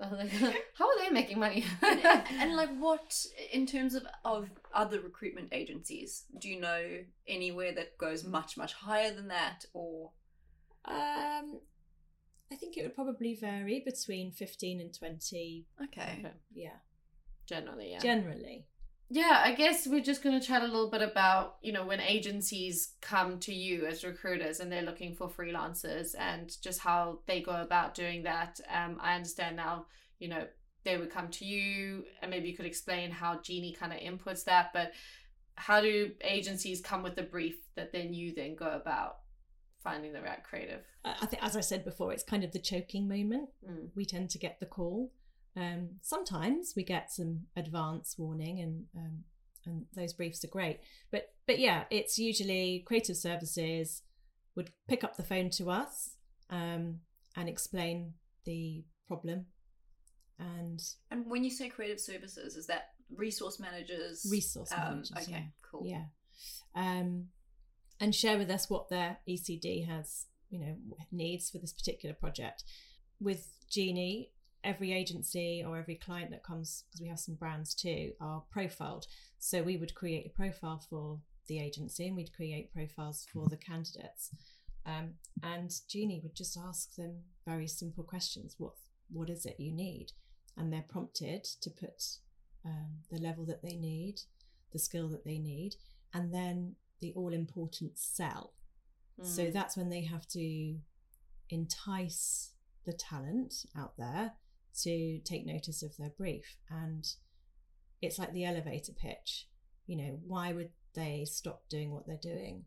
I 0.00 0.04
how 0.74 0.88
are 0.88 0.98
they 0.98 1.08
making 1.10 1.38
money? 1.38 1.64
and, 1.82 2.00
and 2.30 2.56
like 2.56 2.76
what 2.78 3.14
in 3.50 3.64
terms 3.66 3.94
of 3.94 4.02
of 4.26 4.50
other 4.74 5.00
recruitment 5.00 5.48
agencies 5.52 6.24
do 6.38 6.50
you 6.50 6.60
know 6.60 6.82
anywhere 7.26 7.72
that 7.74 7.96
goes 7.96 8.22
much 8.24 8.58
much 8.58 8.74
higher 8.74 9.14
than 9.14 9.28
that 9.28 9.64
or 9.72 10.10
Um, 10.88 11.60
I 12.52 12.54
think 12.56 12.76
it 12.76 12.82
would 12.82 12.94
probably 12.94 13.34
vary 13.34 13.82
between 13.84 14.30
fifteen 14.32 14.80
and 14.80 14.92
twenty. 14.96 15.66
okay 15.82 16.18
Okay. 16.20 16.34
Yeah, 16.54 16.78
generally, 17.46 17.90
yeah. 17.92 17.98
generally. 17.98 18.66
yeah, 19.08 19.42
I 19.44 19.54
guess 19.54 19.86
we're 19.86 20.02
just 20.02 20.22
going 20.22 20.38
to 20.40 20.46
chat 20.46 20.62
a 20.62 20.66
little 20.66 20.90
bit 20.90 21.02
about, 21.02 21.56
you 21.62 21.72
know, 21.72 21.84
when 21.86 22.00
agencies 22.00 22.94
come 23.00 23.38
to 23.40 23.52
you 23.54 23.86
as 23.86 24.04
recruiters 24.04 24.60
and 24.60 24.70
they're 24.70 24.82
looking 24.82 25.14
for 25.14 25.28
freelancers 25.28 26.14
and 26.18 26.50
just 26.60 26.80
how 26.80 27.20
they 27.26 27.40
go 27.40 27.52
about 27.52 27.94
doing 27.94 28.24
that. 28.24 28.60
Um, 28.72 28.98
I 29.00 29.14
understand 29.14 29.56
now, 29.56 29.86
you 30.18 30.28
know, 30.28 30.46
they 30.84 30.96
would 30.96 31.10
come 31.10 31.28
to 31.28 31.44
you 31.44 32.04
and 32.20 32.30
maybe 32.30 32.48
you 32.48 32.56
could 32.56 32.66
explain 32.66 33.10
how 33.10 33.40
Genie 33.40 33.76
kind 33.78 33.92
of 33.92 34.00
inputs 34.00 34.44
that, 34.44 34.72
but 34.72 34.92
how 35.54 35.80
do 35.80 36.10
agencies 36.22 36.80
come 36.80 37.02
with 37.02 37.16
the 37.16 37.22
brief 37.22 37.56
that 37.76 37.92
then 37.92 38.12
you 38.12 38.34
then 38.34 38.54
go 38.56 38.66
about 38.66 39.18
finding 39.86 40.12
the 40.12 40.20
right 40.22 40.42
creative. 40.42 40.82
I 41.04 41.26
think, 41.26 41.42
as 41.42 41.56
I 41.56 41.60
said 41.60 41.84
before, 41.84 42.12
it's 42.12 42.22
kind 42.24 42.44
of 42.44 42.52
the 42.52 42.58
choking 42.58 43.06
moment. 43.08 43.48
Mm. 43.68 43.88
We 43.94 44.04
tend 44.04 44.30
to 44.30 44.38
get 44.38 44.58
the 44.60 44.66
call. 44.66 45.12
Um, 45.56 45.82
sometimes 46.02 46.74
we 46.76 46.82
get 46.82 47.12
some 47.12 47.42
advance 47.56 48.16
warning, 48.18 48.60
and 48.60 48.84
um, 48.96 49.24
and 49.64 49.86
those 49.94 50.12
briefs 50.12 50.44
are 50.44 50.48
great. 50.48 50.80
But 51.10 51.22
but 51.46 51.58
yeah, 51.58 51.84
it's 51.90 52.18
usually 52.18 52.82
creative 52.86 53.16
services 53.16 54.02
would 54.56 54.70
pick 54.88 55.04
up 55.04 55.16
the 55.16 55.22
phone 55.22 55.50
to 55.50 55.70
us 55.70 56.16
um, 56.50 57.00
and 57.36 57.48
explain 57.48 58.14
the 58.44 58.84
problem 59.06 59.46
and 60.38 60.80
And 61.10 61.26
when 61.30 61.44
you 61.44 61.50
say 61.50 61.68
creative 61.68 62.00
services, 62.00 62.56
is 62.56 62.66
that 62.66 62.90
resource 63.14 63.58
managers? 63.58 64.26
resource 64.30 64.72
Um, 64.72 64.78
managers. 64.78 65.12
okay, 65.18 65.30
yeah. 65.30 65.42
cool. 65.62 65.86
Yeah. 65.86 66.04
Um, 66.74 67.28
and 68.00 68.14
share 68.14 68.38
with 68.38 68.50
us 68.50 68.68
what 68.68 68.88
their 68.88 69.18
ECD 69.28 69.86
has, 69.86 70.26
you 70.50 70.60
know, 70.60 70.76
needs 71.10 71.50
for 71.50 71.58
this 71.58 71.72
particular 71.72 72.14
project. 72.14 72.64
With 73.20 73.48
Genie, 73.70 74.30
every 74.62 74.92
agency 74.92 75.64
or 75.66 75.78
every 75.78 75.94
client 75.94 76.30
that 76.30 76.44
comes, 76.44 76.84
because 76.86 77.00
we 77.00 77.08
have 77.08 77.20
some 77.20 77.36
brands 77.36 77.74
too, 77.74 78.12
are 78.20 78.42
profiled. 78.50 79.06
So 79.38 79.62
we 79.62 79.76
would 79.76 79.94
create 79.94 80.26
a 80.26 80.36
profile 80.36 80.82
for 80.90 81.20
the 81.48 81.60
agency 81.60 82.06
and 82.06 82.16
we'd 82.16 82.34
create 82.34 82.72
profiles 82.72 83.26
for 83.32 83.48
the 83.48 83.56
candidates. 83.56 84.30
Um, 84.84 85.14
and 85.42 85.72
Genie 85.88 86.20
would 86.22 86.36
just 86.36 86.56
ask 86.56 86.94
them 86.94 87.22
very 87.46 87.66
simple 87.66 88.04
questions. 88.04 88.54
What 88.58 88.72
what 89.08 89.30
is 89.30 89.46
it 89.46 89.60
you 89.60 89.72
need? 89.72 90.12
And 90.56 90.72
they're 90.72 90.84
prompted 90.88 91.44
to 91.44 91.70
put 91.70 92.02
um, 92.64 92.98
the 93.10 93.20
level 93.20 93.44
that 93.46 93.62
they 93.62 93.76
need, 93.76 94.20
the 94.72 94.78
skill 94.78 95.08
that 95.10 95.24
they 95.24 95.38
need, 95.38 95.76
and 96.12 96.32
then 96.32 96.74
the 97.00 97.12
all 97.14 97.32
important 97.32 97.98
sell. 97.98 98.54
So 99.22 99.46
Mm. 99.46 99.52
that's 99.52 99.76
when 99.76 99.88
they 99.88 100.02
have 100.02 100.26
to 100.28 100.78
entice 101.48 102.52
the 102.84 102.92
talent 102.92 103.64
out 103.74 103.96
there 103.96 104.34
to 104.82 105.20
take 105.20 105.46
notice 105.46 105.82
of 105.82 105.96
their 105.96 106.10
brief. 106.10 106.58
And 106.68 107.06
it's 108.02 108.18
like 108.18 108.32
the 108.32 108.44
elevator 108.44 108.92
pitch. 108.92 109.48
You 109.86 109.96
know, 109.96 110.20
why 110.26 110.52
would 110.52 110.72
they 110.94 111.24
stop 111.24 111.68
doing 111.68 111.92
what 111.92 112.06
they're 112.06 112.16
doing 112.16 112.66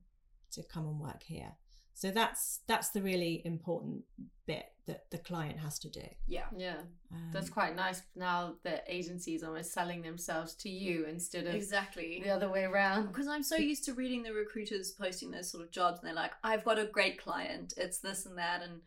to 0.51 0.63
come 0.63 0.88
and 0.88 0.99
work 0.99 1.23
here? 1.23 1.57
So 1.93 2.11
that's 2.11 2.61
that's 2.67 2.89
the 2.89 3.01
really 3.01 3.41
important 3.45 4.03
bit 4.45 4.65
that 4.87 5.09
the 5.11 5.17
client 5.19 5.59
has 5.59 5.77
to 5.79 5.89
do. 5.89 6.01
Yeah. 6.27 6.45
yeah, 6.57 6.77
Um, 7.13 7.29
that's 7.31 7.49
quite 7.49 7.75
nice. 7.75 8.01
Now 8.15 8.55
the 8.63 8.81
agency 8.87 9.35
is 9.35 9.43
almost 9.43 9.71
selling 9.73 10.01
themselves 10.01 10.55
to 10.55 10.69
you 10.69 11.05
instead 11.05 11.45
of 11.45 11.53
Exactly. 11.53 12.21
the 12.23 12.31
other 12.31 12.49
way 12.49 12.63
around. 12.63 13.07
Because 13.11 13.27
I'm 13.27 13.43
so 13.43 13.55
used 13.57 13.83
to 13.85 13.93
reading 13.93 14.23
the 14.23 14.33
recruiters 14.33 14.91
posting 14.91 15.29
those 15.29 15.51
sort 15.51 15.63
of 15.63 15.71
jobs, 15.71 15.99
and 15.99 16.07
they're 16.07 16.15
like, 16.15 16.31
"I've 16.43 16.65
got 16.65 16.79
a 16.79 16.85
great 16.85 17.21
client. 17.21 17.73
It's 17.77 17.99
this 17.99 18.25
and 18.25 18.37
that," 18.37 18.63
and 18.63 18.81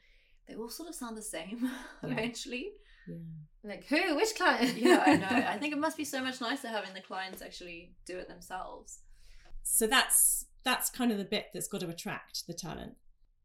they 0.48 0.56
all 0.56 0.68
sort 0.70 0.88
of 0.88 0.94
sound 0.96 1.16
the 1.16 1.22
same 1.22 1.58
Yeah. 2.02 2.10
eventually. 2.10 2.72
yeah. 3.06 3.16
Like 3.62 3.84
who? 3.86 4.16
Which 4.16 4.34
client? 4.34 4.76
Yeah, 4.76 5.04
I 5.06 5.16
know. 5.16 5.46
I 5.54 5.58
think 5.58 5.72
it 5.72 5.78
must 5.78 5.96
be 5.96 6.04
so 6.04 6.20
much 6.20 6.40
nicer 6.40 6.66
having 6.68 6.94
the 6.94 7.00
clients 7.00 7.42
actually 7.42 7.94
do 8.06 8.18
it 8.18 8.26
themselves. 8.28 9.00
so 9.62 9.86
that's 9.86 10.46
that's 10.64 10.90
kind 10.90 11.10
of 11.10 11.18
the 11.18 11.24
bit 11.24 11.46
that's 11.52 11.68
got 11.68 11.80
to 11.80 11.88
attract 11.88 12.46
the 12.46 12.54
talent. 12.54 12.94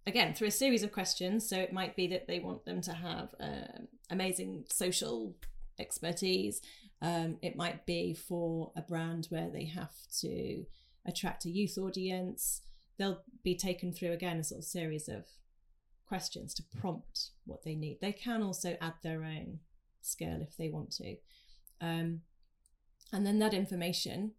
Again 0.05 0.33
through 0.33 0.47
a 0.47 0.51
series 0.51 0.83
of 0.83 0.91
questions 0.91 1.47
so 1.47 1.57
it 1.57 1.73
might 1.73 1.95
be 1.95 2.07
that 2.07 2.27
they 2.27 2.39
want 2.39 2.65
them 2.65 2.81
to 2.81 2.93
have 2.93 3.35
um, 3.39 3.87
amazing 4.09 4.65
social 4.69 5.35
expertise. 5.79 6.61
Um, 7.01 7.37
it 7.41 7.55
might 7.55 7.85
be 7.85 8.13
for 8.13 8.71
a 8.75 8.81
brand 8.81 9.27
where 9.29 9.49
they 9.49 9.65
have 9.65 9.93
to 10.21 10.65
attract 11.05 11.45
a 11.45 11.49
youth 11.49 11.77
audience. 11.77 12.61
They'll 12.97 13.21
be 13.43 13.55
taken 13.55 13.91
through 13.91 14.13
again 14.13 14.37
a 14.37 14.43
sort 14.43 14.59
of 14.59 14.65
series 14.65 15.07
of 15.07 15.25
questions 16.07 16.53
to 16.55 16.63
prompt 16.79 17.31
what 17.45 17.63
they 17.63 17.75
need. 17.75 17.99
They 18.01 18.13
can 18.13 18.41
also 18.41 18.77
add 18.81 18.95
their 19.03 19.23
own 19.23 19.59
skill 20.01 20.39
if 20.41 20.57
they 20.57 20.69
want 20.69 20.91
to. 20.91 21.17
Um, 21.81 22.21
and 23.11 23.25
then 23.25 23.39
that 23.39 23.53
information 23.53 24.31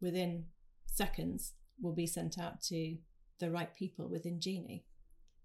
within 0.00 0.46
seconds 0.86 1.52
will 1.80 1.94
be 1.94 2.06
sent 2.06 2.38
out 2.38 2.60
to 2.62 2.96
the 3.40 3.50
right 3.50 3.74
people 3.74 4.08
within 4.08 4.40
Genie. 4.40 4.84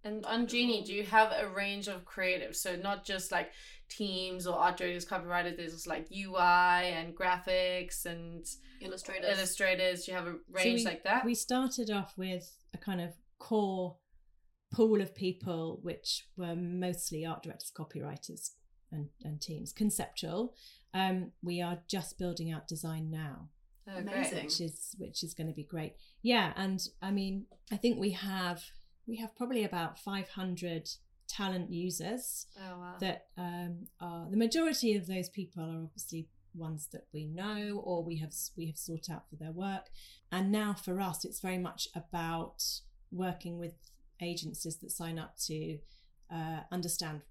And 0.03 0.25
on 0.25 0.47
Genie, 0.47 0.83
do 0.83 0.93
you 0.93 1.03
have 1.03 1.33
a 1.37 1.49
range 1.49 1.87
of 1.89 2.05
creatives? 2.05 2.55
So 2.57 2.75
not 2.77 3.03
just 3.03 3.31
like 3.33 3.51
teams 3.89 4.47
or 4.47 4.55
art 4.57 4.77
directors, 4.77 5.05
copywriters. 5.05 5.57
There's 5.57 5.73
just 5.73 5.87
like 5.87 6.07
UI 6.09 6.37
and 6.93 7.13
graphics 7.15 8.05
and 8.05 8.45
Illustrators. 8.81 9.37
illustrators. 9.37 10.05
Do 10.05 10.11
you 10.11 10.17
have 10.17 10.27
a 10.27 10.31
So 10.33 10.39
range 10.51 10.79
we- 10.79 10.85
like 10.85 11.03
that? 11.03 11.25
We 11.25 11.35
started 11.35 11.91
off 11.91 12.17
with 12.17 12.49
a 12.73 12.77
kind 12.77 13.01
of 13.01 13.13
core 13.39 13.97
pool 14.71 15.01
of 15.01 15.13
people, 15.15 15.79
which 15.81 16.27
were 16.37 16.55
mostly 16.55 17.25
art 17.25 17.43
directors, 17.43 17.71
copywriters, 17.75 18.51
and, 18.91 19.09
and 19.23 19.41
teams, 19.41 19.73
conceptual. 19.73 20.53
Um, 20.93 21.31
we 21.43 21.61
are 21.61 21.79
just 21.89 22.17
building 22.17 22.51
out 22.51 22.67
design 22.69 23.09
now. 23.11 23.49
Oh, 23.87 23.97
Amazing. 23.97 24.31
great. 24.33 24.43
which 24.45 24.61
is 24.61 24.95
which 24.97 25.23
is 25.23 25.33
going 25.33 25.47
to 25.47 25.53
be 25.53 25.63
great. 25.63 25.95
Yeah, 26.21 26.53
and 26.55 26.79
I 27.01 27.11
mean, 27.11 27.45
I 27.71 27.77
think 27.77 27.99
we 27.99 28.11
have 28.11 28.63
we 29.07 29.17
have 29.17 29.35
probably 29.35 29.63
about 29.63 29.97
500 29.97 30.89
talent 31.27 31.71
users 31.71 32.47
Oh 32.59 32.77
wow. 32.79 32.95
that 32.99 33.27
um, 33.37 33.87
are 33.99 34.27
the 34.29 34.37
majority 34.37 34.95
of 34.95 35.07
those 35.07 35.29
people 35.29 35.63
are 35.63 35.83
obviously 35.83 36.27
ones 36.55 36.87
that 36.91 37.05
we 37.13 37.25
know 37.25 37.81
or 37.83 38.03
we 38.03 38.17
have 38.17 38.33
we 38.57 38.65
have 38.67 38.77
sought 38.77 39.09
out 39.09 39.29
for 39.29 39.35
their 39.35 39.51
work. 39.51 39.87
And 40.31 40.51
now 40.51 40.73
for 40.73 40.99
us, 40.99 41.25
it's 41.25 41.39
very 41.39 41.57
much 41.59 41.87
about 41.95 42.63
working 43.11 43.57
with 43.57 43.73
agencies 44.21 44.77
that 44.77 44.91
sign 44.91 45.17
up 45.17 45.35
to 45.47 45.79
uh, 46.31 46.61
understand 46.71 47.21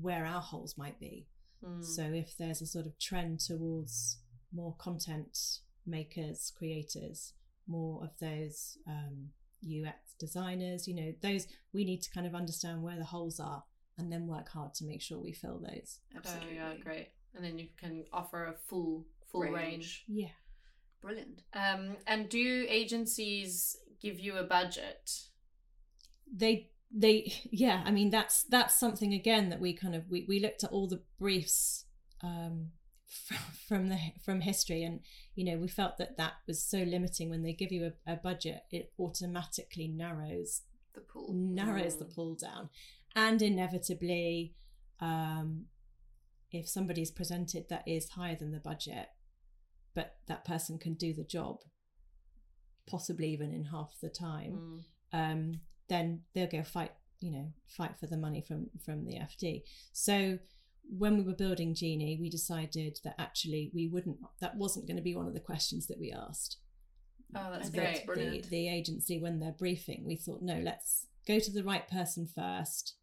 where 0.00 0.24
our 0.24 0.40
holes 0.40 0.78
might 0.78 0.98
be. 0.98 1.26
Mm. 1.62 1.84
So 1.84 2.02
if 2.02 2.36
there's 2.38 2.62
a 2.62 2.66
sort 2.66 2.86
of 2.86 2.98
trend 2.98 3.40
towards 3.40 4.18
more 4.54 4.74
content 4.78 5.36
makers, 5.86 6.52
creators, 6.56 7.32
more 7.66 8.02
of 8.02 8.10
those 8.20 8.78
um, 8.86 9.28
UX 9.64 10.14
designers, 10.18 10.86
you 10.86 10.94
know, 10.94 11.14
those 11.22 11.46
we 11.72 11.84
need 11.84 12.02
to 12.02 12.10
kind 12.10 12.26
of 12.26 12.34
understand 12.34 12.82
where 12.82 12.96
the 12.96 13.04
holes 13.04 13.40
are 13.40 13.64
and 13.98 14.12
then 14.12 14.26
work 14.26 14.48
hard 14.48 14.74
to 14.74 14.84
make 14.84 15.00
sure 15.00 15.18
we 15.18 15.32
fill 15.32 15.60
those. 15.60 16.00
Absolutely. 16.16 16.58
Oh 16.60 16.72
yeah, 16.72 16.74
great. 16.82 17.08
And 17.34 17.44
then 17.44 17.58
you 17.58 17.68
can 17.78 18.04
offer 18.12 18.44
a 18.46 18.54
full 18.68 19.06
full 19.30 19.42
range. 19.42 19.54
Range. 19.54 20.04
Yeah. 20.08 20.28
Brilliant. 21.00 21.42
Um, 21.52 21.96
and 22.06 22.28
do 22.28 22.66
agencies 22.68 23.76
give 24.00 24.18
you 24.18 24.36
a 24.36 24.44
budget? 24.44 25.10
They 26.32 26.70
they 26.90 27.32
yeah, 27.50 27.82
I 27.84 27.90
mean 27.90 28.10
that's 28.10 28.44
that's 28.44 28.78
something 28.78 29.12
again 29.12 29.50
that 29.50 29.60
we 29.60 29.74
kind 29.74 29.94
of 29.94 30.08
we, 30.08 30.24
we 30.28 30.40
looked 30.40 30.64
at 30.64 30.70
all 30.70 30.88
the 30.88 31.02
briefs 31.18 31.84
um 32.22 32.68
from 33.68 33.88
the 33.88 33.98
from 34.24 34.40
history 34.40 34.82
and 34.82 35.00
you 35.34 35.44
know 35.44 35.56
we 35.58 35.68
felt 35.68 35.96
that 35.98 36.16
that 36.16 36.34
was 36.46 36.62
so 36.62 36.78
limiting 36.78 37.30
when 37.30 37.42
they 37.42 37.52
give 37.52 37.72
you 37.72 37.92
a, 38.06 38.12
a 38.12 38.16
budget 38.16 38.62
it 38.70 38.92
automatically 38.98 39.88
narrows 39.88 40.62
The 40.94 41.00
pool. 41.00 41.32
narrows 41.32 41.96
the 41.96 42.04
Mm. 42.06 42.14
pull 42.14 42.34
down 42.34 42.68
and 43.16 43.40
inevitably 43.42 44.54
um, 45.00 45.66
if 46.50 46.68
somebody's 46.68 47.10
presented 47.10 47.68
that 47.68 47.86
is 47.86 48.10
higher 48.10 48.36
than 48.36 48.50
the 48.52 48.60
budget 48.60 49.08
but 49.94 50.16
that 50.26 50.44
person 50.44 50.78
can 50.78 50.94
do 50.94 51.12
the 51.14 51.24
job 51.24 51.58
possibly 52.86 53.28
even 53.28 53.52
in 53.52 53.64
half 53.64 53.94
the 54.02 54.08
time 54.08 54.84
Mm. 55.12 55.32
um, 55.32 55.60
then 55.88 56.22
they'll 56.34 56.46
go 56.48 56.62
fight 56.62 56.92
you 57.20 57.30
know 57.30 57.52
fight 57.66 57.98
for 57.98 58.06
the 58.06 58.16
money 58.16 58.42
from 58.42 58.68
from 58.84 59.04
the 59.06 59.14
fd 59.14 59.62
so 59.92 60.38
when 60.88 61.16
we 61.16 61.22
were 61.22 61.34
building 61.34 61.74
genie 61.74 62.18
we 62.20 62.28
decided 62.30 62.98
that 63.04 63.14
actually 63.18 63.70
we 63.74 63.88
wouldn't 63.88 64.16
that 64.40 64.56
wasn't 64.56 64.86
going 64.86 64.96
to 64.96 65.02
be 65.02 65.14
one 65.14 65.26
of 65.26 65.34
the 65.34 65.40
questions 65.40 65.86
that 65.86 65.98
we 65.98 66.12
asked 66.12 66.58
Oh, 67.36 67.48
that's 67.50 67.70
great. 67.70 68.00
the, 68.00 68.06
brilliant. 68.06 68.50
the 68.50 68.68
agency 68.68 69.18
when 69.18 69.40
they're 69.40 69.50
briefing 69.52 70.04
we 70.06 70.14
thought 70.16 70.42
no 70.42 70.58
let's 70.62 71.06
go 71.26 71.38
to 71.40 71.50
the 71.50 71.64
right 71.64 71.88
person 71.88 72.28
first 72.32 72.94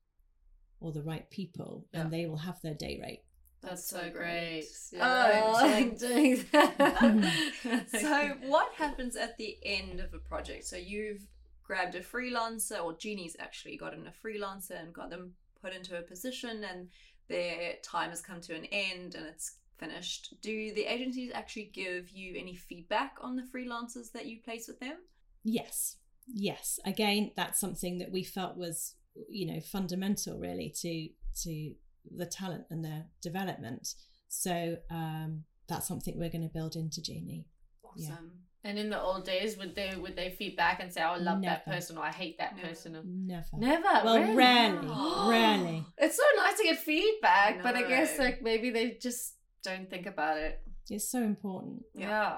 or 0.80 0.92
the 0.92 1.02
right 1.04 1.30
people 1.30 1.88
Yeah. 1.94 2.02
and 2.02 2.12
they 2.12 2.26
will 2.28 2.38
have 2.38 2.62
their 2.62 2.74
day 2.76 3.00
rate 3.02 3.24
That's 3.62 3.86
so 3.88 3.98
so 3.98 4.10
great. 4.10 4.64
great. 4.92 5.02
Oh. 5.02 5.54
I'm 5.60 5.96
doing 5.98 6.46
that. 6.52 7.88
so 8.00 8.30
what 8.48 8.72
happens 8.76 9.16
at 9.16 9.38
the 9.38 9.58
end 9.66 10.00
of 10.00 10.14
a 10.14 10.20
project? 10.20 10.64
So 10.66 10.78
you've 10.78 11.28
grabbed 11.64 11.96
a 11.96 12.02
freelancer, 12.02 12.84
or 12.84 12.94
Genie's 12.98 13.36
actually 13.40 13.78
gotten 13.78 14.08
a 14.08 14.14
freelancer 14.28 14.80
and 14.82 14.94
got 14.94 15.10
them 15.12 15.34
put 15.62 15.74
into 15.76 15.98
a 15.98 16.02
position, 16.02 16.64
and 16.64 16.88
their 17.30 17.76
time 17.84 18.10
has 18.10 18.22
come 18.22 18.42
to 18.42 18.56
an 18.56 18.66
end 18.66 19.16
and 19.16 19.26
it's 19.26 19.58
finished. 19.78 20.36
Do 20.42 20.74
the 20.74 20.86
agencies 20.86 21.32
actually 21.34 21.72
give 21.74 22.10
you 22.10 22.36
any 22.38 22.56
feedback 22.56 23.16
on 23.22 23.36
the 23.36 23.44
freelancers 23.44 24.12
that 24.14 24.26
you 24.26 24.40
place 24.44 24.68
with 24.68 24.80
them? 24.80 24.98
yes 25.44 25.98
yes 26.28 26.80
again 26.86 27.32
that's 27.36 27.60
something 27.60 27.98
that 27.98 28.12
we 28.12 28.24
felt 28.24 28.58
was 28.58 28.96
you 29.30 29.46
know 29.52 29.60
fundamental 29.60 30.40
really 30.40 30.70
to 30.70 31.10
to 31.36 31.74
the 32.16 32.26
talent 32.26 32.64
and 32.70 32.86
their 32.86 33.06
development 33.22 33.96
so 34.28 34.78
um 34.90 35.44
that's 35.68 35.88
something 35.88 36.18
we're 36.18 36.30
going 36.30 36.48
to 36.48 36.54
build 36.54 36.76
into 36.76 37.02
genie 37.02 37.46
Awesome. 37.84 38.32
And 38.64 38.78
in 38.78 38.90
the 38.92 39.02
old 39.02 39.26
days, 39.26 39.58
would 39.58 39.76
they 39.76 39.96
would 39.96 40.16
they 40.16 40.30
feed 40.38 40.56
back 40.56 40.80
and 40.82 40.94
say, 40.94 41.02
"Oh, 41.02 41.14
"I 41.14 41.18
love 41.18 41.42
that 41.42 41.66
person" 41.66 41.98
or 41.98 42.04
"I 42.04 42.12
hate 42.12 42.38
that 42.38 42.56
Never. 42.56 42.68
person"? 42.68 42.96
Or... 42.96 43.02
Never. 43.04 43.46
Never. 43.58 44.06
Well, 44.06 44.20
really? 44.20 44.36
rarely, 44.36 44.88
rarely. 45.28 45.86
It's 45.98 46.16
so 46.16 46.24
nice 46.38 46.58
to 46.58 46.64
get 46.64 46.78
feedback, 46.78 47.64
but 47.64 47.76
I 47.76 47.88
guess 47.88 48.20
like 48.20 48.42
maybe 48.44 48.70
they 48.70 48.98
just 49.02 49.36
don't 49.64 49.90
think 49.90 50.06
about 50.06 50.38
it. 50.38 50.62
It's 50.90 51.10
so 51.10 51.22
important. 51.24 51.84
Yeah. 51.96 52.10
Yeah. 52.10 52.38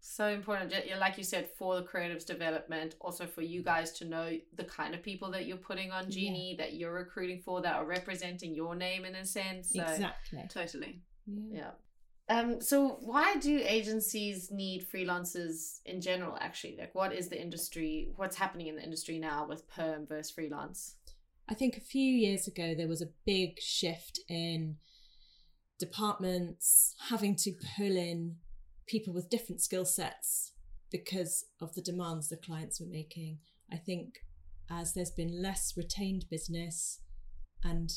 So 0.00 0.28
important. 0.28 0.72
Yeah, 0.86 0.96
Like 0.96 1.18
you 1.18 1.24
said, 1.24 1.50
for 1.58 1.76
the 1.76 1.82
creatives 1.82 2.24
development, 2.24 2.94
also 3.00 3.26
for 3.26 3.42
you 3.42 3.62
guys 3.62 3.92
to 3.98 4.04
know 4.04 4.38
the 4.56 4.64
kind 4.64 4.94
of 4.94 5.02
people 5.02 5.30
that 5.32 5.46
you're 5.46 5.58
putting 5.58 5.90
on 5.90 6.10
Genie, 6.10 6.54
that 6.58 6.74
you're 6.74 6.94
recruiting 6.94 7.42
for, 7.44 7.60
that 7.60 7.74
are 7.74 7.84
representing 7.84 8.54
your 8.54 8.74
name 8.74 9.04
in 9.04 9.14
a 9.16 9.26
sense. 9.26 9.72
So, 9.72 9.82
Exactly. 9.82 10.44
Totally. 10.48 11.02
Yeah. 11.26 11.58
Yeah. 11.58 11.70
Um, 12.30 12.60
so 12.60 12.98
why 13.00 13.36
do 13.36 13.62
agencies 13.64 14.50
need 14.50 14.86
freelancers 14.92 15.80
in 15.86 16.00
general 16.00 16.36
actually? 16.40 16.76
Like 16.78 16.94
what 16.94 17.12
is 17.12 17.28
the 17.28 17.40
industry 17.40 18.10
what's 18.16 18.36
happening 18.36 18.66
in 18.66 18.76
the 18.76 18.82
industry 18.82 19.18
now 19.18 19.46
with 19.48 19.68
perm 19.68 20.06
versus 20.06 20.30
freelance? 20.30 20.96
I 21.48 21.54
think 21.54 21.76
a 21.76 21.80
few 21.80 22.12
years 22.12 22.46
ago 22.46 22.74
there 22.76 22.88
was 22.88 23.00
a 23.00 23.08
big 23.24 23.58
shift 23.60 24.20
in 24.28 24.76
departments 25.78 26.94
having 27.08 27.34
to 27.36 27.52
pull 27.76 27.96
in 27.96 28.36
people 28.86 29.14
with 29.14 29.30
different 29.30 29.62
skill 29.62 29.86
sets 29.86 30.52
because 30.90 31.46
of 31.60 31.74
the 31.74 31.82
demands 31.82 32.28
the 32.28 32.36
clients 32.36 32.80
were 32.80 32.86
making. 32.86 33.38
I 33.72 33.76
think 33.76 34.16
as 34.70 34.92
there's 34.92 35.10
been 35.10 35.42
less 35.42 35.74
retained 35.76 36.26
business 36.30 37.00
and 37.64 37.90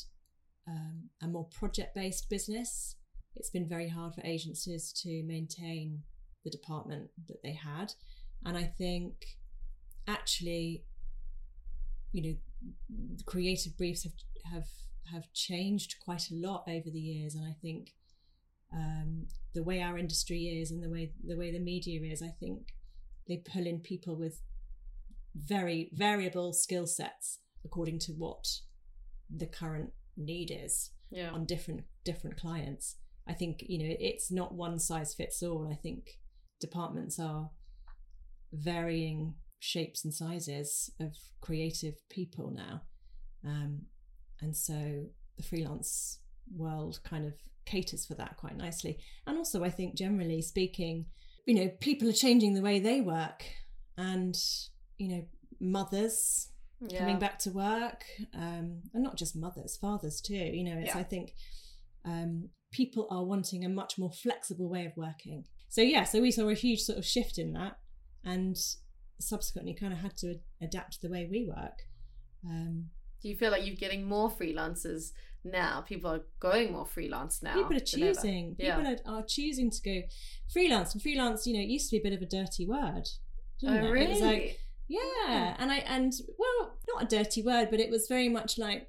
um, 0.66 1.10
a 1.20 1.26
more 1.26 1.46
project 1.46 1.94
based 1.94 2.30
business, 2.30 2.96
it's 3.36 3.50
been 3.50 3.68
very 3.68 3.88
hard 3.88 4.14
for 4.14 4.20
agencies 4.24 4.92
to 5.02 5.22
maintain 5.24 6.02
the 6.44 6.50
department 6.50 7.10
that 7.28 7.42
they 7.42 7.52
had. 7.52 7.92
And 8.44 8.56
I 8.56 8.64
think 8.64 9.14
actually, 10.06 10.84
you 12.12 12.22
know, 12.22 12.36
the 13.16 13.24
creative 13.24 13.76
briefs 13.76 14.04
have 14.04 14.12
have 14.52 14.68
have 15.12 15.32
changed 15.32 15.96
quite 16.04 16.30
a 16.30 16.34
lot 16.34 16.64
over 16.68 16.90
the 16.90 17.00
years, 17.00 17.34
and 17.34 17.44
I 17.44 17.54
think 17.60 17.90
um, 18.72 19.26
the 19.54 19.62
way 19.62 19.80
our 19.82 19.98
industry 19.98 20.44
is 20.60 20.70
and 20.70 20.82
the 20.82 20.90
way 20.90 21.12
the 21.24 21.36
way 21.36 21.52
the 21.52 21.58
media 21.60 22.00
is, 22.12 22.22
I 22.22 22.32
think 22.40 22.74
they 23.28 23.36
pull 23.38 23.66
in 23.66 23.80
people 23.80 24.16
with 24.16 24.42
very 25.34 25.90
variable 25.94 26.52
skill 26.52 26.86
sets 26.86 27.38
according 27.64 27.98
to 28.00 28.12
what 28.12 28.44
the 29.34 29.46
current 29.46 29.90
need 30.16 30.50
is 30.50 30.90
Yeah. 31.10 31.30
on 31.30 31.46
different 31.46 31.84
different 32.04 32.36
clients. 32.36 32.96
I 33.28 33.32
think 33.32 33.64
you 33.66 33.78
know 33.78 33.96
it's 34.00 34.30
not 34.30 34.54
one 34.54 34.78
size 34.78 35.14
fits 35.14 35.42
all. 35.42 35.68
I 35.70 35.74
think 35.74 36.18
departments 36.60 37.18
are 37.18 37.50
varying 38.52 39.34
shapes 39.58 40.04
and 40.04 40.12
sizes 40.12 40.90
of 41.00 41.14
creative 41.40 41.94
people 42.10 42.50
now, 42.50 42.82
um, 43.44 43.82
and 44.40 44.56
so 44.56 45.04
the 45.36 45.42
freelance 45.42 46.18
world 46.54 47.00
kind 47.04 47.24
of 47.24 47.34
caters 47.64 48.04
for 48.04 48.14
that 48.14 48.36
quite 48.36 48.56
nicely. 48.56 48.98
And 49.26 49.38
also, 49.38 49.62
I 49.62 49.70
think 49.70 49.94
generally 49.94 50.42
speaking, 50.42 51.06
you 51.46 51.54
know, 51.54 51.68
people 51.80 52.08
are 52.08 52.12
changing 52.12 52.54
the 52.54 52.62
way 52.62 52.80
they 52.80 53.00
work, 53.00 53.44
and 53.96 54.36
you 54.98 55.08
know, 55.08 55.24
mothers 55.60 56.48
yeah. 56.88 56.98
coming 56.98 57.18
back 57.18 57.38
to 57.40 57.50
work 57.50 58.04
um, 58.34 58.82
and 58.92 59.02
not 59.02 59.16
just 59.16 59.36
mothers 59.36 59.76
fathers 59.80 60.20
too 60.20 60.34
you 60.34 60.64
know 60.64 60.78
it's 60.78 60.94
Yeah. 60.94 61.00
i 61.00 61.02
think 61.02 61.34
um, 62.04 62.48
people 62.72 63.06
are 63.10 63.24
wanting 63.24 63.64
a 63.64 63.68
much 63.68 63.96
more 63.98 64.10
flexible 64.10 64.68
way 64.68 64.84
of 64.86 64.92
working 64.96 65.44
so 65.68 65.80
yeah 65.80 66.02
so 66.04 66.20
we 66.20 66.30
saw 66.32 66.48
a 66.48 66.54
huge 66.54 66.80
sort 66.80 66.98
of 66.98 67.04
shift 67.06 67.38
in 67.38 67.52
that 67.52 67.78
and 68.24 68.56
subsequently 69.20 69.74
kind 69.74 69.92
of 69.92 70.00
had 70.00 70.16
to 70.16 70.34
adapt 70.60 71.00
the 71.00 71.08
way 71.08 71.28
we 71.30 71.46
work 71.46 71.78
um, 72.44 72.86
Do 73.22 73.28
you 73.28 73.36
feel 73.36 73.50
like 73.52 73.64
you're 73.64 73.76
getting 73.76 74.04
more 74.04 74.30
freelancers 74.30 75.12
now? 75.44 75.80
People 75.82 76.10
are 76.10 76.22
going 76.40 76.72
more 76.72 76.86
freelance 76.86 77.42
now. 77.42 77.54
people 77.54 77.76
are 77.76 77.80
choosing 77.80 78.56
Yeah. 78.58 78.76
people 78.76 78.92
are, 78.92 79.18
are 79.18 79.24
choosing 79.24 79.70
to 79.70 79.82
go 79.82 80.02
freelance 80.52 80.92
and 80.94 81.02
freelance 81.02 81.46
you 81.46 81.54
know 81.54 81.60
it 81.60 81.68
used 81.68 81.88
to 81.90 81.96
be 81.96 82.00
a 82.00 82.02
bit 82.10 82.16
of 82.16 82.22
a 82.22 82.26
dirty 82.26 82.66
word 82.66 83.08
Oh, 83.64 83.72
it? 83.72 83.78
really? 83.80 84.06
It 84.06 84.10
was 84.10 84.20
like, 84.20 84.58
Yeah, 84.88 85.54
and 85.58 85.70
I 85.70 85.76
and 85.86 86.12
well, 86.36 86.76
not 86.92 87.04
a 87.04 87.06
dirty 87.06 87.42
word, 87.42 87.68
but 87.70 87.78
it 87.78 87.90
was 87.90 88.08
very 88.08 88.28
much 88.28 88.58
like, 88.58 88.88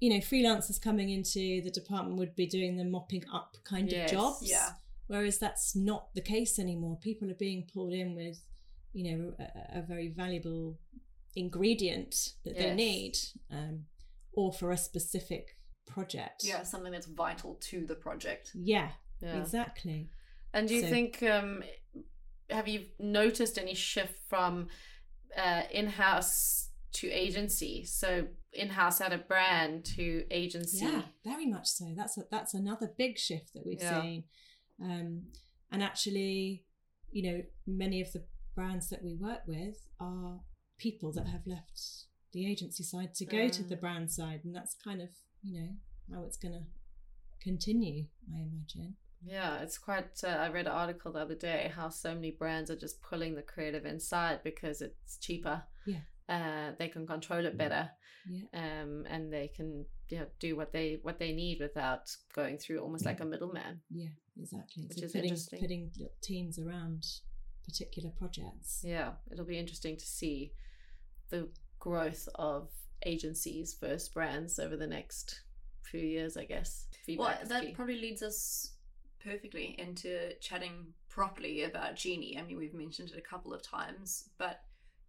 you 0.00 0.10
know, 0.10 0.16
freelancers 0.16 0.80
coming 0.80 1.10
into 1.10 1.60
the 1.62 1.70
department 1.70 2.16
would 2.18 2.34
be 2.34 2.46
doing 2.46 2.76
the 2.76 2.84
mopping 2.84 3.22
up 3.32 3.56
kind 3.64 3.90
Yes, 3.92 4.10
of 4.10 4.18
jobs. 4.18 4.50
yeah. 4.50 4.70
Whereas 5.08 5.38
that's 5.38 5.76
not 5.76 6.14
the 6.14 6.20
case 6.22 6.58
anymore. 6.58 6.98
People 7.02 7.30
are 7.30 7.34
being 7.34 7.68
pulled 7.72 7.92
in 7.92 8.14
with, 8.14 8.40
you 8.92 9.04
know, 9.16 9.34
a, 9.38 9.78
a 9.80 9.82
very 9.82 10.08
valuable 10.08 10.78
ingredient 11.36 12.34
that 12.44 12.56
they 12.56 12.74
need, 12.74 13.16
um, 13.50 13.84
or 14.32 14.52
for 14.52 14.70
a 14.72 14.76
specific 14.76 15.56
project. 15.86 16.42
Yeah, 16.44 16.62
something 16.62 16.92
that's 16.92 17.06
vital 17.06 17.56
to 17.70 17.84
the 17.86 17.94
project. 17.94 18.52
Yeah, 18.54 18.90
Yeah. 19.20 19.40
exactly. 19.40 20.08
And 20.52 20.68
do 20.68 20.74
you 20.74 20.82
So- 20.82 20.88
think 20.88 21.22
um 21.22 21.62
have 22.48 22.66
you 22.66 22.86
noticed 22.98 23.58
any 23.58 23.74
shift 23.74 24.18
from 24.28 24.68
uh 25.36 25.62
in-house 25.70 26.70
to 26.92 27.08
agency? 27.10 27.84
So 27.84 28.28
in-house 28.52 29.00
at 29.00 29.12
a 29.12 29.18
brand 29.18 29.84
to 29.96 30.24
agency. 30.30 30.84
Yeah, 30.84 31.02
very 31.24 31.46
much 31.46 31.68
so. 31.68 31.92
That's 31.96 32.18
a, 32.18 32.24
that's 32.30 32.54
another 32.54 32.92
big 32.96 33.18
shift 33.18 33.52
that 33.54 33.64
we've 33.66 33.80
Yeah. 33.80 34.02
seen, 34.02 34.24
um, 34.82 35.26
and 35.70 35.82
actually, 35.82 36.64
you 37.12 37.22
know, 37.30 37.42
many 37.66 38.00
of 38.00 38.12
the 38.12 38.24
brands 38.54 38.88
that 38.90 39.02
we 39.04 39.14
work 39.14 39.42
with 39.46 39.76
are 40.00 40.40
people 40.78 41.12
that 41.12 41.26
have 41.28 41.46
left 41.46 41.80
the 42.32 42.50
agency 42.50 42.82
side 42.84 43.14
to 43.14 43.24
go 43.26 43.48
to 43.48 43.62
Mm. 43.62 43.68
the 43.68 43.76
brand 43.76 44.10
side, 44.10 44.40
and 44.44 44.54
that's 44.54 44.74
kind 44.74 45.00
of 45.02 45.10
you 45.42 45.60
know 45.60 45.68
how 46.12 46.22
it's 46.24 46.36
going 46.36 46.54
to 46.54 46.64
continue. 47.42 48.06
I 48.34 48.40
imagine. 48.42 48.96
Yeah, 49.22 49.58
it's 49.60 49.76
quite. 49.78 50.22
Uh, 50.24 50.28
I 50.28 50.48
read 50.48 50.66
an 50.66 50.72
article 50.72 51.12
the 51.12 51.20
other 51.20 51.34
day 51.34 51.70
how 51.74 51.88
so 51.90 52.14
many 52.14 52.30
brands 52.30 52.70
are 52.70 52.76
just 52.76 53.02
pulling 53.02 53.34
the 53.34 53.42
creative 53.42 53.84
inside 53.84 54.40
because 54.42 54.80
it's 54.80 55.18
cheaper. 55.18 55.62
Yeah. 55.86 56.00
Uh, 56.30 56.72
they 56.78 56.88
can 56.88 57.06
control 57.06 57.44
it 57.44 57.58
better. 57.58 57.90
Yeah. 58.28 58.42
Um, 58.54 59.04
and 59.08 59.32
they 59.32 59.48
can 59.48 59.84
yeah 60.08 60.24
do 60.38 60.56
what 60.56 60.72
they 60.72 60.98
what 61.02 61.18
they 61.18 61.32
need 61.32 61.58
without 61.60 62.08
going 62.34 62.58
through 62.58 62.78
almost 62.78 63.04
like 63.04 63.20
a 63.20 63.24
middleman. 63.24 63.80
Yeah, 63.90 64.10
exactly. 64.38 64.84
Which 64.84 64.98
so 64.98 65.04
is 65.06 65.12
putting 65.12 65.24
interesting. 65.30 65.60
putting 65.60 65.90
little 65.98 66.12
teams 66.22 66.58
around 66.58 67.04
particular 67.64 68.10
projects. 68.16 68.82
Yeah, 68.84 69.12
it'll 69.32 69.44
be 69.44 69.58
interesting 69.58 69.96
to 69.96 70.04
see 70.04 70.52
the 71.30 71.48
growth 71.78 72.28
of 72.36 72.68
agencies 73.06 73.76
versus 73.80 74.08
brands 74.08 74.58
over 74.58 74.76
the 74.76 74.86
next 74.86 75.40
few 75.82 76.00
years. 76.00 76.36
I 76.36 76.44
guess. 76.44 76.86
Well, 76.92 77.28
Feedback 77.28 77.42
is 77.42 77.48
that 77.48 77.62
key. 77.62 77.72
probably 77.72 78.00
leads 78.00 78.22
us 78.22 78.74
perfectly 79.24 79.74
into 79.78 80.32
chatting 80.40 80.86
properly 81.08 81.64
about 81.64 81.96
Genie. 81.96 82.38
I 82.38 82.42
mean, 82.42 82.56
we've 82.56 82.74
mentioned 82.74 83.10
it 83.10 83.18
a 83.18 83.22
couple 83.22 83.52
of 83.52 83.62
times, 83.62 84.28
but 84.38 84.60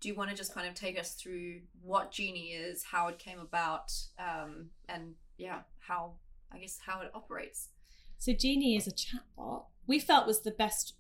do 0.02 0.10
you 0.10 0.16
want 0.16 0.30
to 0.32 0.36
just 0.36 0.54
kind 0.54 0.68
of 0.68 0.74
take 0.74 1.00
us 1.00 1.14
through 1.14 1.62
what 1.82 2.12
Genie 2.12 2.50
is, 2.50 2.84
how 2.84 3.08
it 3.08 3.20
came 3.20 3.40
about, 3.40 3.92
um, 4.20 4.72
and 4.90 5.14
yeah, 5.38 5.60
how 5.80 6.14
I 6.52 6.58
guess 6.58 6.80
how 6.86 7.02
it 7.02 7.12
operates? 7.14 7.70
So 8.18 8.34
Genie 8.34 8.76
is 8.76 8.88
a 8.88 8.92
chatbot. 8.92 9.66
We 9.88 10.00
felt 10.00 10.28
was 10.28 10.42
the 10.42 10.52
best 10.52 10.96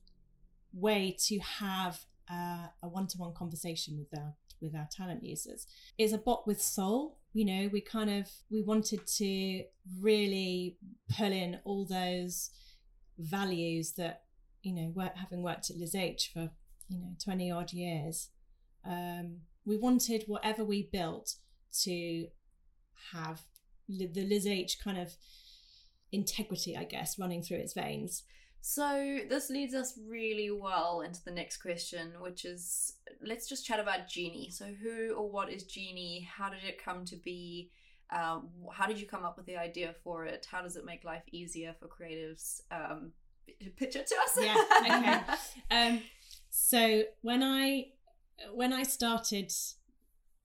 way 0.74 1.16
to 1.28 1.40
have 1.40 2.06
uh, 2.32 2.68
a 2.82 2.88
one-to-one 2.88 3.34
conversation 3.34 3.98
with 3.98 4.18
our 4.18 4.36
with 4.62 4.76
our 4.76 4.88
talent 4.92 5.24
users. 5.24 5.66
Is 5.98 6.14
a 6.14 6.18
bot 6.18 6.46
with 6.46 6.62
soul. 6.62 7.18
You 7.34 7.46
know, 7.46 7.70
we 7.74 7.82
kind 7.82 8.10
of 8.10 8.30
we 8.52 8.62
wanted 8.62 9.08
to 9.08 9.64
really 10.00 10.78
pull 11.10 11.32
in 11.32 11.60
all 11.66 11.86
those 11.86 12.52
values 13.18 13.94
that 13.94 14.24
you 14.64 14.74
know, 14.74 14.92
work, 14.96 15.16
having 15.16 15.42
worked 15.42 15.70
at 15.70 15.78
Liz 15.78 15.96
H 15.96 16.30
for 16.34 16.52
you 16.90 17.00
know 17.00 17.16
twenty 17.24 17.52
odd 17.52 17.74
years, 17.74 18.30
um, 18.86 19.38
we 19.66 19.78
wanted 19.78 20.24
whatever 20.28 20.64
we 20.64 20.90
built 20.92 21.36
to 21.84 22.28
have 23.12 23.42
the 23.88 24.26
Liz 24.26 24.48
H 24.48 24.78
kind 24.84 24.98
of 24.98 25.14
integrity, 26.12 26.76
I 26.78 26.84
guess, 26.84 27.20
running 27.20 27.42
through 27.42 27.58
its 27.58 27.74
veins. 27.74 28.24
So 28.62 29.20
this 29.28 29.50
leads 29.50 29.74
us 29.74 29.98
really 30.08 30.52
well 30.52 31.02
into 31.02 31.24
the 31.24 31.32
next 31.32 31.58
question, 31.58 32.14
which 32.22 32.46
is 32.46 32.94
let's 33.26 33.50
just 33.50 33.66
chat 33.66 33.80
about 33.80 34.08
Genie. 34.08 34.52
So 34.52 34.66
who 34.66 35.14
or 35.14 35.30
what 35.30 35.52
is 35.52 35.64
Genie? 35.64 36.28
How 36.32 36.50
did 36.50 36.64
it 36.64 36.84
come 36.84 37.04
to 37.06 37.16
be? 37.16 37.72
Um, 38.12 38.50
how 38.72 38.86
did 38.88 39.00
you 39.00 39.08
come 39.08 39.24
up 39.24 39.38
with 39.38 39.48
the 39.48 39.58
idea 39.58 39.96
for 40.04 40.26
it? 40.26 40.46
How 40.50 40.62
does 40.62 40.76
it 40.76 40.86
make 40.86 41.04
life 41.04 41.24
easier 41.32 41.74
for 41.80 41.88
creatives? 41.88 42.62
Um, 42.70 43.14
pitch 43.78 43.96
it 43.96 44.08
to 44.08 44.16
us. 44.24 44.38
Yeah, 44.40 44.56
okay. 44.82 45.20
Um, 45.72 46.02
so 46.50 47.04
when 47.22 47.42
I 47.42 47.86
when 48.54 48.74
I 48.74 48.84
started 48.84 49.52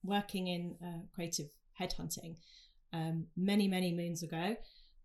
working 0.03 0.47
in 0.47 0.75
uh, 0.83 1.01
creative 1.13 1.47
headhunting 1.79 2.35
um, 2.93 3.27
many 3.35 3.67
many 3.67 3.93
moons 3.93 4.23
ago, 4.23 4.55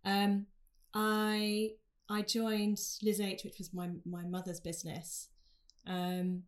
um, 0.05 0.45
I 0.93 1.71
I 2.09 2.21
joined 2.21 2.79
Liz 3.01 3.19
H, 3.19 3.43
which 3.43 3.57
was 3.57 3.73
my 3.73 3.89
my 4.05 4.23
mother's 4.23 4.59
business, 4.59 5.29
Um, 5.85 6.43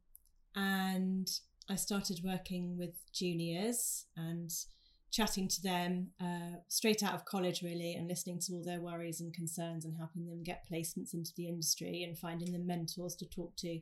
and 0.56 1.30
I 1.70 1.76
started 1.76 2.22
working 2.24 2.78
with 2.78 2.94
juniors 3.12 4.06
and 4.16 4.52
chatting 5.12 5.48
to 5.48 5.62
them 5.62 6.12
uh, 6.22 6.58
straight 6.68 7.04
out 7.04 7.14
of 7.14 7.26
college, 7.26 7.62
really, 7.62 7.94
and 7.94 8.08
listening 8.08 8.40
to 8.40 8.54
all 8.54 8.64
their 8.64 8.82
worries 8.82 9.22
and 9.22 9.34
concerns 9.34 9.86
and 9.86 9.96
helping 9.98 10.26
them 10.26 10.44
get 10.44 10.68
placements 10.72 11.14
into 11.14 11.32
the 11.36 11.48
industry 11.48 12.04
and 12.04 12.18
finding 12.18 12.52
them 12.52 12.68
mentors 12.68 13.16
to 13.16 13.26
talk 13.26 13.56
to. 13.58 13.80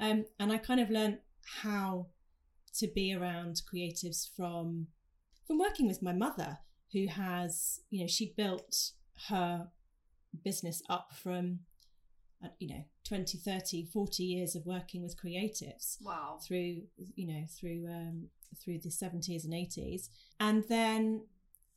Um, 0.00 0.24
and 0.38 0.52
I 0.52 0.58
kind 0.58 0.80
of 0.80 0.90
learned 0.90 1.18
how 1.62 2.08
to 2.78 2.88
be 2.88 3.14
around 3.14 3.62
creatives 3.72 4.28
from 4.36 4.88
from 5.46 5.58
working 5.58 5.86
with 5.86 6.02
my 6.02 6.12
mother, 6.12 6.58
who 6.92 7.06
has, 7.06 7.80
you 7.90 8.00
know, 8.00 8.06
she 8.06 8.32
built 8.36 8.92
her 9.28 9.68
business 10.42 10.82
up 10.88 11.12
from 11.12 11.60
uh, 12.44 12.48
you 12.58 12.68
know 12.68 12.84
20 13.06 13.38
30 13.38 13.86
40 13.92 14.22
years 14.24 14.56
of 14.56 14.66
working 14.66 15.02
with 15.02 15.16
creatives 15.16 16.02
wow. 16.02 16.38
through 16.44 16.82
you 17.14 17.26
know 17.26 17.44
through 17.48 17.86
um 17.88 18.26
through 18.62 18.78
the 18.78 18.88
70s 18.88 19.44
and 19.44 19.52
80s 19.52 20.08
and 20.40 20.64
then 20.68 21.22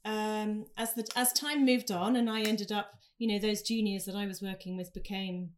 um 0.03 0.65
as 0.75 0.95
the 0.95 1.07
as 1.15 1.31
time 1.31 1.65
moved 1.65 1.91
on 1.91 2.15
and 2.15 2.29
i 2.29 2.41
ended 2.41 2.71
up 2.71 2.95
you 3.19 3.27
know 3.27 3.39
those 3.39 3.61
juniors 3.61 4.05
that 4.05 4.15
i 4.15 4.25
was 4.25 4.41
working 4.41 4.75
with 4.75 4.91
became 4.93 5.51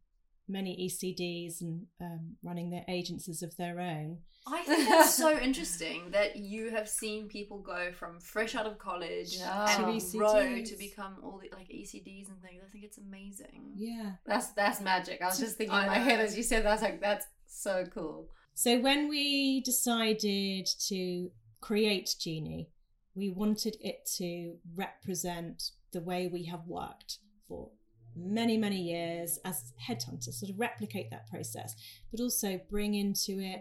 many 0.50 0.76
ecds 0.86 1.60
and 1.60 1.86
um, 2.00 2.36
running 2.42 2.70
their 2.70 2.84
agencies 2.88 3.42
of 3.42 3.56
their 3.56 3.80
own 3.80 4.18
I 4.46 4.62
think 4.62 4.88
that's 4.88 5.14
so 5.14 5.38
interesting 5.48 6.10
that 6.12 6.36
you 6.36 6.70
have 6.70 6.88
seen 6.88 7.28
people 7.28 7.58
go 7.58 7.92
from 7.92 8.18
fresh 8.20 8.54
out 8.54 8.64
of 8.66 8.78
college 8.78 9.36
Yeah. 9.36 9.84
and 9.86 10.00
To 10.00 10.16
grow 10.16 10.34
ECTs. 10.34 10.70
to 10.70 10.76
become 10.78 11.16
all 11.22 11.38
the 11.42 11.50
like 11.54 11.68
ECDs 11.68 12.28
and 12.30 12.40
things. 12.40 12.62
I 12.66 12.70
think 12.72 12.84
it's 12.84 12.96
amazing. 12.96 13.72
yeah 13.76 14.12
That's 14.26 14.48
that's 14.52 14.80
magic. 14.80 15.20
I 15.20 15.26
was 15.26 15.38
just 15.38 15.56
thinking 15.58 15.74
I 15.76 15.82
in 15.82 15.86
my 15.88 15.98
know. 15.98 16.04
head 16.04 16.20
as 16.20 16.36
you 16.38 16.42
said 16.42 16.64
that. 16.64 16.70
I 16.70 16.72
was 16.72 16.82
like, 16.82 17.00
that's 17.02 17.26
so 17.46 17.84
cool. 17.94 18.28
So 18.54 18.80
when 18.80 19.08
we 19.10 19.60
decided 19.60 20.66
to 20.88 21.30
create 21.60 22.16
Genie, 22.18 22.70
we 23.14 23.28
wanted 23.28 23.76
it 23.80 24.06
to 24.16 24.56
represent 24.74 25.62
the 25.92 26.00
way 26.00 26.28
we 26.32 26.44
have 26.44 26.66
worked 26.66 27.18
for 27.46 27.70
many, 28.16 28.56
many 28.56 28.80
years 28.80 29.38
as 29.44 29.72
headhunters, 29.88 30.34
sort 30.34 30.50
of 30.50 30.58
replicate 30.58 31.10
that 31.10 31.28
process, 31.28 31.74
but 32.10 32.20
also 32.20 32.60
bring 32.70 32.94
into 32.94 33.40
it, 33.40 33.60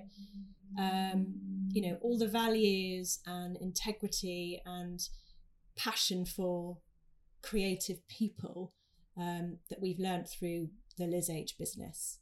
um, 0.77 1.33
you 1.71 1.81
know, 1.81 1.97
all 2.01 2.17
the 2.17 2.27
values 2.27 3.19
and 3.25 3.57
integrity 3.57 4.61
and 4.65 5.01
passion 5.77 6.25
for 6.25 6.77
creative 7.41 8.05
people 8.07 8.73
um, 9.17 9.57
that 9.69 9.81
we've 9.81 9.99
learned 9.99 10.27
through 10.27 10.69
the 10.97 11.07
Liz 11.07 11.29
H 11.29 11.57
business. 11.57 12.19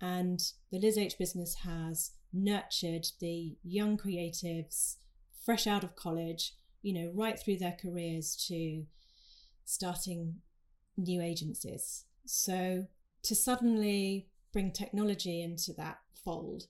And 0.00 0.40
the 0.72 0.78
Liz 0.78 0.96
H 0.96 1.18
business 1.18 1.56
has 1.64 2.12
nurtured 2.32 3.06
the 3.20 3.56
young 3.62 3.96
creatives 3.98 4.96
fresh 5.44 5.66
out 5.66 5.84
of 5.84 5.96
college, 5.96 6.54
you 6.82 6.92
know, 6.92 7.12
right 7.14 7.38
through 7.38 7.58
their 7.58 7.76
careers 7.80 8.36
to 8.48 8.84
starting 9.64 10.36
new 11.00 11.20
agencies. 11.22 12.04
So 12.26 12.86
to 13.24 13.34
suddenly 13.34 14.28
bring 14.52 14.72
technology 14.72 15.42
into 15.42 15.72
that 15.74 15.98
fold, 16.24 16.64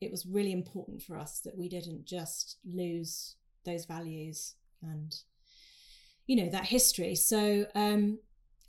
it 0.00 0.10
was 0.10 0.26
really 0.26 0.52
important 0.52 1.02
for 1.02 1.18
us 1.18 1.40
that 1.40 1.56
we 1.56 1.68
didn't 1.68 2.04
just 2.04 2.58
lose 2.64 3.36
those 3.64 3.84
values 3.84 4.54
and 4.82 5.16
you 6.26 6.36
know 6.36 6.50
that 6.50 6.66
history. 6.66 7.14
So 7.14 7.66
um 7.74 8.18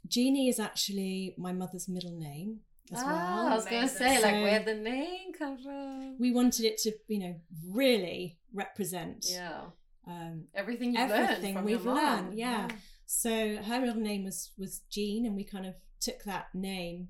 Jeannie 0.07 0.47
is 0.47 0.59
actually 0.59 1.35
my 1.37 1.51
mother's 1.51 1.87
middle 1.89 2.17
name 2.17 2.59
as 2.93 2.99
ah, 3.03 3.05
well 3.05 3.47
I 3.47 3.55
was 3.55 3.65
gonna 3.65 3.77
Amazing. 3.79 3.97
say 3.97 4.21
like 4.21 4.35
So- 4.35 4.41
where'd 4.43 4.65
the 4.65 4.75
name 4.75 5.33
come 5.37 5.57
from? 5.57 6.17
we 6.19 6.31
wanted 6.31 6.65
it 6.65 6.77
to 6.79 6.93
you 7.07 7.19
know 7.19 7.35
really 7.69 8.37
represent 8.53 9.25
yeah, 9.29 9.61
um, 10.07 10.45
everything 10.55 10.93
you've 10.95 11.11
Everything 11.11 11.55
learned 11.55 11.57
from 11.57 11.65
we've 11.65 11.85
learned, 11.85 12.37
yeah. 12.37 12.69
So 13.07 13.55
her 13.55 13.81
real 13.81 13.95
name 13.95 14.25
was 14.25 14.51
was 14.57 14.81
jean 14.91 15.25
and 15.25 15.35
we 15.35 15.43
kind 15.43 15.65
of 15.65 15.75
took 15.99 16.23
that 16.25 16.47
name 16.53 17.07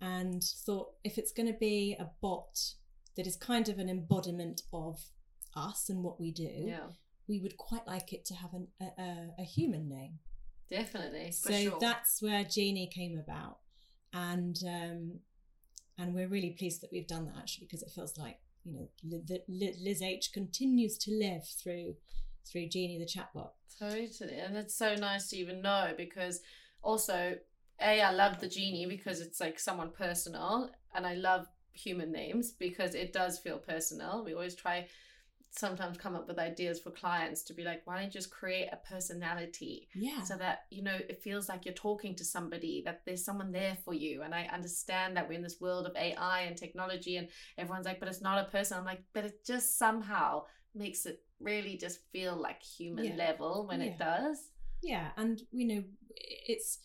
and 0.00 0.42
thought 0.42 0.88
if 1.04 1.16
it's 1.16 1.32
going 1.32 1.46
to 1.46 1.58
be 1.58 1.96
a 1.98 2.10
bot 2.20 2.58
that 3.16 3.26
is 3.26 3.36
kind 3.36 3.68
of 3.68 3.78
an 3.78 3.88
embodiment 3.88 4.62
of 4.72 5.00
us 5.56 5.88
and 5.88 6.02
what 6.02 6.20
we 6.20 6.32
do 6.32 6.64
yeah, 6.66 6.88
we 7.28 7.40
would 7.40 7.56
quite 7.56 7.86
like 7.86 8.12
it 8.12 8.24
to 8.24 8.34
have 8.34 8.52
an, 8.52 8.68
a, 8.80 9.42
a, 9.42 9.44
human 9.44 9.88
name 9.88 10.18
definitely. 10.70 11.30
so 11.30 11.52
sure. 11.52 11.78
that's 11.80 12.20
where 12.22 12.44
Genie 12.44 12.90
came 12.92 13.18
about, 13.18 13.58
and 14.12 14.56
um, 14.66 15.18
and 15.98 16.14
we're 16.14 16.28
really 16.28 16.50
pleased 16.50 16.82
that 16.82 16.90
we've 16.92 17.06
done 17.06 17.26
that 17.26 17.36
actually 17.38 17.66
because 17.66 17.82
it 17.82 17.90
feels 17.94 18.16
like 18.16 18.38
you 18.64 18.72
know 18.72 19.20
that 19.28 19.44
Liz 19.48 20.02
H 20.02 20.30
continues 20.32 20.96
to 20.98 21.10
live 21.12 21.44
through 21.46 21.94
through 22.46 22.68
Genie 22.68 22.98
the 22.98 23.06
chatbot. 23.06 23.50
Totally. 23.78 24.38
And 24.38 24.56
it's 24.56 24.74
so 24.74 24.94
nice 24.94 25.28
to 25.28 25.36
even 25.36 25.62
know 25.62 25.92
because 25.96 26.40
also, 26.82 27.36
A, 27.80 28.00
I 28.00 28.12
love 28.12 28.40
the 28.40 28.48
genie 28.48 28.86
because 28.86 29.20
it's 29.20 29.40
like 29.40 29.58
someone 29.58 29.90
personal. 29.90 30.70
And 30.94 31.06
I 31.06 31.14
love 31.14 31.46
human 31.72 32.12
names 32.12 32.52
because 32.52 32.94
it 32.94 33.12
does 33.12 33.38
feel 33.38 33.58
personal. 33.58 34.24
We 34.24 34.34
always 34.34 34.54
try 34.54 34.86
sometimes 35.54 35.98
come 35.98 36.16
up 36.16 36.26
with 36.26 36.38
ideas 36.38 36.80
for 36.80 36.90
clients 36.90 37.42
to 37.42 37.52
be 37.52 37.62
like, 37.62 37.82
why 37.84 37.96
don't 37.96 38.06
you 38.06 38.10
just 38.10 38.30
create 38.30 38.68
a 38.72 38.78
personality 38.88 39.86
Yeah, 39.94 40.22
so 40.22 40.36
that, 40.38 40.60
you 40.70 40.82
know, 40.82 40.96
it 40.96 41.22
feels 41.22 41.46
like 41.48 41.66
you're 41.66 41.74
talking 41.74 42.14
to 42.16 42.24
somebody, 42.24 42.82
that 42.86 43.02
there's 43.04 43.24
someone 43.24 43.52
there 43.52 43.76
for 43.84 43.92
you. 43.92 44.22
And 44.22 44.34
I 44.34 44.48
understand 44.52 45.16
that 45.16 45.28
we're 45.28 45.34
in 45.34 45.42
this 45.42 45.60
world 45.60 45.86
of 45.86 45.94
AI 45.94 46.42
and 46.42 46.56
technology 46.56 47.18
and 47.18 47.28
everyone's 47.58 47.84
like, 47.84 48.00
but 48.00 48.08
it's 48.08 48.22
not 48.22 48.38
a 48.46 48.50
person. 48.50 48.78
I'm 48.78 48.86
like, 48.86 49.02
but 49.12 49.26
it 49.26 49.44
just 49.44 49.76
somehow 49.78 50.44
makes 50.74 51.06
it 51.06 51.20
really 51.40 51.76
just 51.76 52.00
feel 52.12 52.36
like 52.36 52.62
human 52.62 53.04
Yeah. 53.04 53.14
level 53.16 53.66
when 53.66 53.80
it 53.82 53.98
does. 53.98 54.38
yeah, 54.82 55.10
and 55.16 55.42
you 55.52 55.66
know 55.66 55.84
it's 56.16 56.78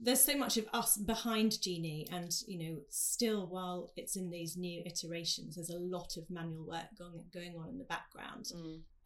there's 0.00 0.20
so 0.24 0.36
much 0.36 0.56
of 0.56 0.66
us 0.72 0.96
behind 0.96 1.60
Genie, 1.62 2.08
and 2.10 2.32
you 2.46 2.58
know 2.58 2.80
still 2.88 3.46
while 3.46 3.92
it's 3.96 4.16
in 4.16 4.30
these 4.30 4.56
new 4.56 4.82
iterations, 4.84 5.54
there's 5.56 5.70
a 5.70 5.78
lot 5.78 6.16
of 6.16 6.28
manual 6.30 6.66
work 6.66 6.86
going 6.98 7.24
going 7.32 7.54
on 7.56 7.68
in 7.68 7.78
the 7.78 7.84
background. 7.84 8.46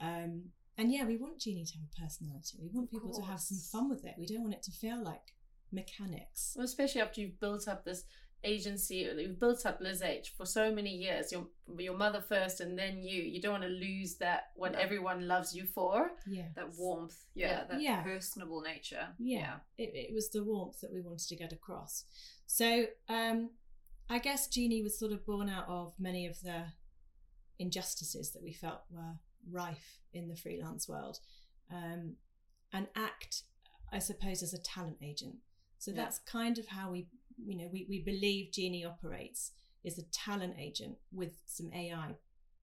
Um, 0.01 0.53
and 0.79 0.93
yeah, 0.93 1.05
we 1.05 1.17
want 1.17 1.41
Genie 1.41 1.65
to 1.65 1.75
have 1.75 1.89
a 1.93 2.01
personality. 2.03 2.59
We 2.63 2.69
want 2.73 2.91
people 2.91 3.13
to 3.15 3.23
have 3.23 3.41
some 3.41 3.59
fun 3.59 3.89
with 3.89 4.05
it. 4.05 4.15
We 4.19 4.27
don't 4.27 4.43
want 4.43 4.55
it 4.55 4.63
to 4.65 4.71
feel 4.73 5.03
like 5.03 5.33
mechanics. 5.73 6.53
Well, 6.57 6.65
especially 6.65 7.01
after 7.01 7.21
you've 7.21 7.41
built 7.41 7.67
up 7.69 7.85
this 7.85 8.05
agency, 8.47 8.97
you've 9.19 9.41
built 9.41 9.67
up 9.67 9.81
Liz 9.81 10.01
H 10.03 10.33
for 10.37 10.47
so 10.47 10.73
many 10.73 10.91
years. 10.97 11.33
Your 11.33 11.47
your 11.79 11.97
mother 11.97 12.23
first, 12.23 12.61
and 12.61 12.79
then 12.79 13.03
you. 13.03 13.23
You 13.23 13.41
don't 13.43 13.53
want 13.59 13.65
to 13.65 13.69
lose 13.69 14.17
that 14.19 14.53
what 14.55 14.73
No. 14.73 14.79
everyone 14.79 15.27
loves 15.29 15.55
you 15.55 15.65
for. 15.67 16.13
Yeah. 16.27 16.49
that 16.55 16.71
warmth, 16.79 17.19
yeah, 17.35 17.49
Yeah. 17.49 17.65
that 17.71 17.81
Yeah. 17.81 18.03
personable 18.03 18.61
nature. 18.63 19.09
Yeah. 19.19 19.57
It, 19.77 19.91
it 19.95 20.15
was 20.15 20.31
the 20.31 20.45
warmth 20.45 20.81
that 20.81 20.93
we 20.93 21.01
wanted 21.01 21.29
to 21.29 21.37
get 21.37 21.53
across. 21.53 22.05
So 22.47 22.87
um, 23.09 23.51
I 24.09 24.19
guess 24.21 24.49
Genie 24.49 24.83
was 24.83 24.99
sort 24.99 25.13
of 25.13 25.27
born 25.27 25.49
out 25.51 25.69
of 25.69 25.93
many 25.99 26.27
of 26.27 26.41
the 26.43 26.67
injustices 27.59 28.33
that 28.33 28.43
we 28.43 28.53
felt 28.53 28.83
were 28.91 29.15
rife 29.51 29.99
in 30.13 30.29
the 30.29 30.37
freelance 30.37 30.89
world. 30.89 31.19
Um, 31.71 32.17
and 32.73 32.87
ACT, 32.95 33.43
I 33.93 33.99
suppose, 33.99 34.43
as 34.43 34.53
a 34.53 34.59
talent 34.59 34.99
agent. 35.03 35.37
So 35.79 35.91
Yeah. 35.91 35.97
that's 35.99 36.19
kind 36.21 36.59
of 36.59 36.69
how 36.69 36.91
we, 36.91 37.09
you 37.45 37.57
know, 37.57 37.68
we, 37.72 37.87
we 37.89 38.03
believe 38.03 38.53
Genie 38.53 38.84
operates 38.84 39.53
is 39.84 39.99
a 39.99 40.03
talent 40.12 40.55
agent 40.59 40.97
with 41.12 41.32
some 41.47 41.70
AI 41.72 42.16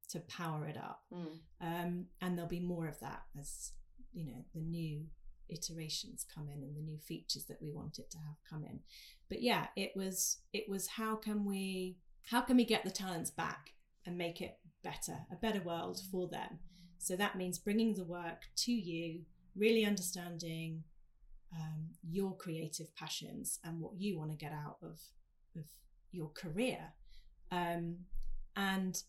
to 0.09 0.19
power 0.21 0.67
it 0.67 0.77
up. 0.77 1.01
Mm. 1.13 1.39
Um, 1.61 2.05
and 2.21 2.37
there'll 2.37 2.49
be 2.49 2.59
more 2.59 2.87
of 2.87 2.99
that 2.99 3.23
as 3.39 3.71
you 4.13 4.25
know 4.25 4.45
the 4.53 4.61
new 4.61 5.05
iterations 5.49 6.25
come 6.33 6.47
in 6.47 6.63
and 6.63 6.75
the 6.75 6.81
new 6.81 6.97
features 6.97 7.45
that 7.45 7.61
we 7.61 7.71
want 7.71 7.99
it 7.99 8.09
to 8.11 8.17
have 8.17 8.37
come 8.49 8.63
in. 8.63 8.79
But 9.29 9.41
yeah, 9.41 9.67
it 9.75 9.93
was 9.95 10.37
it 10.53 10.69
was 10.69 10.87
how 10.87 11.15
can 11.15 11.45
we 11.45 11.97
how 12.29 12.41
can 12.41 12.57
we 12.57 12.65
get 12.65 12.83
the 12.83 12.91
talents 12.91 13.31
back 13.31 13.71
and 14.05 14.17
make 14.17 14.41
it 14.41 14.57
better, 14.83 15.17
a 15.31 15.35
better 15.35 15.61
world 15.61 15.99
for 16.11 16.27
them. 16.27 16.59
So 16.97 17.15
that 17.15 17.37
means 17.37 17.57
bringing 17.57 17.95
the 17.95 18.03
work 18.03 18.43
to 18.57 18.71
you, 18.71 19.21
really 19.55 19.85
understanding 19.85 20.83
um, 21.55 21.89
your 22.09 22.35
creative 22.35 22.95
passions 22.95 23.59
and 23.63 23.79
what 23.79 23.93
you 23.97 24.17
want 24.17 24.31
to 24.31 24.37
get 24.37 24.51
out 24.51 24.77
of 24.81 24.99
of 25.55 25.65
your 26.11 26.29
career, 26.29 26.93
um, 27.51 27.97
and 28.55 29.03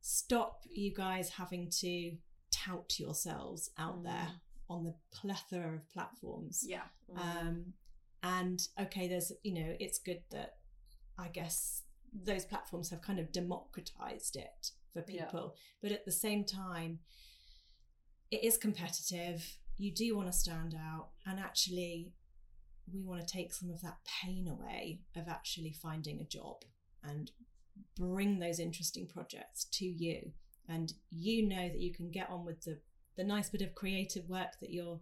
stop 0.00 0.62
you 0.70 0.94
guys 0.94 1.30
having 1.30 1.68
to 1.70 2.16
tout 2.50 2.98
yourselves 2.98 3.70
out 3.78 4.02
there 4.02 4.28
on 4.68 4.84
the 4.84 4.94
plethora 5.12 5.74
of 5.74 5.88
platforms. 5.90 6.64
Yeah. 6.66 6.82
Mm. 7.12 7.18
Um, 7.20 7.64
and 8.22 8.68
okay, 8.80 9.08
there's, 9.08 9.32
you 9.42 9.54
know, 9.54 9.76
it's 9.78 9.98
good 9.98 10.22
that 10.30 10.56
I 11.18 11.28
guess 11.28 11.82
those 12.12 12.44
platforms 12.44 12.90
have 12.90 13.02
kind 13.02 13.18
of 13.18 13.32
democratized 13.32 14.36
it 14.36 14.70
for 14.92 15.04
Yeah. 15.08 15.24
people. 15.24 15.54
But 15.82 15.92
at 15.92 16.04
the 16.04 16.12
same 16.12 16.44
time, 16.44 17.00
it 18.30 18.42
is 18.42 18.56
competitive. 18.56 19.58
You 19.78 19.92
do 19.92 20.16
want 20.16 20.28
to 20.28 20.32
stand 20.32 20.74
out. 20.74 21.08
And 21.26 21.38
actually, 21.38 22.12
we 22.92 23.02
want 23.02 23.26
to 23.26 23.32
take 23.32 23.52
some 23.52 23.70
of 23.70 23.82
that 23.82 23.98
pain 24.22 24.48
away 24.48 25.00
of 25.16 25.28
actually 25.28 25.72
finding 25.72 26.20
a 26.20 26.24
job 26.24 26.56
and 27.02 27.30
bring 27.96 28.38
those 28.38 28.58
interesting 28.58 29.06
projects 29.06 29.66
to 29.72 29.84
you 29.84 30.32
and 30.68 30.92
you 31.10 31.46
know 31.46 31.68
that 31.68 31.80
you 31.80 31.92
can 31.92 32.10
get 32.10 32.30
on 32.30 32.44
with 32.44 32.62
the 32.62 32.78
the 33.16 33.24
nice 33.24 33.48
bit 33.48 33.62
of 33.62 33.74
creative 33.74 34.28
work 34.28 34.48
that 34.60 34.70
you're 34.70 35.00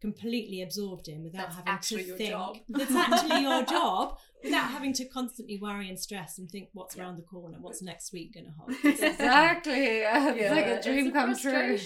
completely 0.00 0.62
absorbed 0.62 1.08
in 1.08 1.22
without 1.24 1.46
That's 1.48 1.56
having 1.56 1.72
actually 1.72 2.02
to 2.02 2.08
your 2.08 2.16
think 2.16 2.30
job. 2.30 2.56
it's 2.68 2.92
actually 2.94 3.42
your 3.42 3.62
job 3.78 4.18
without 4.44 4.70
having 4.70 4.92
to 4.94 5.04
constantly 5.06 5.58
worry 5.58 5.88
and 5.88 5.98
stress 5.98 6.38
and 6.38 6.48
think 6.48 6.68
what's 6.72 6.96
around 6.96 7.16
the 7.16 7.22
corner 7.22 7.58
what's 7.60 7.82
next 7.82 8.12
week 8.12 8.34
going 8.34 8.46
to 8.46 8.52
hold 8.56 8.70
exactly. 8.84 9.98
Yeah. 10.00 10.32
it's 10.34 10.50
like 10.54 10.66
a 10.66 10.74
It's 10.76 10.86
dream 10.86 11.12
come 11.12 11.36
true. 11.36 11.76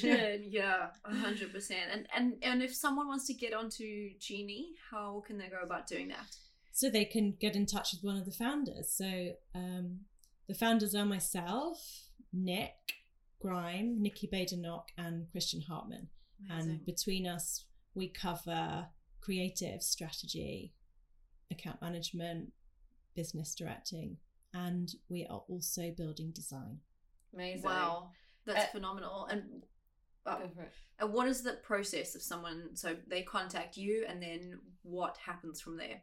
yeah, 0.48 0.88
a 1.04 1.14
hundred 1.14 1.52
percent. 1.52 1.80
And 1.92 2.06
and 2.14 2.34
and 2.42 2.62
if 2.62 2.74
someone 2.74 3.08
wants 3.08 3.26
to 3.28 3.34
get 3.34 3.54
onto 3.54 4.10
Genie, 4.20 4.72
how 4.90 5.22
can 5.26 5.38
they 5.38 5.48
go 5.48 5.60
about 5.62 5.86
doing 5.86 6.08
that? 6.08 6.36
so 6.74 6.88
they 6.88 7.04
can 7.04 7.34
get 7.38 7.54
in 7.54 7.66
touch 7.66 7.92
with 7.92 8.02
one 8.02 8.16
of 8.16 8.24
the 8.24 8.32
founders. 8.32 8.90
So 8.90 9.32
um, 9.54 10.00
the 10.48 10.54
founders 10.54 10.94
are 10.94 11.04
myself, 11.04 11.78
Nick 12.32 12.72
Grime, 13.40 14.00
Nikki 14.00 14.26
Badenoch, 14.26 14.86
and 14.96 15.26
Christian 15.30 15.60
Hartman. 15.60 16.08
Amazing. 16.50 16.70
And 16.70 16.86
between 16.86 17.26
us, 17.26 17.66
we 17.94 18.08
cover 18.08 18.86
creative 19.20 19.82
strategy, 19.82 20.72
account 21.50 21.80
management, 21.80 22.52
business 23.14 23.54
directing, 23.54 24.16
and 24.54 24.92
we 25.08 25.26
are 25.30 25.42
also 25.48 25.90
building 25.96 26.30
design. 26.34 26.78
Amazing. 27.34 27.62
wow, 27.62 28.10
that's 28.44 28.64
Uh, 28.64 28.72
phenomenal. 28.72 29.26
And 29.26 29.64
uh, 30.26 30.38
Go 30.38 30.50
and 30.98 31.12
what 31.12 31.26
is 31.28 31.42
the 31.42 31.54
process 31.54 32.14
of 32.14 32.22
someone? 32.22 32.74
So 32.76 32.96
they 33.08 33.22
contact 33.22 33.76
you, 33.76 34.04
and 34.08 34.22
then 34.22 34.60
what 34.82 35.16
happens 35.18 35.60
from 35.60 35.76
there? 35.76 36.02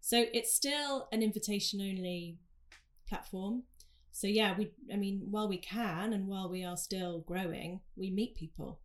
So 0.00 0.24
it's 0.32 0.54
still 0.54 1.08
an 1.12 1.22
invitation 1.22 1.80
only 1.80 2.38
platform. 3.08 3.64
So 4.12 4.26
yeah, 4.26 4.56
we 4.56 4.72
I 4.92 4.96
mean, 4.96 5.26
while 5.30 5.48
we 5.48 5.58
can 5.58 6.12
and 6.12 6.26
while 6.26 6.48
we 6.48 6.64
are 6.64 6.76
still 6.76 7.20
growing, 7.20 7.80
we 7.96 8.10
meet 8.10 8.34
people. 8.36 8.80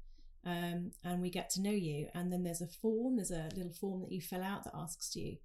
Um, 0.46 0.92
and 1.04 1.22
we 1.22 1.30
get 1.30 1.50
to 1.52 1.62
know 1.62 1.72
you. 1.72 2.08
And 2.16 2.32
then 2.34 2.44
there's 2.44 2.62
a 2.62 2.68
form, 2.68 3.18
there's 3.18 3.32
a 3.32 3.50
little 3.56 3.72
form 3.74 4.02
that 4.02 4.12
you 4.12 4.22
fill 4.22 4.42
out 4.44 4.64
that 4.64 4.74
asks 4.76 5.16
you 5.16 5.38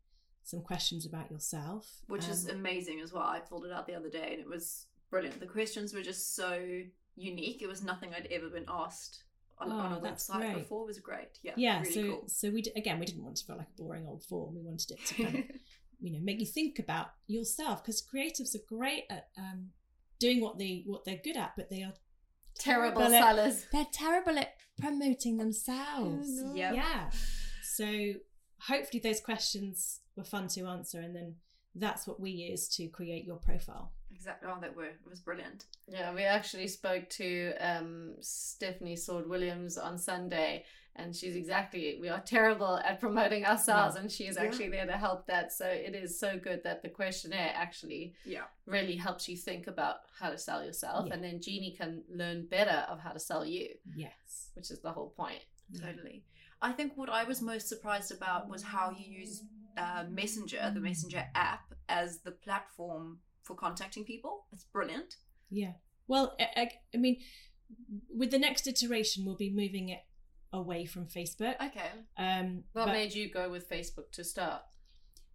some 0.43 0.63
questions 0.63 1.05
about 1.05 1.31
yourself. 1.31 2.01
Which 2.07 2.29
is 2.29 2.49
Um, 2.49 2.57
amazing 2.57 3.01
as 3.01 3.13
well. 3.13 3.25
I 3.25 3.41
filled 3.41 3.67
it 3.67 3.73
out 3.73 3.87
the 3.87 3.95
other 3.95 4.09
day, 4.11 4.31
and 4.33 4.41
it 4.41 4.49
was 4.49 4.87
brilliant. 5.11 5.39
The 5.41 5.47
questions 5.47 5.93
were 5.93 6.03
just 6.03 6.35
so 6.35 6.83
unique. 7.17 7.63
It 7.63 7.67
was 7.67 7.83
nothing 7.83 8.15
I'd 8.15 8.27
ever 8.31 8.49
been 8.49 8.65
asked 8.69 9.25
on, 9.59 9.71
on 9.73 9.93
Oh, 9.95 9.97
a 9.97 10.01
that's 10.01 10.29
website 10.31 10.41
great. 10.53 10.55
before. 10.55 10.83
It 10.83 10.87
was 10.87 10.99
great. 11.01 11.39
Yeah, 11.43 11.53
yeah, 11.57 11.81
really 11.81 11.93
so 11.93 12.03
cool. 12.03 12.25
so 12.29 12.51
we 12.51 12.63
d- 12.63 12.73
again 12.77 12.99
we 12.99 13.07
didn't 13.07 13.25
want 13.25 13.37
to 13.37 13.45
feel 13.47 13.57
like 13.57 13.69
a 13.69 13.83
boring 13.83 14.07
old 14.07 14.23
form. 14.25 14.55
We 14.55 14.61
wanted 14.63 14.91
it 14.93 15.05
to 15.07 15.15
kind 15.25 15.37
of 15.39 15.45
you 16.01 16.13
know 16.13 16.21
make 16.23 16.41
you 16.41 16.47
think 16.47 16.79
about 16.79 17.09
yourself 17.27 17.83
because 17.83 18.03
creatives 18.03 18.55
are 18.55 18.65
great 18.69 19.05
at 19.11 19.29
um, 19.39 19.71
doing 20.19 20.41
what 20.43 20.59
they 20.59 20.85
what 20.87 21.05
they're 21.07 21.21
good 21.25 21.37
at, 21.39 21.53
but 21.57 21.71
they 21.71 21.83
are 21.83 21.95
Terrible 22.59 23.01
terrible 23.03 23.15
at- 23.15 23.23
sellers. 23.23 23.67
they're 23.73 23.87
terrible 23.93 24.39
at 24.39 24.55
promoting 24.79 25.39
themselves. 25.39 26.29
Yep. 26.55 26.75
Yeah. 26.75 27.11
So 27.63 28.15
hopefully 28.69 29.01
those 29.01 29.21
questions 29.21 30.01
were 30.17 30.25
fun 30.25 30.49
to 30.49 30.67
answer, 30.67 31.01
and 31.01 31.15
then 31.15 31.37
that's 31.79 32.07
what 32.07 32.19
we 32.21 32.31
use 32.31 32.69
to 32.77 32.89
create 32.89 33.25
your 33.25 33.37
profile. 33.37 33.93
Exactly. 34.15 34.49
Oh, 34.51 34.59
that 34.61 34.75
were 34.75 34.85
it 34.87 34.97
was 35.09 35.21
brilliant. 35.21 35.67
Yeah, 35.87 36.15
we 36.15 36.23
actually 36.25 36.69
spoke 36.69 37.09
to 37.11 37.53
um, 37.61 38.15
Stefanie 38.21 38.99
Sword-Williams 38.99 39.77
on 39.79 39.99
Sunday, 39.99 40.65
and 40.97 41.15
she's 41.15 41.37
exactly 41.37 41.99
we 42.01 42.09
are 42.09 42.21
terrible 42.21 42.79
at 42.79 42.99
promoting 42.99 43.45
ourselves, 43.45 43.97
and 43.97 44.11
she 44.11 44.25
is 44.27 44.37
Yeah. 44.37 44.45
actually 44.45 44.71
there 44.71 44.87
to 44.87 44.97
help 44.97 45.27
that. 45.27 45.53
So 45.53 45.67
it 45.67 45.95
is 45.95 46.19
so 46.19 46.39
good 46.39 46.63
that 46.65 46.83
the 46.83 46.89
questionnaire 46.89 47.53
actually 47.55 48.15
Yeah. 48.25 48.45
really 48.65 48.97
helps 48.97 49.29
you 49.29 49.37
think 49.37 49.67
about 49.67 49.97
how 50.19 50.31
to 50.31 50.39
sell 50.39 50.65
yourself, 50.65 51.07
Yeah. 51.07 51.15
and 51.15 51.23
then 51.23 51.41
Genie 51.43 51.73
can 51.77 52.03
learn 52.09 52.47
better 52.47 52.87
of 52.89 53.01
how 53.01 53.13
to 53.13 53.21
sell 53.21 53.45
you, 53.45 53.69
Yes. 53.95 54.51
which 54.55 54.71
is 54.71 54.81
the 54.81 54.93
whole 54.93 55.11
point. 55.11 55.45
Totally. 55.79 56.25
I 56.63 56.73
think 56.73 56.97
what 56.97 57.11
I 57.11 57.25
was 57.25 57.43
most 57.43 57.69
surprised 57.69 58.11
about 58.13 58.49
was 58.49 58.63
how 58.63 58.91
you 58.93 59.05
use 59.21 59.45
uh, 59.77 60.05
Messenger, 60.09 60.71
the 60.73 60.81
Messenger 60.81 61.29
app, 61.35 61.66
as 61.89 62.21
the 62.21 62.31
platform 62.33 63.19
for 63.43 63.55
contacting 63.55 64.05
people. 64.05 64.45
It's 64.53 64.65
brilliant. 64.65 65.17
Yeah. 65.51 65.73
Well, 66.09 66.37
I, 66.41 66.49
I, 66.57 66.71
I 66.95 66.97
mean, 66.99 67.19
with 68.15 68.31
the 68.31 68.39
next 68.39 68.67
iteration, 68.67 69.25
we'll 69.25 69.37
be 69.37 69.51
moving 69.51 69.89
it 69.89 70.01
away 70.53 70.85
from 70.87 71.07
Facebook. 71.07 71.55
Okay. 71.57 71.91
Um, 72.17 72.65
What 72.73 72.89
made 72.89 73.15
you 73.15 73.31
go 73.31 73.49
with 73.51 73.69
Facebook 73.69 74.11
to 74.13 74.25
start? 74.25 74.63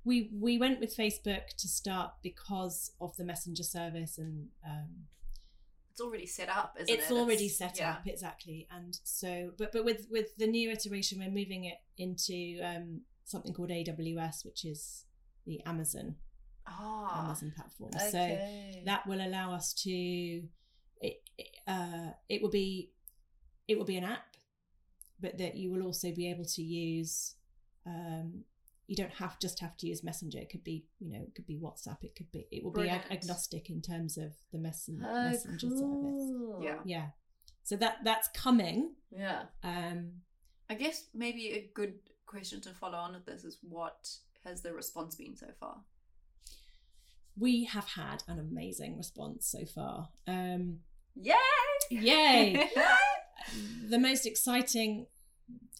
we 0.03 0.31
we 0.33 0.57
went 0.57 0.79
with 0.79 0.95
Facebook 0.95 1.49
to 1.57 1.67
start 1.67 2.13
because 2.23 2.91
of 2.99 3.15
the 3.17 3.23
messenger 3.23 3.63
service 3.63 4.17
and 4.17 4.47
um, 4.65 5.05
It's 5.91 6.01
already 6.01 6.25
set 6.25 6.49
up, 6.49 6.75
isn't 6.79 6.89
it? 6.89 6.99
it's 6.99 7.11
already 7.11 7.47
set 7.47 7.77
yeah. 7.77 7.91
up 7.91 8.07
exactly 8.07 8.67
and 8.71 8.97
so 9.03 9.51
but 9.57 9.71
but 9.71 9.85
with 9.85 10.07
with 10.09 10.35
the 10.37 10.47
new 10.47 10.71
iteration 10.71 11.19
we're 11.19 11.29
moving 11.29 11.65
it 11.65 11.77
into 11.97 12.59
um 12.63 13.01
something 13.25 13.53
called 13.53 13.69
aws 13.69 14.43
which 14.43 14.65
is 14.65 15.05
the 15.45 15.61
amazon 15.65 16.15
Ah. 16.67 17.23
amazon 17.25 17.51
platform 17.55 17.91
so 17.93 18.37
that 18.85 19.05
will 19.07 19.21
allow 19.21 19.53
us 19.53 19.73
to 19.73 19.89
it 21.01 21.21
it, 21.37 21.47
uh 21.67 22.11
it 22.29 22.41
will 22.41 22.49
be 22.51 22.91
it 23.67 23.77
will 23.77 23.85
be 23.85 23.97
an 23.97 24.03
app 24.03 24.35
but 25.19 25.37
that 25.37 25.55
you 25.55 25.71
will 25.71 25.83
also 25.83 26.11
be 26.13 26.29
able 26.29 26.45
to 26.45 26.61
use 26.61 27.35
um 27.85 28.43
you 28.87 28.95
don't 28.95 29.13
have 29.13 29.39
just 29.39 29.59
have 29.59 29.77
to 29.77 29.87
use 29.87 30.03
messenger 30.03 30.37
it 30.39 30.49
could 30.49 30.63
be 30.63 30.85
you 30.99 31.11
know 31.11 31.19
it 31.21 31.33
could 31.35 31.47
be 31.47 31.57
whatsapp 31.57 31.97
it 32.03 32.15
could 32.15 32.31
be 32.31 32.47
it 32.51 32.63
will 32.63 32.71
be 32.71 32.89
ag- 32.89 33.09
agnostic 33.11 33.69
in 33.69 33.81
terms 33.81 34.17
of 34.17 34.33
the 34.51 34.57
messen- 34.57 35.01
Oh, 35.03 35.29
messenger 35.29 35.69
service. 35.69 36.63
Yeah. 36.63 36.79
yeah 36.85 37.07
so 37.63 37.75
that 37.77 37.97
that's 38.03 38.27
coming 38.29 38.95
Yeah. 39.11 39.43
um 39.63 40.21
I 40.69 40.75
guess 40.75 41.07
maybe 41.13 41.47
a 41.51 41.69
good 41.73 41.95
question 42.25 42.61
to 42.61 42.69
follow 42.73 42.97
on 42.97 43.13
with 43.13 43.25
this 43.25 43.43
is 43.43 43.57
what 43.61 44.09
has 44.45 44.61
the 44.61 44.73
response 44.73 45.15
been 45.15 45.35
so 45.35 45.47
far? 45.59 45.77
We 47.37 47.65
have 47.65 47.85
had 47.89 48.23
an 48.27 48.39
amazing 48.39 48.97
response 48.97 49.47
so 49.47 49.65
far 49.65 50.09
um 50.27 50.79
Yay! 51.15 51.35
yay 51.89 52.69
the 53.89 53.99
most 53.99 54.25
exciting 54.25 55.07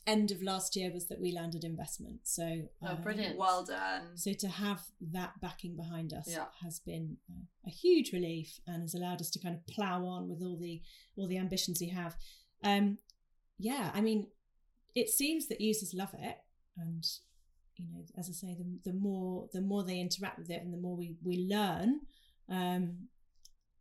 end 0.08 0.32
of 0.32 0.42
last 0.42 0.76
year 0.76 0.92
was 0.92 1.08
that 1.08 1.22
we 1.22 1.32
landed 1.32 1.64
investment 1.64 2.20
so 2.24 2.64
Oh, 2.82 2.88
um, 2.88 3.02
brilliant. 3.04 3.38
well 3.38 3.64
done. 3.64 4.18
so 4.18 4.34
to 4.34 4.48
have 4.48 4.82
that 5.14 5.40
backing 5.40 5.76
behind 5.76 6.12
us 6.12 6.28
Yeah. 6.28 6.46
has 6.64 6.80
been 6.80 7.18
a 7.66 7.70
huge 7.70 8.12
relief 8.12 8.60
and 8.66 8.82
has 8.82 8.96
allowed 8.96 9.22
us 9.22 9.30
to 9.32 9.40
kind 9.40 9.56
of 9.56 9.66
plow 9.68 10.04
on 10.06 10.28
with 10.28 10.42
all 10.42 10.58
the 10.60 10.82
all 11.16 11.28
the 11.28 11.38
ambitions 11.38 11.80
we 11.80 11.90
have 11.90 12.16
um 12.64 12.98
yeah 13.60 13.92
i 13.94 14.02
mean 14.02 14.28
it 14.96 15.10
seems 15.10 15.48
that 15.48 15.62
users 15.62 15.94
love 15.94 16.14
it 16.20 16.38
and 16.78 17.06
you 17.82 17.88
know 17.94 18.04
as 18.18 18.30
i 18.30 18.34
say 18.34 18.56
the, 18.58 18.92
the 18.92 18.98
more 18.98 19.48
the 19.54 19.62
more 19.62 19.84
they 19.84 20.00
interact 20.00 20.38
with 20.38 20.50
it 20.50 20.62
and 20.62 20.74
the 20.74 20.78
more 20.78 20.96
we 20.96 21.16
we 21.24 21.48
learn 21.50 22.02
um 22.50 23.08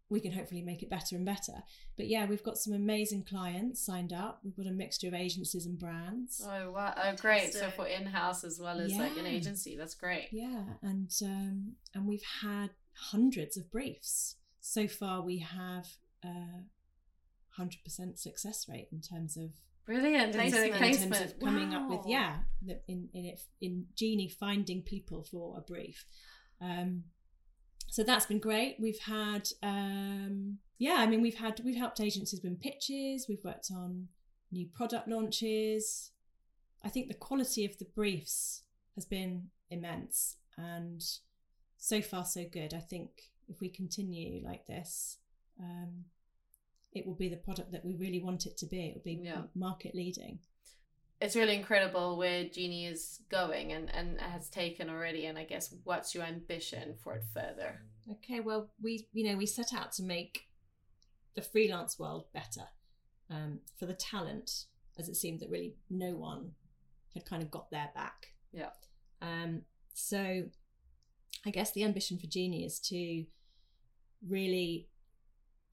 we 0.09 0.20
can 0.20 0.32
hopefully 0.32 0.61
make 0.61 0.82
it 0.82 0.90
better 0.90 1.14
and 1.14 1.24
better 1.24 1.62
but 1.96 2.09
yeah 2.09 2.26
we've 2.26 2.42
got 2.42 2.59
some 2.59 2.72
amazing 2.74 3.24
clients 3.24 3.84
signed 3.84 4.12
up 4.12 4.40
we've 4.42 4.57
got 4.57 4.66
a 4.66 4.72
mixture 4.72 5.07
of 5.07 5.14
agencies 5.14 5.66
and 5.66 5.78
brands 5.78 6.44
Oh 6.44 6.72
wow! 6.72 6.94
Oh 6.96 7.14
great! 7.16 7.53
So 7.53 7.61
Fantastic. 7.61 7.74
for 7.76 7.86
in-house 7.86 8.42
as 8.42 8.59
well 8.61 8.80
as 8.80 8.92
like 8.96 9.16
an 9.16 9.26
agency, 9.26 9.76
that's 9.76 9.94
great. 9.94 10.28
Yeah, 10.32 10.64
and 10.82 11.11
um, 11.22 11.72
and 11.94 12.07
we've 12.07 12.24
had 12.42 12.70
hundreds 13.12 13.57
of 13.57 13.70
briefs 13.70 14.36
so 14.61 14.88
far. 14.88 15.22
We 15.22 15.38
have 15.38 15.86
a 16.24 16.64
hundred 17.51 17.84
percent 17.84 18.18
success 18.18 18.66
rate 18.68 18.88
in 18.90 19.01
terms 19.01 19.36
of 19.36 19.51
Brilliant. 19.91 20.34
So 20.34 20.41
in 20.41 20.72
terms 20.72 21.20
of 21.20 21.41
coming 21.41 21.74
up 21.74 21.91
with 21.91 22.03
yeah, 22.07 22.36
in 22.86 23.09
in 23.12 23.24
it 23.24 23.41
in 23.61 23.86
Genie 23.97 24.28
finding 24.28 24.82
people 24.82 25.24
for 25.28 25.59
a 25.59 25.61
brief. 25.62 26.05
Um, 26.61 27.03
so 27.88 28.05
that's 28.05 28.26
been 28.26 28.38
great. 28.38 28.76
We've 28.78 29.01
had 29.01 29.49
um, 29.64 30.59
yeah, 30.78 30.99
I 30.99 31.09
mean 31.09 31.22
we've 31.22 31.38
had 31.38 31.61
we've 31.64 31.76
helped 31.76 32.01
agencies 32.01 32.41
win 32.41 32.55
pitches. 32.55 33.26
We've 33.28 33.43
worked 33.43 33.72
on 33.74 34.07
new 34.53 34.68
product 34.72 35.09
launches. 35.09 36.12
I 36.84 36.88
think 36.88 37.09
the 37.09 37.14
quality 37.14 37.64
of 37.64 37.76
the 37.78 37.86
briefs 37.93 38.62
has 38.95 39.05
been 39.05 39.49
immense 39.70 40.36
and 40.57 41.03
so 41.78 42.01
far 42.01 42.24
so 42.24 42.45
good. 42.45 42.74
I 42.74 42.80
think 42.80 43.11
if 43.49 43.61
we 43.61 43.68
continue 43.68 44.41
like 44.45 44.68
this, 44.68 45.16
um, 45.59 46.05
it 46.93 47.07
will 47.07 47.14
be 47.14 47.28
the 47.28 47.36
product 47.36 47.72
that 47.72 47.84
we 47.84 47.95
really 47.97 48.20
want 48.20 48.47
it 48.47 48.57
to 48.59 48.66
be. 48.66 48.86
It 48.88 48.95
will 48.97 49.03
be 49.03 49.20
Yeah. 49.22 49.43
market 49.55 49.95
leading. 49.95 50.41
it's 51.20 51.36
really 51.36 51.55
incredible 51.55 52.16
where 52.16 52.45
Genie 52.45 52.86
is 52.86 53.20
going 53.28 53.72
and, 53.72 53.95
and 53.95 54.18
has 54.20 54.49
taken 54.49 54.88
already. 54.88 55.26
And 55.26 55.36
I 55.38 55.45
guess 55.45 55.74
what's 55.84 56.14
your 56.14 56.24
ambition 56.24 56.95
for 57.03 57.14
it 57.14 57.24
further? 57.34 57.82
Okay, 58.11 58.41
well, 58.41 58.70
we 58.82 59.07
you 59.12 59.24
know 59.30 59.36
we 59.36 59.45
set 59.47 59.74
out 59.74 59.93
to 59.93 60.03
make 60.03 60.49
the 61.34 61.43
freelance 61.43 61.99
world 61.99 62.24
better 62.32 62.68
um, 63.28 63.61
for 63.78 63.84
the 63.86 63.93
talent, 63.95 64.64
as 64.99 65.09
it 65.11 65.14
seemed 65.16 65.41
that 65.41 65.51
really 65.51 65.76
no 65.91 66.16
one 66.16 66.53
had 67.14 67.24
kind 67.26 67.43
of 67.43 67.51
got 67.51 67.70
their 67.70 67.91
back. 67.95 68.28
Yeah. 68.53 68.70
Um, 69.20 69.62
so, 69.93 70.45
I 71.45 71.51
guess 71.51 71.70
the 71.72 71.84
ambition 71.84 72.18
for 72.18 72.26
Genie 72.26 72.64
is 72.64 72.80
to 72.80 73.26
really, 74.26 74.88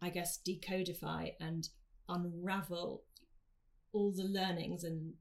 I 0.02 0.10
guess, 0.10 0.39
decodify 0.48 1.34
and 1.39 1.68
unravel 2.10 3.04
all 3.93 4.12
the 4.12 4.24
learnings 4.24 4.84
and 4.84 5.14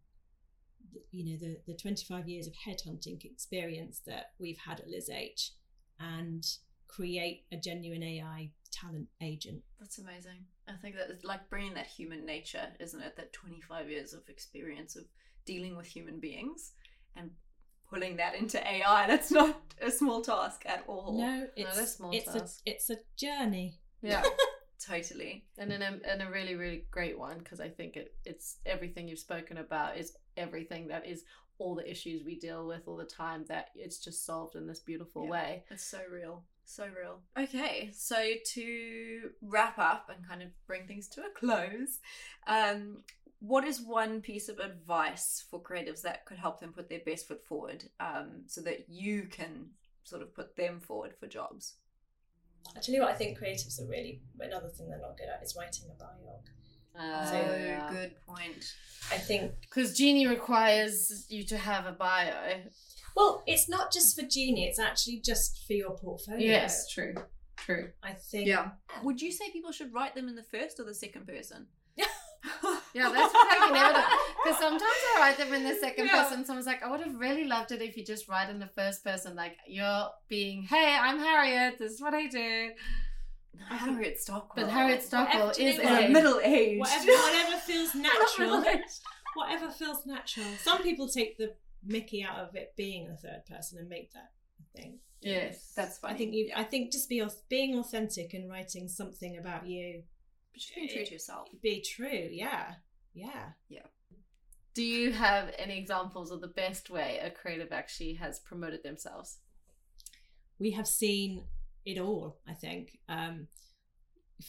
you 1.11 1.25
know 1.25 1.37
the 1.39 1.59
the 1.67 1.77
25 1.77 2.29
years 2.29 2.47
of 2.47 2.53
headhunting 2.67 3.25
experience 3.25 4.03
that 4.07 4.33
we've 4.39 4.59
had 4.59 4.81
at 4.81 4.89
Liz 4.89 5.09
H 5.11 5.53
and 5.99 6.45
create 6.89 7.45
a 7.53 7.57
genuine 7.57 8.03
AI 8.03 8.51
talent 8.73 9.09
agent. 9.23 9.63
That's 9.81 9.99
amazing. 9.99 10.45
I 10.69 10.75
think 10.81 10.97
that 10.97 11.11
it's 11.11 11.25
like 11.25 11.49
bringing 11.49 11.75
that 11.75 11.87
human 11.87 12.25
nature, 12.25 12.69
isn't 12.81 13.01
it? 13.01 13.17
That 13.17 13.33
25 13.33 13.91
years 13.91 14.13
of 14.13 14.29
experience 14.29 14.97
of 14.97 15.05
dealing 15.45 15.77
with 15.77 15.87
human 15.87 16.21
beings 16.21 16.73
and 17.17 17.31
pulling 17.89 18.17
that 18.17 18.35
into 18.35 18.59
AI. 18.67 19.07
That's 19.07 19.31
not 19.31 19.61
a 19.81 19.91
small 19.91 20.23
task 20.23 20.63
at 20.67 20.85
all. 20.87 21.19
No, 21.19 21.47
it's 21.57 21.97
small 21.97 22.11
it's 22.13 22.33
task. 22.33 22.61
a 22.67 22.71
it's 22.71 22.91
a 22.91 22.97
journey. 23.17 23.79
Yeah. 24.03 24.23
Totally. 24.85 25.45
and 25.59 25.73
in 25.73 25.83
a, 25.83 25.99
and 26.09 26.23
a 26.23 26.31
really 26.31 26.55
really 26.55 26.85
great 26.91 27.19
one 27.19 27.39
because 27.39 27.61
i 27.61 27.69
think 27.69 27.97
it, 27.97 28.15
it's 28.25 28.59
everything 28.67 29.09
you've 29.09 29.19
spoken 29.19 29.59
about 29.59 29.97
is 29.97 30.13
everything 30.37 30.89
that 30.89 31.07
is 31.07 31.25
all 31.59 31.75
the 31.75 31.91
issues 31.91 32.23
we 32.25 32.39
deal 32.39 32.67
with 32.67 32.83
all 32.87 32.97
the 32.97 33.05
time 33.05 33.45
that 33.49 33.69
it's 33.75 33.99
just 33.99 34.27
solved 34.27 34.57
in 34.57 34.67
this 34.67 34.81
beautiful 34.81 35.25
Yeah. 35.25 35.31
way 35.31 35.65
It's 35.71 35.85
so 35.85 36.01
real. 36.11 36.45
So 36.69 36.85
real. 36.89 37.21
Okay, 37.39 37.91
so 37.95 38.17
to 38.55 39.31
wrap 39.41 39.79
up 39.79 40.11
and 40.11 40.27
kind 40.29 40.43
of 40.43 40.49
bring 40.67 40.87
things 40.89 41.07
to 41.11 41.21
a 41.23 41.31
close, 41.31 42.01
um, 42.49 43.05
what 43.39 43.65
is 43.65 43.81
one 43.81 44.21
piece 44.21 44.49
of 44.49 44.59
advice 44.59 45.45
for 45.49 45.63
creatives 45.63 46.03
that 46.03 46.27
could 46.27 46.39
help 46.39 46.59
them 46.59 46.73
put 46.73 46.89
their 46.89 47.03
best 47.07 47.29
foot 47.29 47.45
forward 47.47 47.85
um, 48.01 48.43
so 48.47 48.61
that 48.63 48.89
you 48.89 49.29
can 49.31 49.71
sort 50.03 50.23
of 50.23 50.35
put 50.35 50.57
them 50.57 50.81
forward 50.81 51.15
for 51.21 51.29
jobs? 51.29 51.75
I 52.77 52.81
tell 52.81 52.95
you 52.95 53.03
what, 53.03 53.11
I 53.11 53.15
think 53.15 53.39
creatives 53.39 53.81
are 53.81 53.87
really 53.87 54.23
another 54.41 54.69
thing 54.69 54.89
they're 54.89 54.99
not 55.01 55.17
good 55.17 55.29
at 55.29 55.43
is 55.43 55.55
writing 55.57 55.85
a 55.91 56.03
biog. 56.03 56.45
uh, 56.99 57.89
Oh, 57.89 57.93
good 57.93 58.13
point. 58.27 58.65
I 59.13 59.19
think 59.19 59.53
because 59.61 59.97
genie 59.97 60.27
requires 60.27 61.27
you 61.29 61.45
to 61.45 61.59
have 61.59 61.87
a 61.87 61.93
bio 61.93 62.63
well, 63.17 63.43
it's 63.47 63.67
not 63.67 63.91
just 63.91 64.15
for 64.15 64.27
Genie; 64.27 64.67
it's 64.67 64.79
actually 64.79 65.23
just 65.25 65.67
for 65.67 65.73
your 65.73 65.97
portfolio. 65.97 66.51
Yes, 66.51 66.91
true 66.91 67.15
true 67.57 67.89
I 68.03 68.13
think. 68.13 68.47
Yeah. 68.47 68.73
Would 69.03 69.23
you 69.23 69.33
say 69.33 69.51
people 69.51 69.73
should 69.73 69.93
write 69.95 70.15
them 70.15 70.29
in 70.29 70.37
the 70.37 70.43
first 70.43 70.79
or 70.79 70.85
the 70.85 70.95
second 70.95 71.27
person? 71.27 71.67
Yeah, 72.97 73.11
that's 73.13 73.35
what 73.35 73.47
I 73.51 73.71
never 73.73 74.05
Because 74.43 74.59
sometimes 74.59 74.83
I 74.83 75.17
write 75.21 75.39
them 75.39 75.53
in 75.55 75.65
the 75.65 75.75
second 75.75 76.07
Yeah. 76.07 76.23
person. 76.23 76.45
Someone's 76.45 76.67
like, 76.67 76.83
I 76.83 76.91
would 76.91 77.01
have 77.01 77.15
really 77.17 77.45
loved 77.45 77.73
it 77.73 77.83
if 77.83 77.97
you 77.97 78.05
just 78.05 78.29
write 78.29 78.49
in 78.49 78.59
the 78.59 78.69
first 78.69 79.05
person. 79.05 79.35
Like, 79.37 79.57
you're 79.67 80.09
being, 80.29 80.63
hey, 80.63 80.97
I'm 81.01 81.19
Harriet. 81.19 81.79
This 81.79 81.93
is 81.93 82.01
what 82.01 82.15
I 82.15 82.27
do. 82.27 82.71
Harriet 83.69 84.21
Stockwell. 84.21 84.67
But 84.67 84.73
Harriet 84.73 85.03
Stockwell 85.03 85.49
Whatever- 85.49 85.69
is 85.69 85.79
a 85.79 86.09
middle 86.09 86.41
aged. 86.43 86.81
Whatever, 86.81 87.13
whatever 87.13 87.57
feels 87.59 87.95
natural. 88.09 88.65
whatever 89.35 89.71
feels 89.71 90.07
natural. 90.07 90.47
Some 90.63 90.83
people 90.83 91.09
take 91.09 91.37
the 91.39 91.55
Mickey 91.85 92.23
out 92.25 92.39
of 92.39 92.55
it 92.57 92.75
being 92.77 93.09
a 93.09 93.17
third 93.17 93.43
person 93.49 93.79
and 93.79 93.89
make 93.89 94.13
that 94.13 94.31
thing. 94.75 94.99
Yes. 95.21 95.73
That's 95.77 95.99
funny. 95.99 96.15
I 96.15 96.17
think 96.19 96.35
you. 96.35 96.51
I 96.55 96.65
think 96.65 96.93
just 96.93 97.09
be 97.09 97.23
being 97.49 97.79
authentic 97.79 98.35
and 98.35 98.51
writing 98.51 98.89
something 98.89 99.37
about 99.39 99.67
you. 99.67 100.03
But 100.53 100.61
just 100.61 100.75
being 100.75 100.89
true 100.89 101.05
to 101.05 101.13
yourself. 101.13 101.49
Be 101.63 101.81
true. 101.81 102.29
Yeah. 102.31 102.75
Yeah. 103.17 103.49
Yeah. 103.69 103.87
Do 104.75 104.85
you 104.85 105.11
have 105.13 105.53
any 105.59 105.79
examples 105.79 106.31
of 106.31 106.41
the 106.43 106.49
best 106.49 106.91
way 106.91 107.19
a 107.23 107.31
creative 107.31 107.73
actually 107.73 108.15
has 108.15 108.39
promoted 108.39 108.83
themselves? 108.85 109.39
we 110.59 110.71
have 110.71 110.87
seen 110.89 111.45
it 111.85 111.99
all, 111.99 112.39
I 112.49 112.55
think, 112.55 112.99
um, 113.11 113.47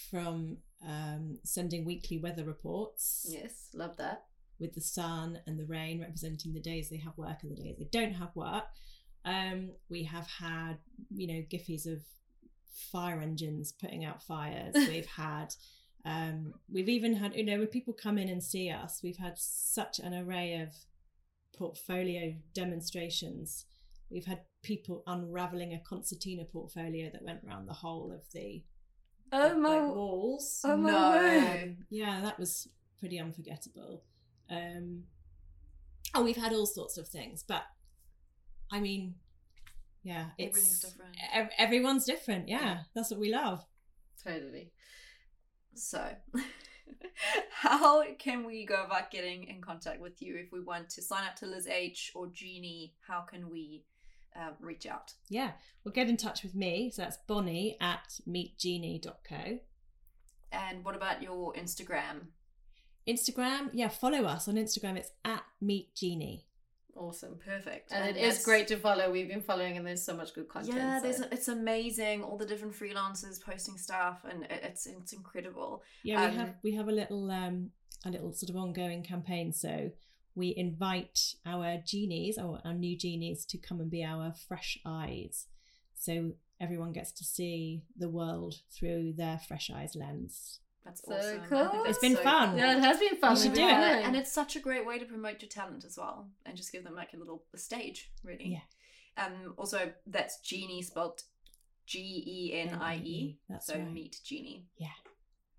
from 0.09 0.57
um, 0.88 1.38
sending 1.43 1.84
weekly 1.86 2.18
weather 2.18 2.45
reports 2.45 3.26
Yes, 3.30 3.70
love 3.74 3.97
that. 3.97 4.24
with 4.59 4.74
the 4.74 4.80
sun 4.82 5.39
and 5.45 5.59
the 5.59 5.65
rain 5.65 5.99
representing 5.99 6.53
the 6.53 6.61
days 6.61 6.89
they 6.89 6.97
have 6.97 7.18
work 7.18 7.39
and 7.43 7.51
the 7.51 7.61
days 7.61 7.76
they 7.78 7.89
don't 7.91 8.13
have 8.13 8.34
work. 8.36 8.65
Um, 9.26 9.72
we 9.89 10.03
have 10.03 10.28
had, 10.28 10.78
you 11.13 11.28
know, 11.28 11.43
giffies 11.51 11.86
of 11.86 12.01
fire 12.91 13.20
engines 13.20 13.74
putting 13.74 14.05
out 14.05 14.24
fires. 14.24 14.74
We've 14.88 15.05
had, 15.07 15.53
um, 16.06 16.54
we've 16.72 16.89
even 16.89 17.16
had, 17.16 17.36
you 17.36 17.43
know, 17.45 17.58
when 17.60 17.68
people 17.68 17.93
come 17.93 18.18
in 18.18 18.30
and 18.30 18.43
see 18.43 18.70
us, 18.70 19.02
we've 19.04 19.18
had 19.18 19.34
such 19.38 20.00
an 20.00 20.14
array 20.14 20.62
of 20.62 20.70
portfolio 21.58 22.36
demonstrations. 22.54 23.66
We've 24.10 24.26
had 24.26 24.41
people 24.64 25.04
unraveling 25.08 25.74
a 25.74 25.80
concertina 25.80 26.45
portfolio 26.45 27.10
that 27.12 27.24
went 27.24 27.41
around 27.45 27.68
the 27.68 27.74
whole 27.74 28.12
of 28.14 28.22
the 28.34 28.64
Oh 29.32 29.39
like, 29.39 29.58
my, 29.58 29.80
walls. 29.82 30.62
oh 30.64 30.78
my 30.78 30.91
No. 30.91 31.10
word. 31.12 31.78
Yeah, 31.89 32.22
that 32.22 32.39
was 32.39 32.70
pretty 33.00 33.20
unforgettable. 33.20 34.04
Um, 34.50 35.04
oh, 36.16 36.24
we've 36.24 36.38
had 36.38 36.54
all 36.54 36.66
sorts 36.66 36.98
of 36.98 37.08
things, 37.10 37.43
but 37.45 37.64
I 38.72 38.80
mean, 38.80 39.16
yeah, 40.04 40.28
it's 40.38 40.58
Everything's 40.58 40.80
different. 40.80 41.16
ev- 41.34 41.50
everyone's 41.58 42.06
different. 42.06 42.48
Yeah, 42.48 42.80
that's 42.95 43.12
what 43.12 43.20
we 43.20 43.30
love. 43.34 43.66
Totally. 44.24 44.72
So, 45.78 46.04
how 47.52 48.04
can 48.16 48.46
we 48.46 48.66
go 48.66 48.84
about 48.84 49.12
getting 49.12 49.44
in 49.46 49.62
contact 49.62 50.02
with 50.02 50.22
you 50.22 50.36
if 50.36 50.52
we 50.52 50.60
want 50.60 50.90
to 50.90 51.02
sign 51.02 51.24
up 51.26 51.36
to 51.38 51.46
Liz 51.46 51.68
H 51.68 52.12
or 52.16 52.28
Genie? 52.28 52.96
How 53.08 53.22
can 53.22 53.50
we 53.50 53.84
um, 54.36 54.54
reach 54.60 54.86
out? 54.88 55.14
Yeah, 55.30 55.52
well, 55.84 55.94
get 55.94 56.10
in 56.10 56.18
touch 56.18 56.44
with 56.44 56.56
me. 56.56 56.92
So 56.92 57.04
that's 57.04 57.18
Bonnie 57.28 57.78
at 57.80 58.20
meetgenie.co. 58.28 59.60
And 60.52 60.84
what 60.84 60.96
about 60.96 61.22
your 61.22 61.54
Instagram? 61.54 62.28
Instagram, 63.08 63.70
yeah, 63.72 63.88
follow 63.88 64.26
us 64.26 64.48
on 64.48 64.56
Instagram. 64.56 64.98
It's 64.98 65.12
at 65.24 65.44
meetgenie. 65.64 66.44
Awesome. 66.98 67.38
Perfect. 67.43 67.91
And, 67.91 68.18
it 68.18 68.20
is 68.20 68.43
great 68.43 68.68
to 68.70 68.78
follow. 68.78 69.12
We've 69.12 69.28
been 69.28 69.41
following, 69.41 69.78
and 69.78 69.86
there's 69.86 70.04
so 70.04 70.16
much 70.16 70.34
good 70.34 70.48
content. 70.50 70.78
Yeah, 70.78 70.98
so- 70.98 71.04
there's 71.04 71.20
it's 71.32 71.48
amazing. 71.48 72.24
All 72.24 72.38
the 72.38 72.45
different 72.45 72.74
freelancers 72.74 73.41
posting 73.41 73.78
stuff, 73.78 74.26
and 74.30 74.43
it- 74.43 74.62
it's 74.64 74.86
it's 74.88 75.14
incredible. 75.14 75.84
Yeah, 76.04 76.22
we 76.22 76.28
Um, 76.28 76.36
have 76.36 76.56
we 76.64 76.76
have 76.76 76.88
a 76.88 76.91
little 76.91 77.30
um 77.32 77.72
a 78.06 78.10
little 78.10 78.34
sort 78.34 78.50
of 78.50 78.56
ongoing 78.56 79.04
campaign. 79.04 79.54
So 79.54 79.91
we 80.36 80.54
invite 80.56 81.36
our 81.45 81.78
genies, 81.86 82.38
our, 82.38 82.62
our 82.64 82.74
new 82.74 82.95
genies, 82.98 83.45
to 83.48 83.58
come 83.58 83.80
and 83.80 83.89
be 83.89 84.04
our 84.04 84.34
fresh 84.34 84.78
eyes. 84.86 85.48
So 85.95 86.34
everyone 86.60 86.93
gets 86.93 87.12
to 87.14 87.24
see 87.24 87.84
the 87.95 88.10
world 88.10 88.56
through 88.72 89.14
their 89.14 89.39
fresh 89.39 89.70
eyes 89.72 89.95
lens. 89.95 90.60
That's 90.88 91.02
So 91.06 91.14
awesome. 91.14 91.42
Cool. 91.50 91.60
think 91.70 91.74
It's 91.76 91.86
that's 91.86 92.00
been 92.00 92.16
so 92.16 92.24
fun. 92.24 92.50
cool. 92.52 92.60
Yeah, 92.60 92.78
it 92.78 92.82
has 92.82 93.00
been 93.00 93.18
fun. 93.18 93.36
You 93.36 93.42
should 93.42 93.52
We've 93.52 93.60
do 93.60 93.68
it. 93.68 93.72
following. 93.72 94.04
and 94.06 94.16
it's 94.16 94.32
such 94.32 94.56
a 94.56 94.60
great 94.60 94.86
way 94.86 94.98
to 95.00 95.06
promote 95.06 95.42
your 95.42 95.50
talent 95.50 95.84
as 95.86 95.98
well, 95.98 96.28
and 96.46 96.56
just 96.58 96.72
give 96.72 96.84
them 96.84 96.96
like 96.96 97.14
a 97.14 97.18
little 97.18 97.44
stage, 97.56 98.10
really. 98.24 98.60
Yeah. 99.18 99.24
Um. 99.26 99.54
Also, 99.58 99.92
that's 100.06 100.40
Genie 100.42 100.82
spelled 100.82 101.22
G 101.86 102.00
E 102.26 102.54
N 102.60 102.76
I 102.76 102.96
E. 102.98 103.38
That's 103.50 103.68
So 103.68 103.76
right. 103.76 103.92
meet 103.92 104.20
Genie. 104.24 104.66
Yeah. 104.78 104.88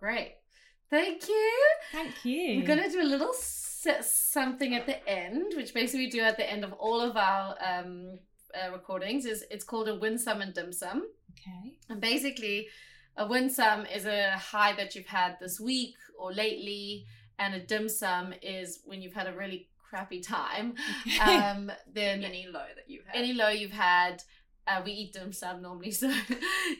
Great. 0.00 0.34
Thank 0.90 1.28
you. 1.28 1.52
Thank 1.92 2.24
you. 2.24 2.60
We're 2.60 2.66
going 2.66 2.82
to 2.82 2.88
do 2.90 3.02
a 3.02 3.04
little 3.14 3.34
something 3.34 4.74
at 4.74 4.86
the 4.86 5.06
end, 5.08 5.52
which 5.56 5.74
basically 5.74 6.06
we 6.06 6.10
do 6.10 6.20
at 6.20 6.36
the 6.36 6.50
end 6.50 6.64
of 6.64 6.72
all 6.74 7.00
of 7.00 7.16
our 7.16 7.56
um, 7.64 8.18
uh, 8.54 8.72
recordings. 8.72 9.24
is 9.26 9.44
It's 9.50 9.64
called 9.64 9.88
a 9.88 9.94
win 9.94 10.18
sum 10.18 10.40
and 10.40 10.54
dim 10.54 10.72
sum. 10.72 11.06
Okay. 11.32 11.76
And 11.88 12.00
basically, 12.00 12.68
a 13.18 13.26
win 13.26 13.50
sum 13.50 13.84
is 13.86 14.06
a 14.06 14.30
high 14.38 14.72
that 14.76 14.94
you've 14.94 15.06
had 15.06 15.36
this 15.40 15.58
week 15.60 15.96
or 16.18 16.32
lately, 16.32 17.04
and 17.38 17.52
a 17.54 17.60
dim 17.60 17.88
sum 17.88 18.32
is 18.42 18.80
when 18.84 19.02
you've 19.02 19.14
had 19.14 19.26
a 19.26 19.32
really 19.32 19.68
crappy 19.90 20.20
time. 20.20 20.74
Um, 21.20 21.72
then 21.92 22.22
Any 22.22 22.46
low 22.46 22.64
that 22.76 22.84
you've 22.88 23.04
had. 23.06 23.16
any 23.20 23.32
low 23.32 23.48
you've 23.48 23.72
had. 23.72 24.22
Uh, 24.68 24.82
we 24.84 24.92
eat 24.92 25.12
dim 25.14 25.32
sum 25.32 25.62
normally, 25.62 25.90
so 26.02 26.08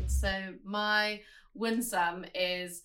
So 0.06 0.54
my 0.64 1.20
win 1.54 1.82
sum 1.82 2.24
is 2.34 2.82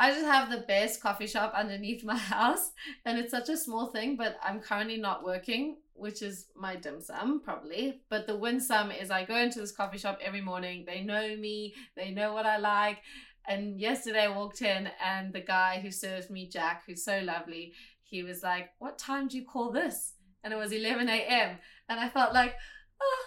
I 0.00 0.12
just 0.12 0.26
have 0.26 0.50
the 0.50 0.58
best 0.58 1.02
coffee 1.02 1.26
shop 1.26 1.52
underneath 1.54 2.04
my 2.04 2.16
house, 2.36 2.70
and 3.04 3.18
it's 3.18 3.32
such 3.32 3.48
a 3.48 3.56
small 3.56 3.86
thing, 3.86 4.16
but 4.16 4.38
I'm 4.42 4.60
currently 4.60 4.96
not 4.96 5.24
working, 5.24 5.78
which 5.94 6.22
is 6.22 6.46
my 6.54 6.76
dim 6.76 7.00
sum 7.00 7.40
probably. 7.42 8.00
But 8.08 8.26
the 8.26 8.36
win 8.36 8.60
sum 8.60 8.92
is 8.92 9.10
I 9.10 9.24
go 9.24 9.36
into 9.36 9.60
this 9.60 9.72
coffee 9.72 9.98
shop 9.98 10.18
every 10.22 10.40
morning. 10.40 10.84
They 10.86 11.02
know 11.02 11.36
me, 11.36 11.74
they 11.96 12.10
know 12.10 12.32
what 12.32 12.46
I 12.46 12.58
like. 12.58 12.98
And 13.46 13.80
yesterday 13.80 14.24
I 14.24 14.36
walked 14.36 14.62
in, 14.62 14.90
and 15.04 15.32
the 15.32 15.40
guy 15.40 15.80
who 15.80 15.90
serves 15.90 16.30
me, 16.30 16.48
Jack, 16.48 16.84
who's 16.86 17.04
so 17.04 17.20
lovely, 17.20 17.72
he 18.02 18.22
was 18.22 18.42
like, 18.42 18.70
"What 18.78 18.98
time 18.98 19.26
do 19.26 19.36
you 19.36 19.44
call 19.44 19.72
this?" 19.72 20.14
And 20.44 20.52
it 20.52 20.56
was 20.56 20.72
11 20.72 21.08
a.m. 21.08 21.58
And 21.88 21.98
I 21.98 22.08
felt 22.08 22.32
like, 22.32 22.54
oh, 23.00 23.24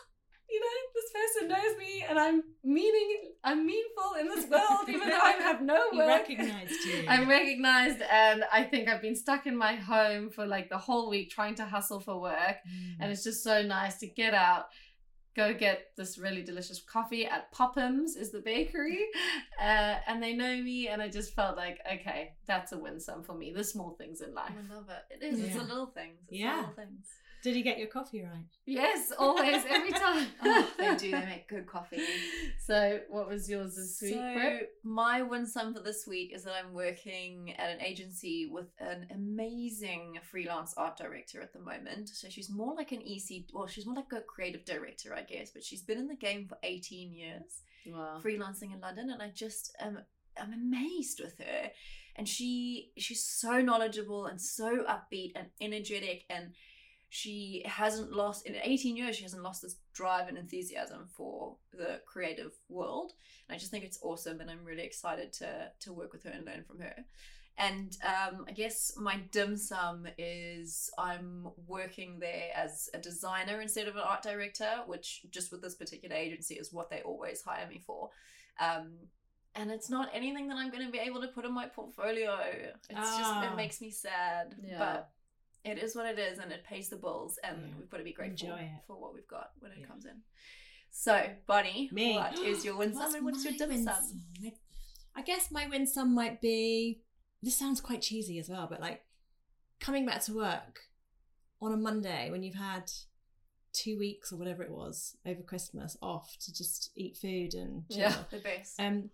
person 1.12 1.47
knows 1.49 1.78
me 1.78 2.05
and 2.07 2.20
I'm 2.20 2.43
meaning 2.64 3.32
I'm 3.43 3.66
meaningful 3.66 4.14
in 4.20 4.28
this 4.28 4.47
world, 4.49 4.82
even 4.89 5.09
though 5.09 5.18
I 5.20 5.32
have 5.34 5.62
no 5.62 5.89
He 5.91 5.97
work. 5.97 6.07
recognised 6.07 6.86
you. 6.86 7.05
I'm 7.07 7.28
recognized 7.28 8.01
and 8.12 8.43
I 8.51 8.64
think 8.64 8.88
I've 8.89 9.01
been 9.01 9.16
stuck 9.16 9.47
in 9.47 9.55
my 9.57 9.76
home 9.76 10.30
for 10.30 10.45
like 10.45 10.70
the 10.70 10.78
whole 10.78 11.09
week 11.09 11.30
trying 11.32 11.55
to 11.55 11.66
hustle 11.66 11.99
for 11.99 12.20
work. 12.20 12.57
Mm. 12.68 12.95
And 12.99 13.12
it's 13.12 13.24
just 13.24 13.43
so 13.43 13.62
nice 13.64 13.97
to 13.99 14.07
get 14.07 14.34
out, 14.34 14.66
go 15.36 15.53
get 15.53 15.88
this 15.97 16.18
really 16.18 16.43
delicious 16.43 16.82
coffee 16.82 17.26
at 17.26 17.51
Pophams 17.53 18.16
is 18.18 18.32
the 18.32 18.39
bakery. 18.41 18.99
Uh, 19.62 19.99
and 20.07 20.24
they 20.24 20.34
know 20.34 20.57
me 20.64 20.88
and 20.88 21.03
I 21.03 21.07
just 21.07 21.36
felt 21.36 21.55
like, 21.55 21.78
okay, 21.86 22.32
that's 22.47 22.72
a 22.72 22.80
win 22.80 22.99
sum 22.99 23.22
for 23.22 23.36
me. 23.36 23.53
The 23.55 23.64
small 23.64 23.91
things 23.91 24.22
in 24.22 24.34
life. 24.34 24.49
I 24.57 24.74
love 24.74 24.88
it. 24.89 25.24
It 25.24 25.34
is. 25.34 25.39
It's 25.39 25.55
the 25.55 25.62
little 25.62 25.86
things. 25.86 26.18
It's 26.30 26.39
Yeah. 26.39 26.53
the 26.55 26.57
little 26.62 26.74
things. 26.74 27.05
Did 27.43 27.55
he 27.55 27.63
get 27.63 27.79
your 27.79 27.87
coffee 27.87 28.21
right? 28.21 28.45
Yes, 28.65 29.11
always, 29.17 29.63
every 29.67 29.91
time. 30.05 30.27
Oh, 30.43 30.69
they 30.77 30.95
do. 30.95 31.11
They 31.11 31.25
make 31.25 31.47
good 31.47 31.65
coffee. 31.75 32.03
So, 32.65 32.99
what 33.09 33.27
was 33.27 33.49
yours 33.49 33.75
this 33.75 33.99
week? 34.01 34.13
So 34.13 34.59
my 34.83 35.23
win 35.23 35.47
sum 35.47 35.73
for 35.73 35.81
this 35.81 36.05
week 36.07 36.33
is 36.35 36.43
that 36.43 36.53
I'm 36.53 36.73
working 36.73 37.53
at 37.57 37.71
an 37.71 37.81
agency 37.81 38.47
with 38.51 38.67
an 38.79 39.07
amazing 39.13 40.19
freelance 40.29 40.73
art 40.77 40.97
director 40.97 41.41
at 41.41 41.51
the 41.53 41.59
moment. 41.59 42.09
So 42.09 42.29
she's 42.29 42.49
more 42.49 42.75
like 42.75 42.91
an 42.91 43.01
EC, 43.01 43.45
well, 43.53 43.67
she's 43.67 43.85
more 43.87 43.95
like 43.95 44.11
a 44.13 44.21
creative 44.21 44.63
director, 44.65 45.13
I 45.15 45.23
guess, 45.23 45.49
but 45.51 45.63
she's 45.63 45.81
been 45.81 45.97
in 45.97 46.07
the 46.07 46.15
game 46.15 46.45
for 46.47 46.57
18 46.63 47.11
years, 47.11 47.63
Wow. 47.87 48.19
freelancing 48.23 48.73
in 48.73 48.79
London, 48.81 49.09
and 49.09 49.21
I 49.21 49.29
just 49.33 49.75
am 49.79 49.99
I'm 50.39 50.53
amazed 50.53 51.19
with 51.21 51.37
her. 51.39 51.71
And 52.15 52.27
she 52.27 52.91
she's 52.97 53.23
so 53.23 53.61
knowledgeable 53.61 54.25
and 54.27 54.39
so 54.39 54.83
upbeat 54.83 55.31
and 55.35 55.47
energetic 55.59 56.25
and 56.29 56.51
she 57.14 57.62
hasn't 57.66 58.14
lost 58.14 58.45
in 58.47 58.55
18 58.55 58.95
years 58.95 59.18
she 59.18 59.24
hasn't 59.24 59.43
lost 59.43 59.62
this 59.62 59.76
drive 59.93 60.30
and 60.30 60.38
enthusiasm 60.38 61.09
for 61.18 61.57
the 61.74 61.99
creative 62.05 62.53
world. 62.70 63.12
And 63.47 63.53
i 63.55 63.59
just 63.59 63.70
think 63.70 63.84
it's 63.84 63.99
awesome 64.01 64.39
and 64.39 64.49
i'm 64.49 64.64
really 64.64 64.84
excited 64.84 65.34
to 65.34 65.49
to 65.82 65.91
work 65.91 66.14
with 66.14 66.24
her 66.24 66.30
and 66.32 66.45
learn 66.45 66.64
from 66.64 66.80
her. 66.80 66.95
And 67.57 67.97
um, 68.14 68.45
i 68.47 68.53
guess 68.53 68.93
my 68.97 69.18
dim 69.32 69.57
sum 69.57 70.07
is 70.18 70.89
i'm 70.97 71.49
working 71.68 72.20
there 72.20 72.49
as 72.55 72.89
a 72.93 72.97
designer 72.97 73.59
instead 73.59 73.89
of 73.89 73.97
an 73.97 74.03
art 74.05 74.24
director 74.24 74.72
which 74.88 75.07
just 75.32 75.51
with 75.51 75.62
this 75.62 75.76
particular 75.76 76.16
agency 76.16 76.55
is 76.55 76.72
what 76.72 76.89
they 76.89 77.01
always 77.01 77.41
hire 77.41 77.68
me 77.68 77.82
for. 77.86 78.09
Um, 78.68 78.93
and 79.53 79.70
it's 79.70 79.89
not 79.89 80.07
anything 80.14 80.47
that 80.47 80.55
i'm 80.57 80.72
going 80.72 80.86
to 80.86 80.91
be 80.93 80.99
able 81.09 81.20
to 81.20 81.28
put 81.28 81.43
in 81.43 81.53
my 81.53 81.66
portfolio. 81.68 82.38
It's 82.89 83.18
just 83.20 83.34
Ah. 83.36 83.51
it 83.51 83.57
makes 83.57 83.82
me 83.82 83.91
sad. 83.91 84.55
Yeah. 84.64 84.80
but 84.80 85.09
it 85.64 85.78
is 85.78 85.95
what 85.95 86.05
it 86.07 86.18
is 86.20 86.39
and 86.39 86.51
it 86.51 86.64
pays 86.64 86.89
the 86.89 86.95
bills 86.95 87.38
and 87.43 87.57
Yeah. 87.62 87.74
we've 87.80 87.89
got 87.89 87.97
to 87.97 88.03
be 88.03 88.14
grateful 88.14 88.57
for 88.88 88.95
what 88.99 89.14
we've 89.14 89.28
got 89.28 89.51
when 89.59 89.72
it 89.72 89.80
Yeah. 89.82 89.86
comes 89.88 90.05
in 90.05 90.22
so 90.89 91.26
bonnie 91.47 91.89
Me. 91.93 92.16
what 92.16 92.38
is 92.39 92.66
your 92.66 92.76
win 92.78 92.93
sum 92.95 93.16
and 93.16 93.24
what's 93.26 93.43
your 93.45 93.53
dim 93.53 93.84
sum? 93.84 94.22
I- 95.16 95.22
guess 95.22 95.51
my 95.51 95.68
win 95.68 95.86
sum 95.88 96.14
might 96.16 96.41
be. 96.41 97.01
This 97.43 97.55
sounds 97.57 97.82
quite 97.82 98.01
cheesy 98.01 98.39
as 98.39 98.49
well, 98.49 98.68
but 98.70 98.80
like 98.82 99.05
coming 99.80 100.05
back 100.05 100.22
to 100.26 100.34
work 100.34 100.82
on 101.62 101.72
a 101.74 101.78
Monday 101.78 102.30
when 102.32 102.43
you've 102.43 102.55
had 102.55 102.91
two 103.74 103.97
weeks 103.97 104.32
or 104.32 104.38
whatever 104.38 104.64
it 104.64 104.72
was 104.72 105.16
over 105.26 105.41
Christmas 105.41 105.95
off 106.01 106.36
to 106.41 106.53
just 106.53 106.91
eat 106.95 107.16
food 107.18 107.53
and 107.53 107.84
chill. 107.89 107.99
Yeah. 108.01 108.24
the 108.32 108.39
best 108.39 108.80
Um, 108.80 109.09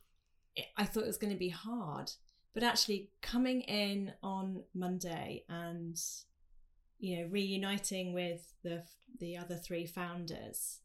I 0.76 0.86
thought 0.86 1.04
it 1.04 1.08
was 1.08 1.18
going 1.18 1.34
to 1.34 1.40
be 1.40 1.50
hard, 1.50 2.12
but 2.54 2.64
actually 2.64 3.10
coming 3.22 3.62
in 3.62 4.14
on 4.24 4.64
Monday 4.74 5.44
and 5.50 6.00
you 7.00 7.18
know 7.18 7.28
reuniting 7.30 8.14
with 8.14 8.54
the 8.64 8.84
the 9.20 9.38
other 9.38 9.56
three 9.56 9.86
founders, 9.86 10.80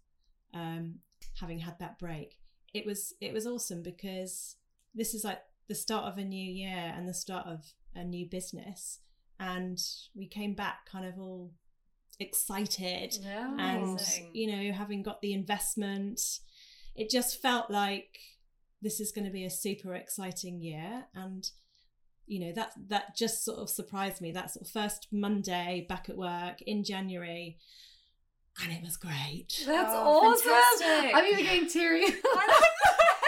um, 0.54 0.96
having 1.40 1.58
had 1.60 1.78
that 1.78 1.98
break, 1.98 2.38
it 2.74 2.86
was 2.86 3.14
it 3.20 3.32
was 3.32 3.46
awesome 3.46 3.82
because 3.82 4.56
this 4.94 5.14
is 5.14 5.24
like 5.24 5.40
the 5.68 5.74
start 5.74 6.04
of 6.04 6.18
a 6.18 6.24
new 6.24 6.50
year 6.52 6.92
and 6.96 7.08
the 7.08 7.14
start 7.14 7.46
of 7.46 7.64
a 7.94 8.04
new 8.04 8.26
business, 8.26 9.00
and 9.40 9.78
we 10.14 10.26
came 10.26 10.54
back 10.54 10.86
kind 10.90 11.06
of 11.06 11.18
all 11.18 11.52
excited 12.20 13.16
Yeah. 13.22 13.50
and 13.58 13.82
Amazing. 13.98 14.30
you 14.34 14.46
know 14.46 14.72
having 14.72 15.02
got 15.02 15.20
the 15.22 15.32
investment 15.32 16.20
it 16.94 17.10
just 17.10 17.40
felt 17.40 17.70
like 17.70 18.18
this 18.80 19.00
is 19.00 19.10
going 19.12 19.24
to 19.24 19.30
be 19.32 19.44
a 19.44 19.50
super 19.50 19.94
exciting 19.94 20.60
year 20.60 21.06
and 21.14 21.50
you 22.26 22.40
know 22.40 22.52
that 22.52 22.72
that 22.88 23.14
just 23.16 23.44
sort 23.44 23.58
of 23.58 23.68
surprised 23.68 24.20
me 24.20 24.32
that 24.32 24.50
sort 24.50 24.64
of 24.66 24.70
first 24.72 25.08
monday 25.12 25.84
back 25.88 26.08
at 26.08 26.16
work 26.16 26.62
in 26.62 26.82
january 26.84 27.56
and 28.62 28.70
it 28.72 28.82
was 28.82 28.96
great 28.96 29.62
That's 29.66 29.90
Oh, 29.94 30.30
awesome. 30.32 30.50
fantastic. 30.50 31.14
I'm 31.16 31.24
even 31.24 31.44
getting 31.44 31.68
teary. 31.68 32.00
Harriet's 32.04 32.20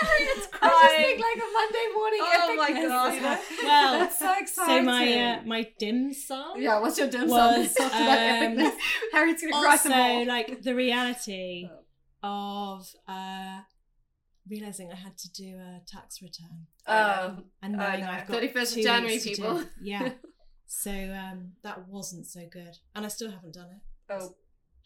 I 0.02 0.32
just 0.36 0.50
crying. 0.52 1.02
think 1.02 1.20
like 1.20 1.36
a 1.36 1.52
Monday 1.52 1.86
morning. 1.94 2.20
Oh 2.22 2.54
my 2.56 2.70
epicness, 2.70 2.88
God. 2.88 3.14
you? 3.14 3.66
Well, 3.66 3.98
that's 4.00 4.18
so 4.26 4.34
exciting. 4.38 4.76
so 4.76 4.82
my 4.82 5.22
uh, 5.22 5.42
my 5.46 5.66
dim 5.78 6.12
sum 6.12 6.60
yeah, 6.60 6.78
what's 6.78 6.98
your 6.98 7.08
dim 7.08 7.28
sum? 7.28 7.58
was, 7.60 7.74
Talk 7.74 7.86
about 7.90 8.18
um, 8.18 8.56
epicness. 8.56 8.72
Harriet's 9.12 9.42
gonna 9.42 9.62
cry 9.62 9.76
some 9.76 9.92
also 9.92 10.12
more. 10.14 10.24
like 10.26 10.62
the 10.62 10.74
reality 10.74 11.70
Oh. 12.22 12.76
of 12.78 12.94
uh 13.08 13.60
realizing 14.50 14.90
i 14.92 14.94
had 14.96 15.16
to 15.16 15.30
do 15.32 15.56
a 15.56 15.80
tax 15.86 16.20
return 16.22 16.66
Oh, 16.86 17.36
and 17.62 17.80
I 17.80 17.88
knowing 17.96 18.00
know. 18.04 18.10
I've 18.10 18.26
got 18.28 18.42
31st 18.42 18.76
of 18.76 18.82
January, 18.82 19.12
weeks 19.14 19.24
to 19.24 19.28
do- 19.30 19.34
people. 19.36 19.62
Yeah. 19.82 20.10
so 20.66 20.90
um, 20.90 21.52
that 21.62 21.88
wasn't 21.88 22.26
so 22.26 22.40
good, 22.52 22.76
and 22.94 23.04
I 23.06 23.08
still 23.08 23.30
haven't 23.30 23.54
done 23.54 23.68
it. 23.76 24.12
oh, 24.12 24.34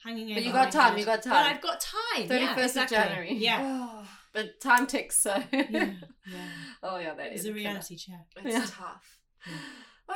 Hanging 0.04 0.28
But 0.28 0.36
over 0.38 0.46
you 0.46 0.52
got 0.52 0.70
time, 0.70 0.90
head. 0.90 1.00
you 1.00 1.04
got 1.06 1.22
time. 1.24 1.32
But. 1.32 1.56
I've 1.56 1.60
got 1.60 1.80
time. 1.80 2.28
31st 2.28 2.74
yeah, 2.76 2.82
of. 2.84 2.88
January. 2.90 3.34
Yeah. 3.34 3.58
Oh, 3.62 4.08
but 4.32 4.60
time 4.60 4.86
ticks, 4.86 5.18
so. 5.20 5.42
yeah. 5.52 5.66
Yeah. 5.70 5.90
Oh 6.84 6.98
yeah, 6.98 7.14
that 7.14 7.32
It's 7.32 7.40
is 7.40 7.46
a 7.46 7.48
killer. 7.48 7.56
reality 7.56 7.96
check. 7.96 8.26
it's 8.36 8.54
Yeah. 8.54 8.64
tough 8.68 9.18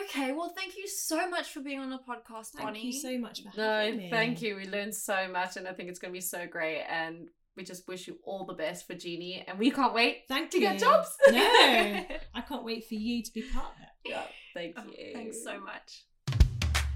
okay 0.04 0.32
well 0.32 0.52
thank 0.56 0.76
you 0.76 0.86
so 0.88 1.28
much 1.28 1.52
for 1.52 1.60
being 1.60 1.78
on 1.80 1.90
the 1.90 1.98
podcast 1.98 2.48
Thank 2.54 2.64
bonnie 2.66 2.80
Thank 2.80 2.94
you 2.94 3.00
so 3.00 3.18
much 3.18 3.42
for 3.42 3.50
No, 3.56 3.68
having 3.80 3.96
me. 3.98 4.10
thank 4.10 4.40
you. 4.42 4.56
We 4.56 4.66
learned 4.68 4.94
so 4.94 5.28
much, 5.28 5.56
and 5.56 5.66
I 5.68 5.72
think 5.72 5.88
it's 5.90 5.98
going 5.98 6.12
to 6.12 6.16
be 6.16 6.20
so 6.22 6.46
great. 6.46 6.82
And 6.88 7.28
we 7.56 7.64
just 7.64 7.86
wish 7.86 8.06
you 8.08 8.18
all 8.24 8.46
the 8.46 8.54
best 8.54 8.86
for 8.86 8.94
Genie, 8.94 9.44
and 9.46 9.58
we 9.58 9.70
can't 9.70 9.92
wait 9.94 10.22
Thank 10.28 10.50
to 10.50 10.58
you. 10.58 10.68
get 10.68 10.78
jobs. 10.80 11.08
No, 11.30 11.38
I 12.34 12.40
can't 12.48 12.64
wait 12.64 12.86
for 12.88 12.94
you 12.94 13.22
to 13.22 13.32
be 13.32 13.42
part 13.42 13.66
of 13.76 13.82
it. 13.82 14.10
yeah, 14.10 14.22
thank 14.54 14.74
Oh, 14.78 14.82
you. 14.96 15.12
thanks 15.14 15.42
so 15.44 15.60
much 15.60 16.04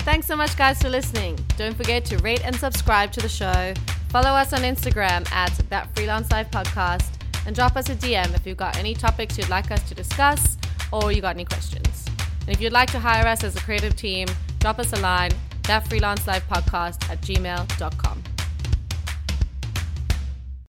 Thanks 0.01 0.29
so 0.29 0.37
much, 0.37 0.57
guys, 0.57 0.81
for 0.81 0.89
listening. 0.89 1.37
Don't 1.57 1.77
forget 1.77 2.05
to 2.05 2.19
rate 2.19 2.45
and 2.47 2.55
subscribe 2.55 3.11
to 3.11 3.21
the 3.21 3.29
show. 3.29 3.75
Follow 4.11 4.31
us 4.31 4.53
on 4.53 4.61
Instagram 4.61 5.29
at 5.33 5.51
That 5.69 5.93
Freelance 5.97 6.31
Life 6.31 6.49
Podcast 6.53 7.11
and 7.45 7.57
drop 7.57 7.75
us 7.77 7.89
a 7.89 7.97
DM 7.97 8.33
if 8.33 8.47
you've 8.47 8.57
got 8.57 8.79
any 8.79 8.95
topics 8.95 9.37
you'd 9.37 9.49
like 9.49 9.73
us 9.73 9.83
to 9.89 9.97
discuss 9.97 10.59
or 10.93 11.11
you 11.11 11.21
got 11.21 11.35
any 11.35 11.45
questions. 11.45 12.05
And 12.43 12.51
if 12.51 12.61
you'd 12.61 12.73
like 12.73 12.89
to 12.93 13.01
hire 13.01 13.27
us 13.27 13.43
as 13.43 13.57
a 13.57 13.61
creative 13.61 13.97
team, 13.97 14.29
drop 14.61 14.79
us 14.79 14.93
a 14.93 15.01
line, 15.01 15.33
That 15.65 15.89
Freelance 15.89 16.25
Life 16.29 16.47
Podcast 16.49 17.11
at 17.11 17.21
gmail.com. 17.23 18.23